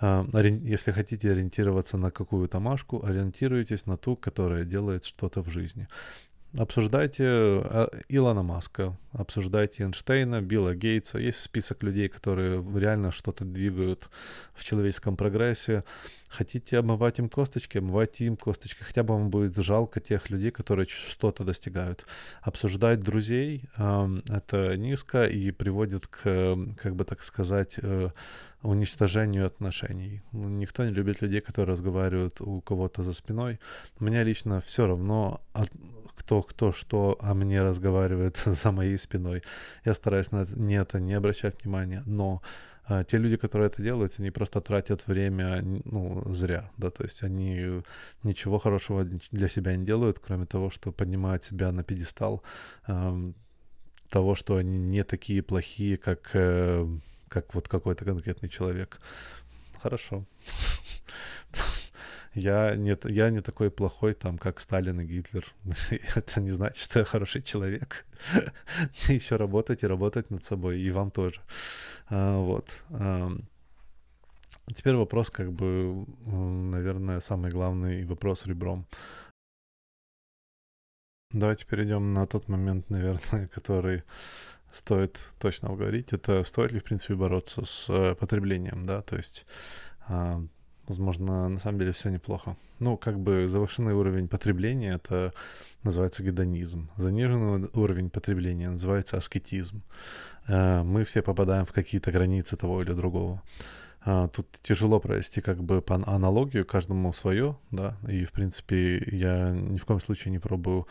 Э, 0.00 0.24
если 0.64 0.92
хотите 0.92 1.30
ориентироваться 1.30 1.96
на 1.96 2.10
какую-то 2.10 2.58
Машку, 2.58 3.04
ориентируйтесь 3.06 3.86
на 3.86 3.96
ту, 3.96 4.16
которая 4.16 4.64
делает 4.64 5.04
что-то 5.04 5.42
в 5.42 5.48
жизни. 5.48 5.86
Обсуждайте 6.56 7.24
э, 7.24 7.88
Илона 8.08 8.44
Маска, 8.44 8.96
обсуждайте 9.12 9.82
Эйнштейна, 9.82 10.40
Билла 10.40 10.72
Гейтса. 10.76 11.18
Есть 11.18 11.40
список 11.40 11.82
людей, 11.82 12.08
которые 12.08 12.64
реально 12.78 13.10
что-то 13.10 13.44
двигают 13.44 14.08
в 14.54 14.62
человеческом 14.62 15.16
прогрессе. 15.16 15.82
Хотите 16.28 16.78
обмывать 16.78 17.18
им 17.18 17.28
косточки, 17.28 17.78
обмывайте 17.78 18.26
им 18.26 18.36
косточки. 18.36 18.84
Хотя 18.84 19.02
бы 19.02 19.14
вам 19.14 19.30
будет 19.30 19.56
жалко 19.56 19.98
тех 19.98 20.30
людей, 20.30 20.52
которые 20.52 20.86
что-то 20.86 21.42
достигают. 21.42 22.06
Обсуждать 22.40 23.00
друзей 23.00 23.64
э,— 23.76 24.06
это 24.28 24.76
низко 24.76 25.26
и 25.26 25.50
приводит 25.50 26.06
к, 26.06 26.56
как 26.80 26.94
бы 26.94 27.04
так 27.04 27.24
сказать, 27.24 27.74
э, 27.78 28.10
уничтожению 28.62 29.46
отношений. 29.46 30.22
Никто 30.30 30.84
не 30.84 30.92
любит 30.92 31.20
людей, 31.20 31.40
которые 31.40 31.72
разговаривают 31.72 32.40
у 32.40 32.60
кого-то 32.60 33.02
за 33.02 33.12
спиной. 33.12 33.58
Мне 33.98 34.22
лично 34.22 34.60
все 34.60 34.86
равно, 34.86 35.40
кто 36.24 36.42
кто 36.42 36.72
что 36.72 37.16
о 37.20 37.34
мне 37.34 37.62
разговаривает 37.62 38.36
за 38.46 38.72
моей 38.72 38.98
спиной. 38.98 39.42
Я 39.84 39.94
стараюсь 39.94 40.32
на 40.32 40.46
это 40.72 41.00
не 41.00 41.14
обращать 41.14 41.62
внимания, 41.62 42.02
но 42.06 42.42
а, 42.86 43.04
те 43.04 43.18
люди, 43.18 43.36
которые 43.36 43.66
это 43.66 43.82
делают, 43.82 44.14
они 44.18 44.30
просто 44.30 44.60
тратят 44.60 45.06
время, 45.06 45.62
ну, 45.84 46.22
зря, 46.34 46.70
да, 46.78 46.90
то 46.90 47.02
есть 47.02 47.22
они 47.22 47.82
ничего 48.22 48.58
хорошего 48.58 49.04
для 49.32 49.48
себя 49.48 49.76
не 49.76 49.84
делают, 49.84 50.18
кроме 50.18 50.46
того, 50.46 50.70
что 50.70 50.92
поднимают 50.92 51.44
себя 51.44 51.72
на 51.72 51.82
пьедестал 51.82 52.42
э, 52.86 53.32
того, 54.10 54.34
что 54.34 54.56
они 54.56 54.78
не 54.78 55.02
такие 55.02 55.42
плохие, 55.42 55.96
как, 55.96 56.30
э, 56.34 56.86
как 57.28 57.54
вот 57.54 57.68
какой-то 57.68 58.04
конкретный 58.04 58.48
человек. 58.48 59.00
Хорошо. 59.82 60.24
Я 62.34 62.74
не, 62.74 62.96
я 63.04 63.30
не 63.30 63.40
такой 63.40 63.70
плохой, 63.70 64.14
там, 64.14 64.38
как 64.38 64.60
Сталин 64.60 65.00
и 65.00 65.04
Гитлер. 65.04 65.46
Это 66.16 66.40
не 66.40 66.50
значит, 66.50 66.82
что 66.82 66.98
я 66.98 67.04
хороший 67.04 67.42
человек. 67.42 68.04
Еще 69.08 69.36
работать 69.36 69.84
и 69.84 69.86
работать 69.86 70.30
над 70.30 70.44
собой, 70.44 70.80
и 70.80 70.90
вам 70.90 71.10
тоже. 71.10 71.40
А, 72.08 72.38
вот. 72.38 72.84
Теперь 74.74 74.94
вопрос, 74.94 75.30
как 75.30 75.52
бы, 75.52 76.04
наверное, 76.26 77.20
самый 77.20 77.50
главный 77.50 78.04
вопрос 78.04 78.46
ребром. 78.46 78.86
Давайте 81.30 81.66
перейдем 81.66 82.14
на 82.14 82.26
тот 82.26 82.48
момент, 82.48 82.90
наверное, 82.90 83.48
который 83.54 84.02
стоит 84.72 85.18
точно 85.38 85.68
обговорить. 85.68 86.12
Это 86.12 86.42
стоит 86.42 86.72
ли, 86.72 86.80
в 86.80 86.84
принципе, 86.84 87.14
бороться 87.14 87.64
с 87.64 87.88
э, 87.88 88.14
потреблением, 88.14 88.86
да, 88.86 89.02
то 89.02 89.16
есть 89.16 89.46
Возможно, 90.86 91.48
на 91.48 91.58
самом 91.58 91.78
деле 91.78 91.92
все 91.92 92.10
неплохо. 92.10 92.56
Ну, 92.78 92.96
как 92.96 93.18
бы 93.18 93.48
завышенный 93.48 93.94
уровень 93.94 94.28
потребления— 94.28 94.94
это 95.04 95.32
называется 95.82 96.22
гедонизм. 96.22 96.90
Заниженный 96.96 97.68
уровень 97.72 98.10
потребления 98.10 98.70
называется 98.70 99.16
аскетизм. 99.16 99.82
Э, 100.46 100.82
мы 100.82 101.04
все 101.04 101.22
попадаем 101.22 101.64
в 101.64 101.72
какие-то 101.72 102.12
границы 102.12 102.56
того 102.56 102.82
или 102.82 102.92
другого. 102.92 103.42
Э, 104.04 104.28
тут 104.32 104.46
тяжело 104.62 105.00
провести 105.00 105.40
как 105.40 105.62
бы 105.62 105.80
по 105.80 105.94
аналогию, 105.94 106.66
каждому 106.66 107.12
свое, 107.12 107.56
да, 107.70 107.96
и, 108.06 108.24
в 108.24 108.32
принципе, 108.32 108.98
я 109.10 109.50
ни 109.50 109.78
в 109.78 109.86
коем 109.86 110.00
случае 110.00 110.32
не 110.32 110.38
пробую 110.38 110.86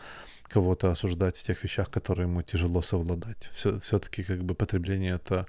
кого-то 0.48 0.90
осуждать 0.90 1.36
в 1.36 1.44
тех 1.44 1.62
вещах, 1.62 1.90
которые 1.90 2.28
ему 2.28 2.42
тяжело 2.42 2.82
совладать. 2.82 3.48
Все, 3.52 3.78
все-таки 3.78 4.22
как 4.24 4.44
бы 4.44 4.54
потребление— 4.54 5.14
это, 5.14 5.46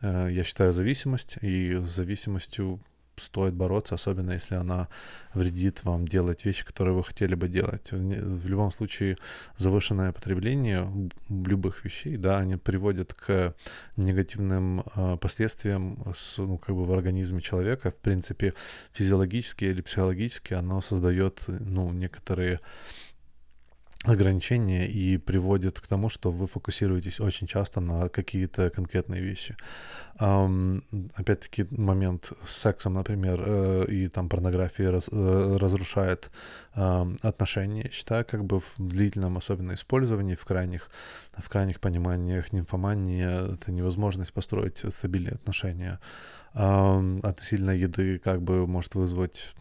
э, 0.00 0.28
я 0.30 0.44
считаю, 0.44 0.72
зависимость, 0.72 1.36
и 1.42 1.74
с 1.74 1.88
зависимостью 1.88 2.80
стоит 3.16 3.54
бороться, 3.54 3.94
особенно 3.94 4.32
если 4.32 4.54
она 4.54 4.88
вредит 5.34 5.84
вам 5.84 6.06
делать 6.06 6.44
вещи, 6.44 6.64
которые 6.64 6.94
вы 6.94 7.04
хотели 7.04 7.34
бы 7.34 7.48
делать. 7.48 7.92
В 7.92 8.48
любом 8.48 8.72
случае, 8.72 9.16
завышенное 9.56 10.12
потребление 10.12 10.90
любых 11.28 11.84
вещей, 11.84 12.16
да, 12.16 12.38
они 12.38 12.56
приводят 12.56 13.14
к 13.14 13.54
негативным 13.96 14.84
э, 14.94 15.16
последствиям 15.20 16.02
с, 16.14 16.38
ну, 16.38 16.58
как 16.58 16.74
бы 16.74 16.84
в 16.84 16.92
организме 16.92 17.40
человека. 17.40 17.90
В 17.90 17.96
принципе, 17.96 18.54
физиологически 18.92 19.64
или 19.64 19.80
психологически 19.80 20.54
оно 20.54 20.80
создает, 20.80 21.42
ну, 21.46 21.92
некоторые 21.92 22.60
ограничения 24.04 24.86
и 24.88 25.16
приводит 25.16 25.80
к 25.80 25.86
тому, 25.86 26.08
что 26.08 26.30
вы 26.30 26.46
фокусируетесь 26.46 27.20
очень 27.20 27.46
часто 27.46 27.80
на 27.80 28.08
какие-то 28.08 28.70
конкретные 28.70 29.22
вещи. 29.22 29.56
Um, 30.18 30.82
опять-таки 31.14 31.66
момент 31.70 32.32
с 32.46 32.56
сексом, 32.56 32.94
например, 32.94 33.42
э, 33.46 33.86
и 33.88 34.08
там 34.08 34.28
порнография 34.28 34.90
раз, 34.90 35.04
э, 35.10 35.56
разрушает 35.58 36.30
э, 36.74 37.06
отношения. 37.22 37.90
считаю, 37.90 38.24
как 38.24 38.44
бы 38.44 38.60
в 38.60 38.74
длительном 38.78 39.38
особенно 39.38 39.72
использовании, 39.72 40.34
в 40.34 40.44
крайних, 40.44 40.90
в 41.36 41.48
крайних 41.48 41.80
пониманиях 41.80 42.52
нимфомания— 42.52 43.54
это 43.54 43.72
невозможность 43.72 44.32
построить 44.32 44.78
стабильные 44.92 45.34
отношения 45.34 45.98
от 46.54 47.40
сильной 47.40 47.78
еды 47.78 48.18
как 48.18 48.42
бы 48.42 48.66
может 48.66 48.94
вызвать 48.94 49.54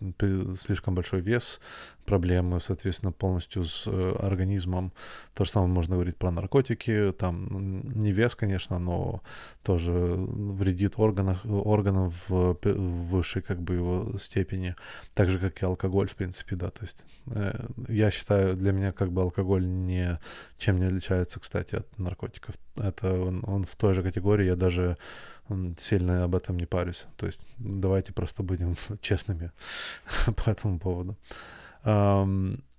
слишком 0.56 0.96
большой 0.96 1.22
вес, 1.22 1.60
проблемы, 2.06 2.60
соответственно, 2.60 3.12
полностью 3.12 3.64
с 3.64 3.84
э, 3.88 4.16
организмом. 4.20 4.92
То 5.34 5.46
же 5.46 5.52
самое 5.52 5.72
можно 5.72 5.96
говорить 5.96 6.18
про 6.18 6.32
наркотики, 6.32 7.14
там 7.18 7.82
не 7.88 8.12
вес, 8.12 8.36
конечно, 8.36 8.80
но 8.80 9.22
тоже 9.64 9.92
вредит 9.94 10.96
органах, 10.98 11.46
органам 11.46 12.10
в, 12.10 12.58
в 12.62 13.10
высшей 13.10 13.42
как 13.42 13.62
бы 13.62 13.76
его 13.76 14.18
степени, 14.18 14.76
так 15.14 15.30
же, 15.30 15.40
как 15.40 15.62
и 15.62 15.66
алкоголь, 15.66 16.10
в 16.10 16.16
принципе, 16.16 16.56
да, 16.56 16.70
то 16.70 16.82
есть 16.82 17.06
э, 17.28 17.68
я 17.88 18.12
считаю, 18.12 18.56
для 18.56 18.74
меня 18.74 18.92
как 18.92 19.12
бы 19.12 19.22
алкоголь 19.22 19.66
не 19.66 20.20
чем 20.62 20.80
не 20.80 20.86
отличается, 20.86 21.40
кстати, 21.40 21.76
от 21.76 22.00
наркотиков. 22.00 22.56
Это 22.78 23.14
он, 23.14 23.44
он 23.48 23.64
в 23.64 23.76
той 23.76 23.94
же 23.94 24.04
категории, 24.04 24.46
я 24.46 24.56
даже 24.56 24.98
сильно 25.80 26.24
об 26.24 26.36
этом 26.36 26.58
не 26.58 26.66
парюсь. 26.66 27.06
То 27.18 27.26
есть 27.26 27.42
давайте 27.58 28.14
просто 28.14 28.44
будем 28.44 28.76
честными 29.02 29.52
по 30.36 30.50
этому 30.50 30.80
поводу. 30.80 31.18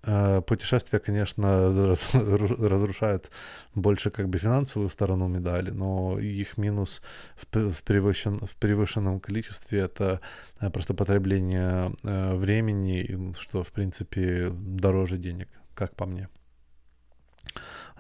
Э, 0.05 0.43
путешествия, 0.47 0.99
конечно, 0.99 1.69
разрушают 2.13 3.31
больше 3.75 4.11
как 4.11 4.29
бы 4.29 4.39
финансовую 4.39 4.91
сторону 4.91 5.29
медали, 5.29 5.71
но 5.71 6.19
их 6.19 6.59
минус 6.59 7.03
в, 7.37 7.83
превышен, 7.83 8.39
в 8.39 8.57
превышенном 8.57 9.21
количестве 9.21 9.81
это 9.81 10.21
э, 10.61 10.71
просто 10.71 10.95
потребление 10.95 11.93
э, 12.03 12.35
времени, 12.35 13.33
что, 13.39 13.63
в 13.63 13.71
принципе, 13.71 14.51
дороже 14.51 15.19
денег, 15.19 15.49
как 15.75 15.95
по 15.95 16.05
мне 16.05 16.29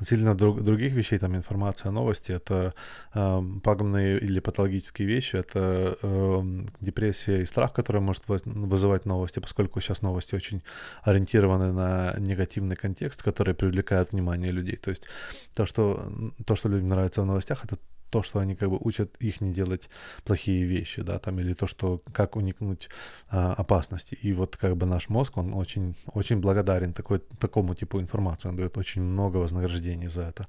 сильно 0.00 0.34
друг, 0.34 0.62
других 0.62 0.92
вещей, 0.92 1.18
там 1.18 1.36
информация, 1.36 1.90
новости, 1.92 2.32
это 2.32 2.74
э, 3.14 3.42
пагубные 3.62 4.18
или 4.18 4.40
патологические 4.40 5.08
вещи, 5.08 5.36
это 5.36 5.98
э, 6.02 6.42
депрессия 6.80 7.42
и 7.42 7.46
страх, 7.46 7.72
который 7.72 8.00
может 8.00 8.24
вызывать 8.26 9.06
новости, 9.06 9.40
поскольку 9.40 9.80
сейчас 9.80 10.02
новости 10.02 10.34
очень 10.34 10.62
ориентированы 11.02 11.72
на 11.72 12.14
негативный 12.18 12.76
контекст, 12.76 13.22
который 13.22 13.54
привлекает 13.54 14.12
внимание 14.12 14.52
людей. 14.52 14.76
То 14.76 14.90
есть 14.90 15.08
то, 15.54 15.66
что, 15.66 16.10
то, 16.46 16.56
что 16.56 16.68
людям 16.68 16.88
нравится 16.88 17.22
в 17.22 17.26
новостях, 17.26 17.64
это 17.64 17.76
то, 18.12 18.22
что 18.22 18.40
они 18.40 18.54
как 18.54 18.68
бы 18.68 18.76
учат 18.78 19.16
их 19.20 19.40
не 19.40 19.52
делать 19.52 19.88
плохие 20.24 20.64
вещи, 20.64 21.02
да, 21.02 21.18
там, 21.18 21.40
или 21.40 21.54
то, 21.54 21.66
что 21.66 22.02
как 22.12 22.36
уникнуть 22.36 22.90
а, 23.30 23.54
опасности. 23.54 24.18
И 24.22 24.34
вот 24.34 24.56
как 24.56 24.76
бы 24.76 24.86
наш 24.86 25.08
мозг, 25.08 25.38
он 25.38 25.54
очень, 25.54 25.96
очень 26.14 26.40
благодарен 26.40 26.92
такой, 26.92 27.20
такому 27.38 27.74
типу 27.74 28.00
информации, 28.00 28.50
он 28.50 28.56
дает 28.56 28.76
очень 28.76 29.02
много 29.02 29.38
вознаграждений 29.38 30.08
за 30.08 30.22
это. 30.22 30.46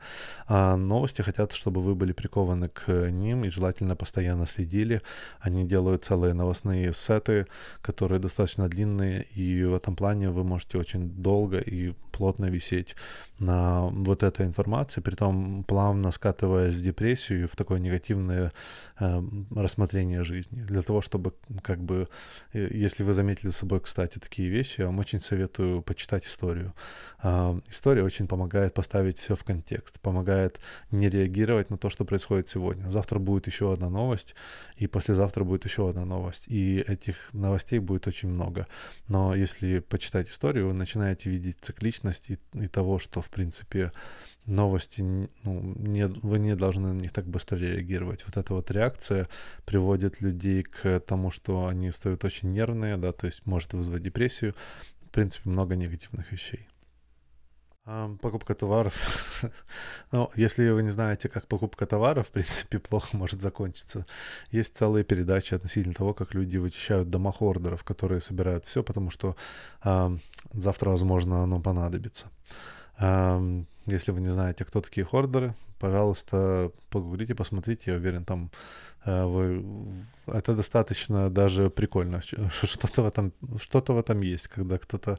А 0.48 0.76
новости 0.76 1.22
хотят, 1.22 1.54
чтобы 1.54 1.82
вы 1.82 1.96
были 1.96 2.12
прикованы 2.12 2.68
к 2.68 3.10
ним 3.12 3.46
и 3.46 3.50
желательно 3.50 3.96
постоянно 3.96 4.46
следили. 4.46 5.02
Они 5.40 5.66
делают 5.66 6.04
целые 6.04 6.34
новостные 6.34 6.94
сеты, 6.94 7.48
которые 7.82 8.20
достаточно 8.20 8.68
длинные, 8.68 9.24
и 9.36 9.64
в 9.64 9.74
этом 9.74 9.96
плане 9.96 10.30
вы 10.30 10.44
можете 10.44 10.78
очень 10.78 11.10
долго 11.10 11.60
и 11.60 11.94
плотно 12.12 12.46
висеть 12.46 12.96
на 13.40 13.88
вот 13.88 14.24
этой 14.24 14.46
информации, 14.46 15.02
при 15.02 15.16
том 15.16 15.64
плавно 15.64 16.12
скатываясь 16.12 16.76
в 16.76 16.82
депрессию, 16.82 17.48
в 17.54 17.56
такое 17.56 17.80
негативное 17.80 18.52
э, 19.00 19.22
рассмотрение 19.56 20.24
жизни. 20.24 20.64
Для 20.64 20.82
того, 20.82 21.02
чтобы, 21.02 21.34
как 21.62 21.80
бы, 21.80 22.08
э, 22.52 22.68
если 22.72 23.04
вы 23.04 23.14
заметили 23.14 23.50
за 23.50 23.58
собой, 23.58 23.80
кстати, 23.80 24.18
такие 24.18 24.50
вещи, 24.50 24.82
я 24.82 24.88
вам 24.88 24.98
очень 24.98 25.22
советую 25.22 25.84
почитать 25.84 26.26
историю. 26.26 26.74
Э, 27.22 27.60
история 27.68 28.04
очень 28.04 28.28
помогает 28.28 28.74
поставить 28.74 29.20
все 29.20 29.36
в 29.36 29.44
контекст, 29.44 30.00
помогает 30.00 30.60
не 30.90 31.10
реагировать 31.10 31.70
на 31.70 31.78
то, 31.78 31.92
что 31.92 32.06
происходит 32.06 32.50
сегодня. 32.50 32.90
Завтра 32.90 33.20
будет 33.20 33.46
еще 33.46 33.72
одна 33.72 33.90
новость, 33.90 34.34
и 34.76 34.88
послезавтра 34.88 35.44
будет 35.44 35.66
еще 35.66 35.88
одна 35.88 36.06
новость. 36.06 36.46
И 36.48 36.80
этих 36.80 37.32
новостей 37.34 37.78
будет 37.78 38.08
очень 38.08 38.30
много. 38.30 38.66
Но 39.08 39.36
если 39.36 39.78
почитать 39.78 40.28
историю, 40.30 40.68
вы 40.70 40.74
начинаете 40.74 41.30
видеть 41.30 41.60
цикличность 41.62 42.32
и, 42.32 42.40
и 42.54 42.68
того, 42.68 42.98
что, 42.98 43.22
в 43.22 43.30
принципе, 43.30 43.92
новости, 44.46 45.02
ну, 45.02 45.30
не, 45.44 46.08
вы 46.08 46.40
не 46.40 46.56
должны 46.56 46.94
на 46.94 47.00
них 47.00 47.12
так 47.12 47.26
быстро 47.26 47.58
реагировать. 47.58 48.26
Вот 48.26 48.38
эта 48.38 48.54
вот 48.54 48.72
реакция 48.72 49.28
приводит 49.66 50.22
людей 50.22 50.64
к 50.64 51.00
тому, 51.02 51.32
что 51.32 51.68
они 51.68 51.92
стают 51.92 52.24
очень 52.24 52.52
нервные, 52.52 52.98
да, 52.98 53.12
то 53.12 53.26
есть 53.26 53.46
может 53.46 53.74
вызвать 53.74 54.04
депрессию. 54.04 54.56
В 55.02 55.10
принципе, 55.10 55.50
много 55.50 55.76
негативных 55.76 56.32
вещей. 56.32 56.68
Покупка 58.22 58.56
товаров. 58.56 58.94
ну, 60.12 60.32
если 60.36 60.70
вы 60.70 60.84
не 60.84 60.90
знаете, 60.90 61.28
как 61.28 61.48
покупка 61.48 61.86
товаров, 61.86 62.30
в 62.30 62.32
принципе, 62.32 62.80
плохо 62.90 63.18
может 63.18 63.42
закончиться. 63.42 64.06
Есть 64.52 64.78
целые 64.78 65.04
передачи 65.04 65.54
относительно 65.54 65.94
того, 65.94 66.14
как 66.14 66.34
люди 66.34 66.56
вычищают 66.56 67.10
домохордеров, 67.10 67.84
которые 67.84 68.22
собирают 68.22 68.64
все, 68.64 68.84
потому 68.84 69.10
что 69.10 69.36
э, 69.84 70.18
завтра, 70.54 70.92
возможно, 70.92 71.44
оно 71.44 71.60
понадобится. 71.60 72.28
Если 72.98 74.12
вы 74.12 74.22
не 74.22 74.30
знаете, 74.30 74.66
кто 74.66 74.82
такие 74.82 75.06
хордеры, 75.06 75.56
пожалуйста, 75.80 76.72
погуглите, 76.90 77.36
посмотрите. 77.36 77.92
Я 77.92 77.98
уверен, 77.98 78.24
там 78.24 78.50
э, 79.06 79.26
вы... 79.26 79.66
это 80.28 80.56
достаточно 80.56 81.30
даже 81.30 81.70
прикольно. 81.70 82.22
Что-то 82.52 83.02
в 83.04 83.06
этом, 83.06 83.34
что-то 83.60 83.94
в 83.94 83.98
этом 83.98 84.22
есть, 84.22 84.48
когда 84.48 84.78
кто-то 84.78 85.18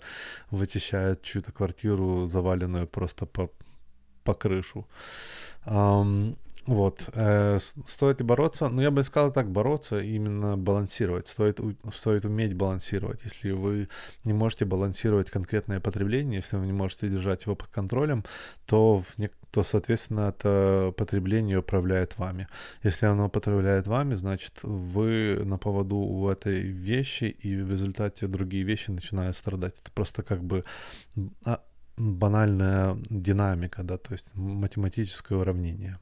вычищает 0.51 1.23
чью-то 1.23 1.53
квартиру, 1.53 2.27
заваленную 2.27 2.87
просто 2.87 3.27
по, 3.27 3.51
по 4.23 4.33
крышу. 4.33 4.87
Вот. 6.67 7.11
Э, 7.13 7.59
стоит 7.87 8.21
ли 8.21 8.27
бороться? 8.27 8.69
Ну, 8.69 8.81
я 8.81 8.91
бы 8.91 9.05
сказал 9.05 9.33
так, 9.33 9.51
бороться, 9.51 10.01
именно 10.01 10.57
балансировать. 10.57 11.29
Стоит, 11.29 11.61
стоит 11.95 12.25
уметь 12.25 12.55
балансировать. 12.55 13.21
Если 13.25 13.51
вы 13.51 13.89
не 14.25 14.33
можете 14.33 14.65
балансировать 14.65 15.31
конкретное 15.31 15.81
потребление, 15.81 16.37
если 16.37 16.57
вы 16.57 16.67
не 16.67 16.73
можете 16.73 17.09
держать 17.09 17.45
его 17.45 17.55
под 17.55 17.69
контролем, 17.69 18.25
то, 18.67 19.01
в 19.01 19.17
то 19.51 19.63
соответственно, 19.63 20.31
это 20.31 20.93
потребление 20.97 21.59
управляет 21.59 22.19
вами. 22.19 22.49
Если 22.83 23.07
оно 23.07 23.27
управляет 23.27 23.87
вами, 23.87 24.15
значит, 24.15 24.55
вы 24.63 25.43
на 25.45 25.59
поводу 25.59 25.97
у 25.97 26.29
этой 26.29 26.61
вещи, 26.61 27.25
и 27.25 27.57
в 27.57 27.71
результате 27.71 28.27
другие 28.27 28.65
вещи 28.65 28.91
начинают 28.91 29.37
страдать. 29.37 29.75
Это 29.81 29.93
просто 29.93 30.23
как 30.23 30.43
бы 30.43 30.65
а, 31.45 31.61
банальная 31.97 32.97
динамика, 33.11 33.83
да, 33.83 33.99
то 33.99 34.13
есть 34.13 34.35
математическое 34.35 35.37
уравнение. 35.37 35.99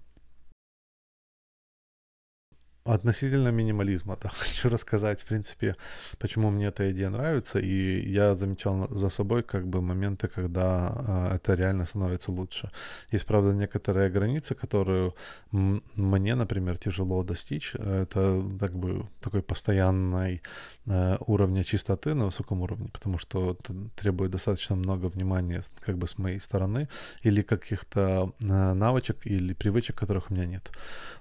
Относительно 2.84 3.52
минимализма, 3.52 4.18
да, 4.22 4.28
хочу 4.34 4.68
рассказать, 4.68 5.20
в 5.20 5.24
принципе, 5.24 5.76
почему 6.18 6.50
мне 6.50 6.66
эта 6.66 6.90
идея 6.90 7.10
нравится, 7.10 7.60
и 7.60 8.10
я 8.10 8.34
замечал 8.34 8.88
за 8.90 9.08
собой 9.08 9.44
как 9.44 9.68
бы 9.68 9.80
моменты, 9.80 10.26
когда 10.26 11.30
э, 11.30 11.36
это 11.36 11.54
реально 11.54 11.86
становится 11.86 12.32
лучше. 12.32 12.70
Есть, 13.12 13.26
правда, 13.26 13.52
некоторые 13.52 14.10
границы, 14.10 14.56
которые 14.56 15.12
мне, 15.52 16.34
например, 16.34 16.76
тяжело 16.76 17.22
достичь. 17.22 17.76
Это 17.76 18.42
как 18.58 18.72
бы 18.72 19.06
такой 19.20 19.42
постоянный 19.42 20.42
э, 20.86 21.16
уровня 21.26 21.62
чистоты 21.62 22.14
на 22.14 22.24
высоком 22.24 22.62
уровне, 22.62 22.88
потому 22.92 23.18
что 23.18 23.52
это 23.52 23.74
требует 23.94 24.32
достаточно 24.32 24.74
много 24.74 25.06
внимания 25.06 25.62
как 25.86 25.98
бы 25.98 26.08
с 26.08 26.18
моей 26.18 26.40
стороны 26.40 26.88
или 27.22 27.42
каких-то 27.42 28.32
э, 28.42 28.74
навычек 28.74 29.24
или 29.26 29.54
привычек, 29.54 29.96
которых 29.96 30.30
у 30.30 30.34
меня 30.34 30.46
нет. 30.46 30.70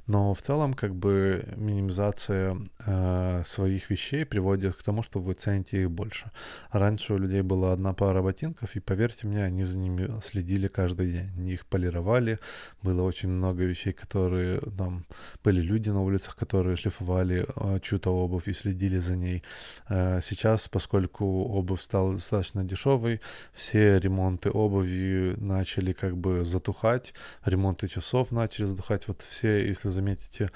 Но 0.08 0.34
в 0.34 0.42
целом 0.42 0.74
как 0.74 0.96
бы 0.96 1.51
минимизация 1.56 2.58
э, 2.86 3.44
своих 3.46 3.90
вещей 3.90 4.26
приводит 4.26 4.76
к 4.76 4.84
тому, 4.84 5.04
что 5.04 5.20
вы 5.20 5.34
цените 5.34 5.82
их 5.82 5.92
больше. 5.92 6.32
Раньше 6.72 7.14
у 7.14 7.18
людей 7.18 7.42
была 7.42 7.74
одна 7.74 7.94
пара 7.94 8.22
ботинков, 8.22 8.76
и 8.76 8.80
поверьте 8.80 9.28
мне, 9.28 9.44
они 9.44 9.64
за 9.64 9.78
ними 9.78 10.10
следили 10.22 10.68
каждый 10.68 11.12
день. 11.12 11.30
Они 11.38 11.54
их 11.54 11.66
полировали. 11.66 12.40
Было 12.82 13.04
очень 13.04 13.30
много 13.30 13.64
вещей, 13.64 13.94
которые 13.94 14.60
там 14.78 15.06
были 15.44 15.62
люди 15.62 15.90
на 15.90 16.02
улицах, 16.02 16.36
которые 16.36 16.76
шлифовали 16.76 17.46
э, 17.56 17.80
чью-то 17.82 18.12
обувь 18.12 18.48
и 18.48 18.54
следили 18.54 19.00
за 19.00 19.16
ней. 19.16 19.44
Э, 19.90 20.20
сейчас, 20.22 20.68
поскольку 20.68 21.26
обувь 21.26 21.82
стала 21.82 22.14
достаточно 22.14 22.64
дешевой, 22.64 23.22
все 23.54 24.00
ремонты 24.00 24.50
обуви 24.50 25.36
начали 25.38 25.94
как 25.94 26.18
бы 26.18 26.44
затухать, 26.44 27.14
ремонты 27.46 27.88
часов 27.88 28.32
начали 28.32 28.66
затухать. 28.66 29.08
Вот 29.08 29.22
все, 29.22 29.68
если 29.68 29.90
заметите, 29.90 30.52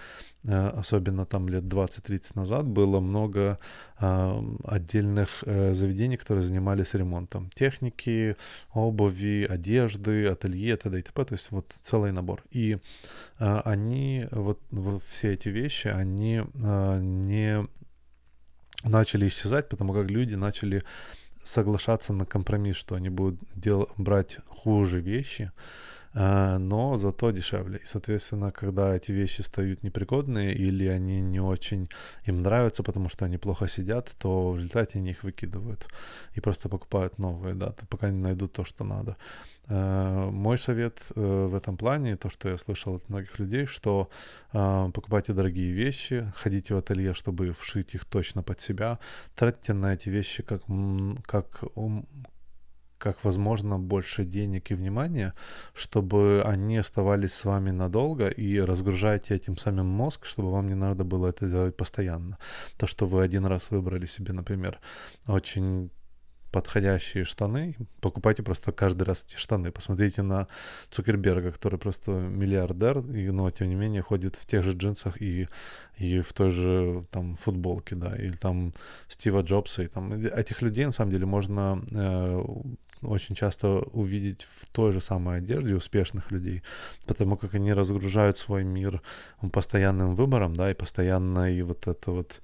особенно 0.54 1.26
там 1.26 1.50
лет 1.50 1.64
20-30 1.64 2.32
назад, 2.36 2.66
было 2.66 3.00
много 3.00 3.60
э, 4.00 4.42
отдельных 4.64 5.44
э, 5.46 5.74
заведений, 5.74 6.18
которые 6.18 6.44
занимались 6.44 6.94
ремонтом 6.94 7.50
техники, 7.50 8.36
обуви, 8.74 9.48
одежды, 9.50 10.28
ателье, 10.28 10.78
т.д. 10.78 11.00
и 11.00 11.02
т.п. 11.02 11.26
То 11.26 11.34
есть 11.34 11.52
вот 11.52 11.74
целый 11.82 12.12
набор. 12.12 12.44
И 12.52 12.78
э, 13.40 13.62
они, 13.66 14.28
вот, 14.32 14.60
все 15.06 15.34
эти 15.34 15.50
вещи, 15.50 15.88
они 15.88 16.44
э, 16.54 17.00
не 17.02 17.68
начали 18.84 19.28
исчезать, 19.28 19.70
потому 19.70 19.94
как 19.94 20.10
люди 20.10 20.36
начали 20.36 20.84
соглашаться 21.44 22.14
на 22.14 22.26
компромисс, 22.26 22.76
что 22.76 22.96
они 22.96 23.10
будут 23.10 23.40
дел- 23.56 23.90
брать 23.98 24.38
хуже 24.48 25.00
вещи, 25.00 25.52
Э, 25.52 25.95
но 26.16 26.98
зато 26.98 27.32
дешевле. 27.32 27.80
И, 27.80 27.86
соответственно, 27.86 28.52
когда 28.52 28.96
эти 28.96 29.12
вещи 29.12 29.42
стают 29.42 29.84
непригодные 29.84 30.54
или 30.54 30.88
они 30.88 31.20
не 31.22 31.42
очень 31.42 31.90
им 32.24 32.42
нравятся, 32.42 32.84
потому 32.84 33.10
что 33.10 33.26
они 33.26 33.38
плохо 33.38 33.68
сидят, 33.68 34.16
то 34.18 34.52
в 34.52 34.56
результате 34.56 35.00
они 35.00 35.12
их 35.12 35.24
выкидывают 35.24 35.88
и 36.34 36.42
просто 36.42 36.70
покупают 36.70 37.20
новые, 37.20 37.54
да, 37.54 37.76
пока 37.90 38.10
не 38.10 38.22
найдут 38.22 38.54
то, 38.54 38.64
что 38.64 38.84
надо. 38.84 39.18
Uh, 39.68 40.30
мой 40.30 40.60
совет 40.60 41.02
uh, 41.16 41.48
в 41.48 41.56
этом 41.56 41.76
плане, 41.76 42.18
то, 42.18 42.30
что 42.30 42.50
я 42.50 42.58
слышал 42.58 42.96
от 42.96 43.10
многих 43.10 43.40
людей, 43.40 43.66
что 43.66 44.10
uh, 44.54 44.92
покупайте 44.92 45.34
дорогие 45.34 45.72
вещи, 45.72 46.32
ходите 46.36 46.76
в 46.76 46.78
ателье, 46.78 47.16
чтобы 47.16 47.52
вшить 47.52 47.96
их 47.96 48.06
точно 48.06 48.44
под 48.44 48.62
себя, 48.62 49.00
тратьте 49.34 49.74
на 49.74 49.96
эти 49.96 50.10
вещи 50.10 50.44
как, 50.44 50.62
как 51.26 51.64
как 52.98 53.24
возможно 53.24 53.80
больше 53.80 54.24
денег 54.26 54.72
и 54.72 54.76
внимания, 54.76 55.34
чтобы 55.74 56.42
они 56.46 56.78
оставались 56.78 57.34
с 57.34 57.46
вами 57.46 57.72
надолго 57.72 58.28
и 58.28 58.60
разгружайте 58.60 59.36
этим 59.36 59.58
самым 59.58 59.88
мозг, 59.88 60.26
чтобы 60.26 60.52
вам 60.52 60.68
не 60.68 60.76
надо 60.76 61.04
было 61.04 61.28
это 61.28 61.48
делать 61.48 61.78
постоянно. 61.78 62.38
То, 62.78 62.88
что 62.88 63.06
вы 63.06 63.24
один 63.24 63.46
раз 63.46 63.72
выбрали 63.72 64.06
себе, 64.06 64.34
например, 64.34 64.80
очень 65.28 65.90
подходящие 66.56 67.26
штаны, 67.26 67.76
покупайте 68.00 68.42
просто 68.42 68.72
каждый 68.72 69.04
раз 69.04 69.26
эти 69.28 69.36
штаны. 69.36 69.72
Посмотрите 69.72 70.22
на 70.22 70.48
Цукерберга, 70.90 71.52
который 71.52 71.78
просто 71.78 72.12
миллиардер, 72.12 73.00
и, 73.00 73.30
но 73.30 73.52
тем 73.52 73.68
не 73.68 73.76
менее 73.76 74.02
ходит 74.02 74.38
в 74.38 74.46
тех 74.46 74.64
же 74.64 74.72
джинсах 74.72 75.22
и, 75.22 75.50
и 75.98 76.22
в 76.22 76.32
той 76.32 76.52
же 76.52 77.04
там 77.12 77.36
футболке, 77.36 77.96
да, 77.96 78.16
или 78.16 78.38
там 78.38 78.72
Стива 79.10 79.42
Джобса, 79.42 79.84
и 79.84 79.88
там 79.88 80.14
этих 80.14 80.62
людей 80.62 80.86
на 80.86 80.94
самом 80.94 81.12
деле 81.12 81.26
можно 81.26 81.84
э, 81.92 82.44
очень 83.06 83.36
часто 83.36 83.68
увидеть 83.68 84.44
в 84.44 84.66
той 84.68 84.92
же 84.92 85.02
самой 85.02 85.38
одежде 85.38 85.76
успешных 85.76 86.32
людей, 86.32 86.64
потому 87.06 87.38
как 87.38 87.56
они 87.56 87.74
разгружают 87.74 88.38
свой 88.38 88.64
мир 88.64 89.02
постоянным 89.52 90.16
выбором, 90.16 90.56
да, 90.56 90.72
и 90.72 90.74
постоянной 90.74 91.62
вот 91.62 91.88
это 91.88 92.12
вот 92.12 92.42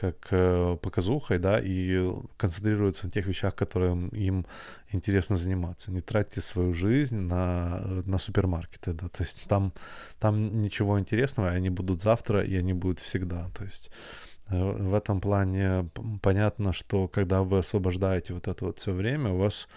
как 0.00 0.28
э, 0.30 0.76
показухой, 0.80 1.38
да, 1.38 1.60
и 1.60 2.08
концентрируются 2.36 3.06
на 3.06 3.10
тех 3.10 3.26
вещах, 3.26 3.54
которым 3.54 4.08
им 4.08 4.46
интересно 4.92 5.36
заниматься. 5.36 5.90
Не 5.90 6.00
тратьте 6.00 6.40
свою 6.40 6.72
жизнь 6.72 7.18
на, 7.18 7.80
на 8.06 8.18
супермаркеты, 8.18 8.92
да, 8.92 9.08
то 9.08 9.22
есть 9.22 9.42
там, 9.48 9.72
там 10.20 10.58
ничего 10.58 11.00
интересного, 11.00 11.52
и 11.52 11.56
они 11.56 11.70
будут 11.70 12.02
завтра, 12.02 12.44
и 12.44 12.54
они 12.56 12.74
будут 12.74 13.00
всегда, 13.00 13.50
то 13.56 13.64
есть 13.64 13.90
э, 13.90 14.27
в 14.50 14.94
этом 14.94 15.20
плане 15.20 15.90
понятно, 16.22 16.72
что 16.72 17.08
когда 17.08 17.42
вы 17.42 17.58
освобождаете 17.58 18.34
вот 18.34 18.48
это 18.48 18.64
вот 18.64 18.78
все 18.78 18.92
время, 18.92 19.32
у 19.32 19.38
вас 19.38 19.68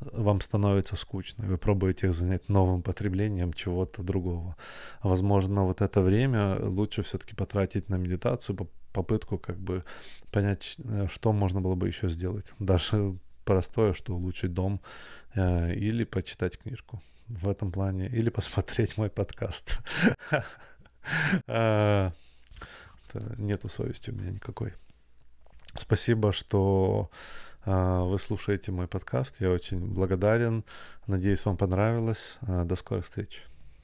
вам 0.00 0.40
становится 0.40 0.96
скучно, 0.96 1.46
вы 1.46 1.58
пробуете 1.58 2.08
их 2.08 2.14
занять 2.14 2.48
новым 2.48 2.82
потреблением 2.82 3.52
чего-то 3.52 4.02
другого. 4.02 4.56
Возможно, 5.02 5.64
вот 5.64 5.80
это 5.80 6.00
время 6.00 6.56
лучше 6.60 7.02
все-таки 7.02 7.34
потратить 7.34 7.88
на 7.88 7.96
медитацию, 7.96 8.68
попытку 8.92 9.38
как 9.38 9.58
бы 9.58 9.84
понять, 10.30 10.76
э, 10.84 11.06
что 11.10 11.32
можно 11.32 11.60
было 11.60 11.74
бы 11.74 11.88
еще 11.88 12.08
сделать. 12.08 12.46
Даже 12.58 13.16
простое, 13.44 13.92
что 13.92 14.14
улучшить 14.14 14.54
дом 14.54 14.80
э, 15.34 15.74
или 15.74 16.04
почитать 16.04 16.58
книжку 16.58 17.02
в 17.26 17.48
этом 17.48 17.72
плане, 17.72 18.06
или 18.06 18.30
посмотреть 18.30 18.96
мой 18.96 19.10
подкаст. 19.10 19.78
Нету 23.36 23.68
совести 23.68 24.10
у 24.10 24.14
меня 24.14 24.30
никакой. 24.30 24.74
Спасибо, 25.74 26.32
что 26.32 27.10
а, 27.64 28.04
вы 28.04 28.18
слушаете 28.18 28.72
мой 28.72 28.88
подкаст. 28.88 29.40
Я 29.40 29.50
очень 29.50 29.80
благодарен. 29.80 30.64
Надеюсь, 31.06 31.44
вам 31.44 31.56
понравилось. 31.56 32.38
А, 32.42 32.64
до 32.64 32.76
скорых 32.76 33.04
встреч. 33.04 33.42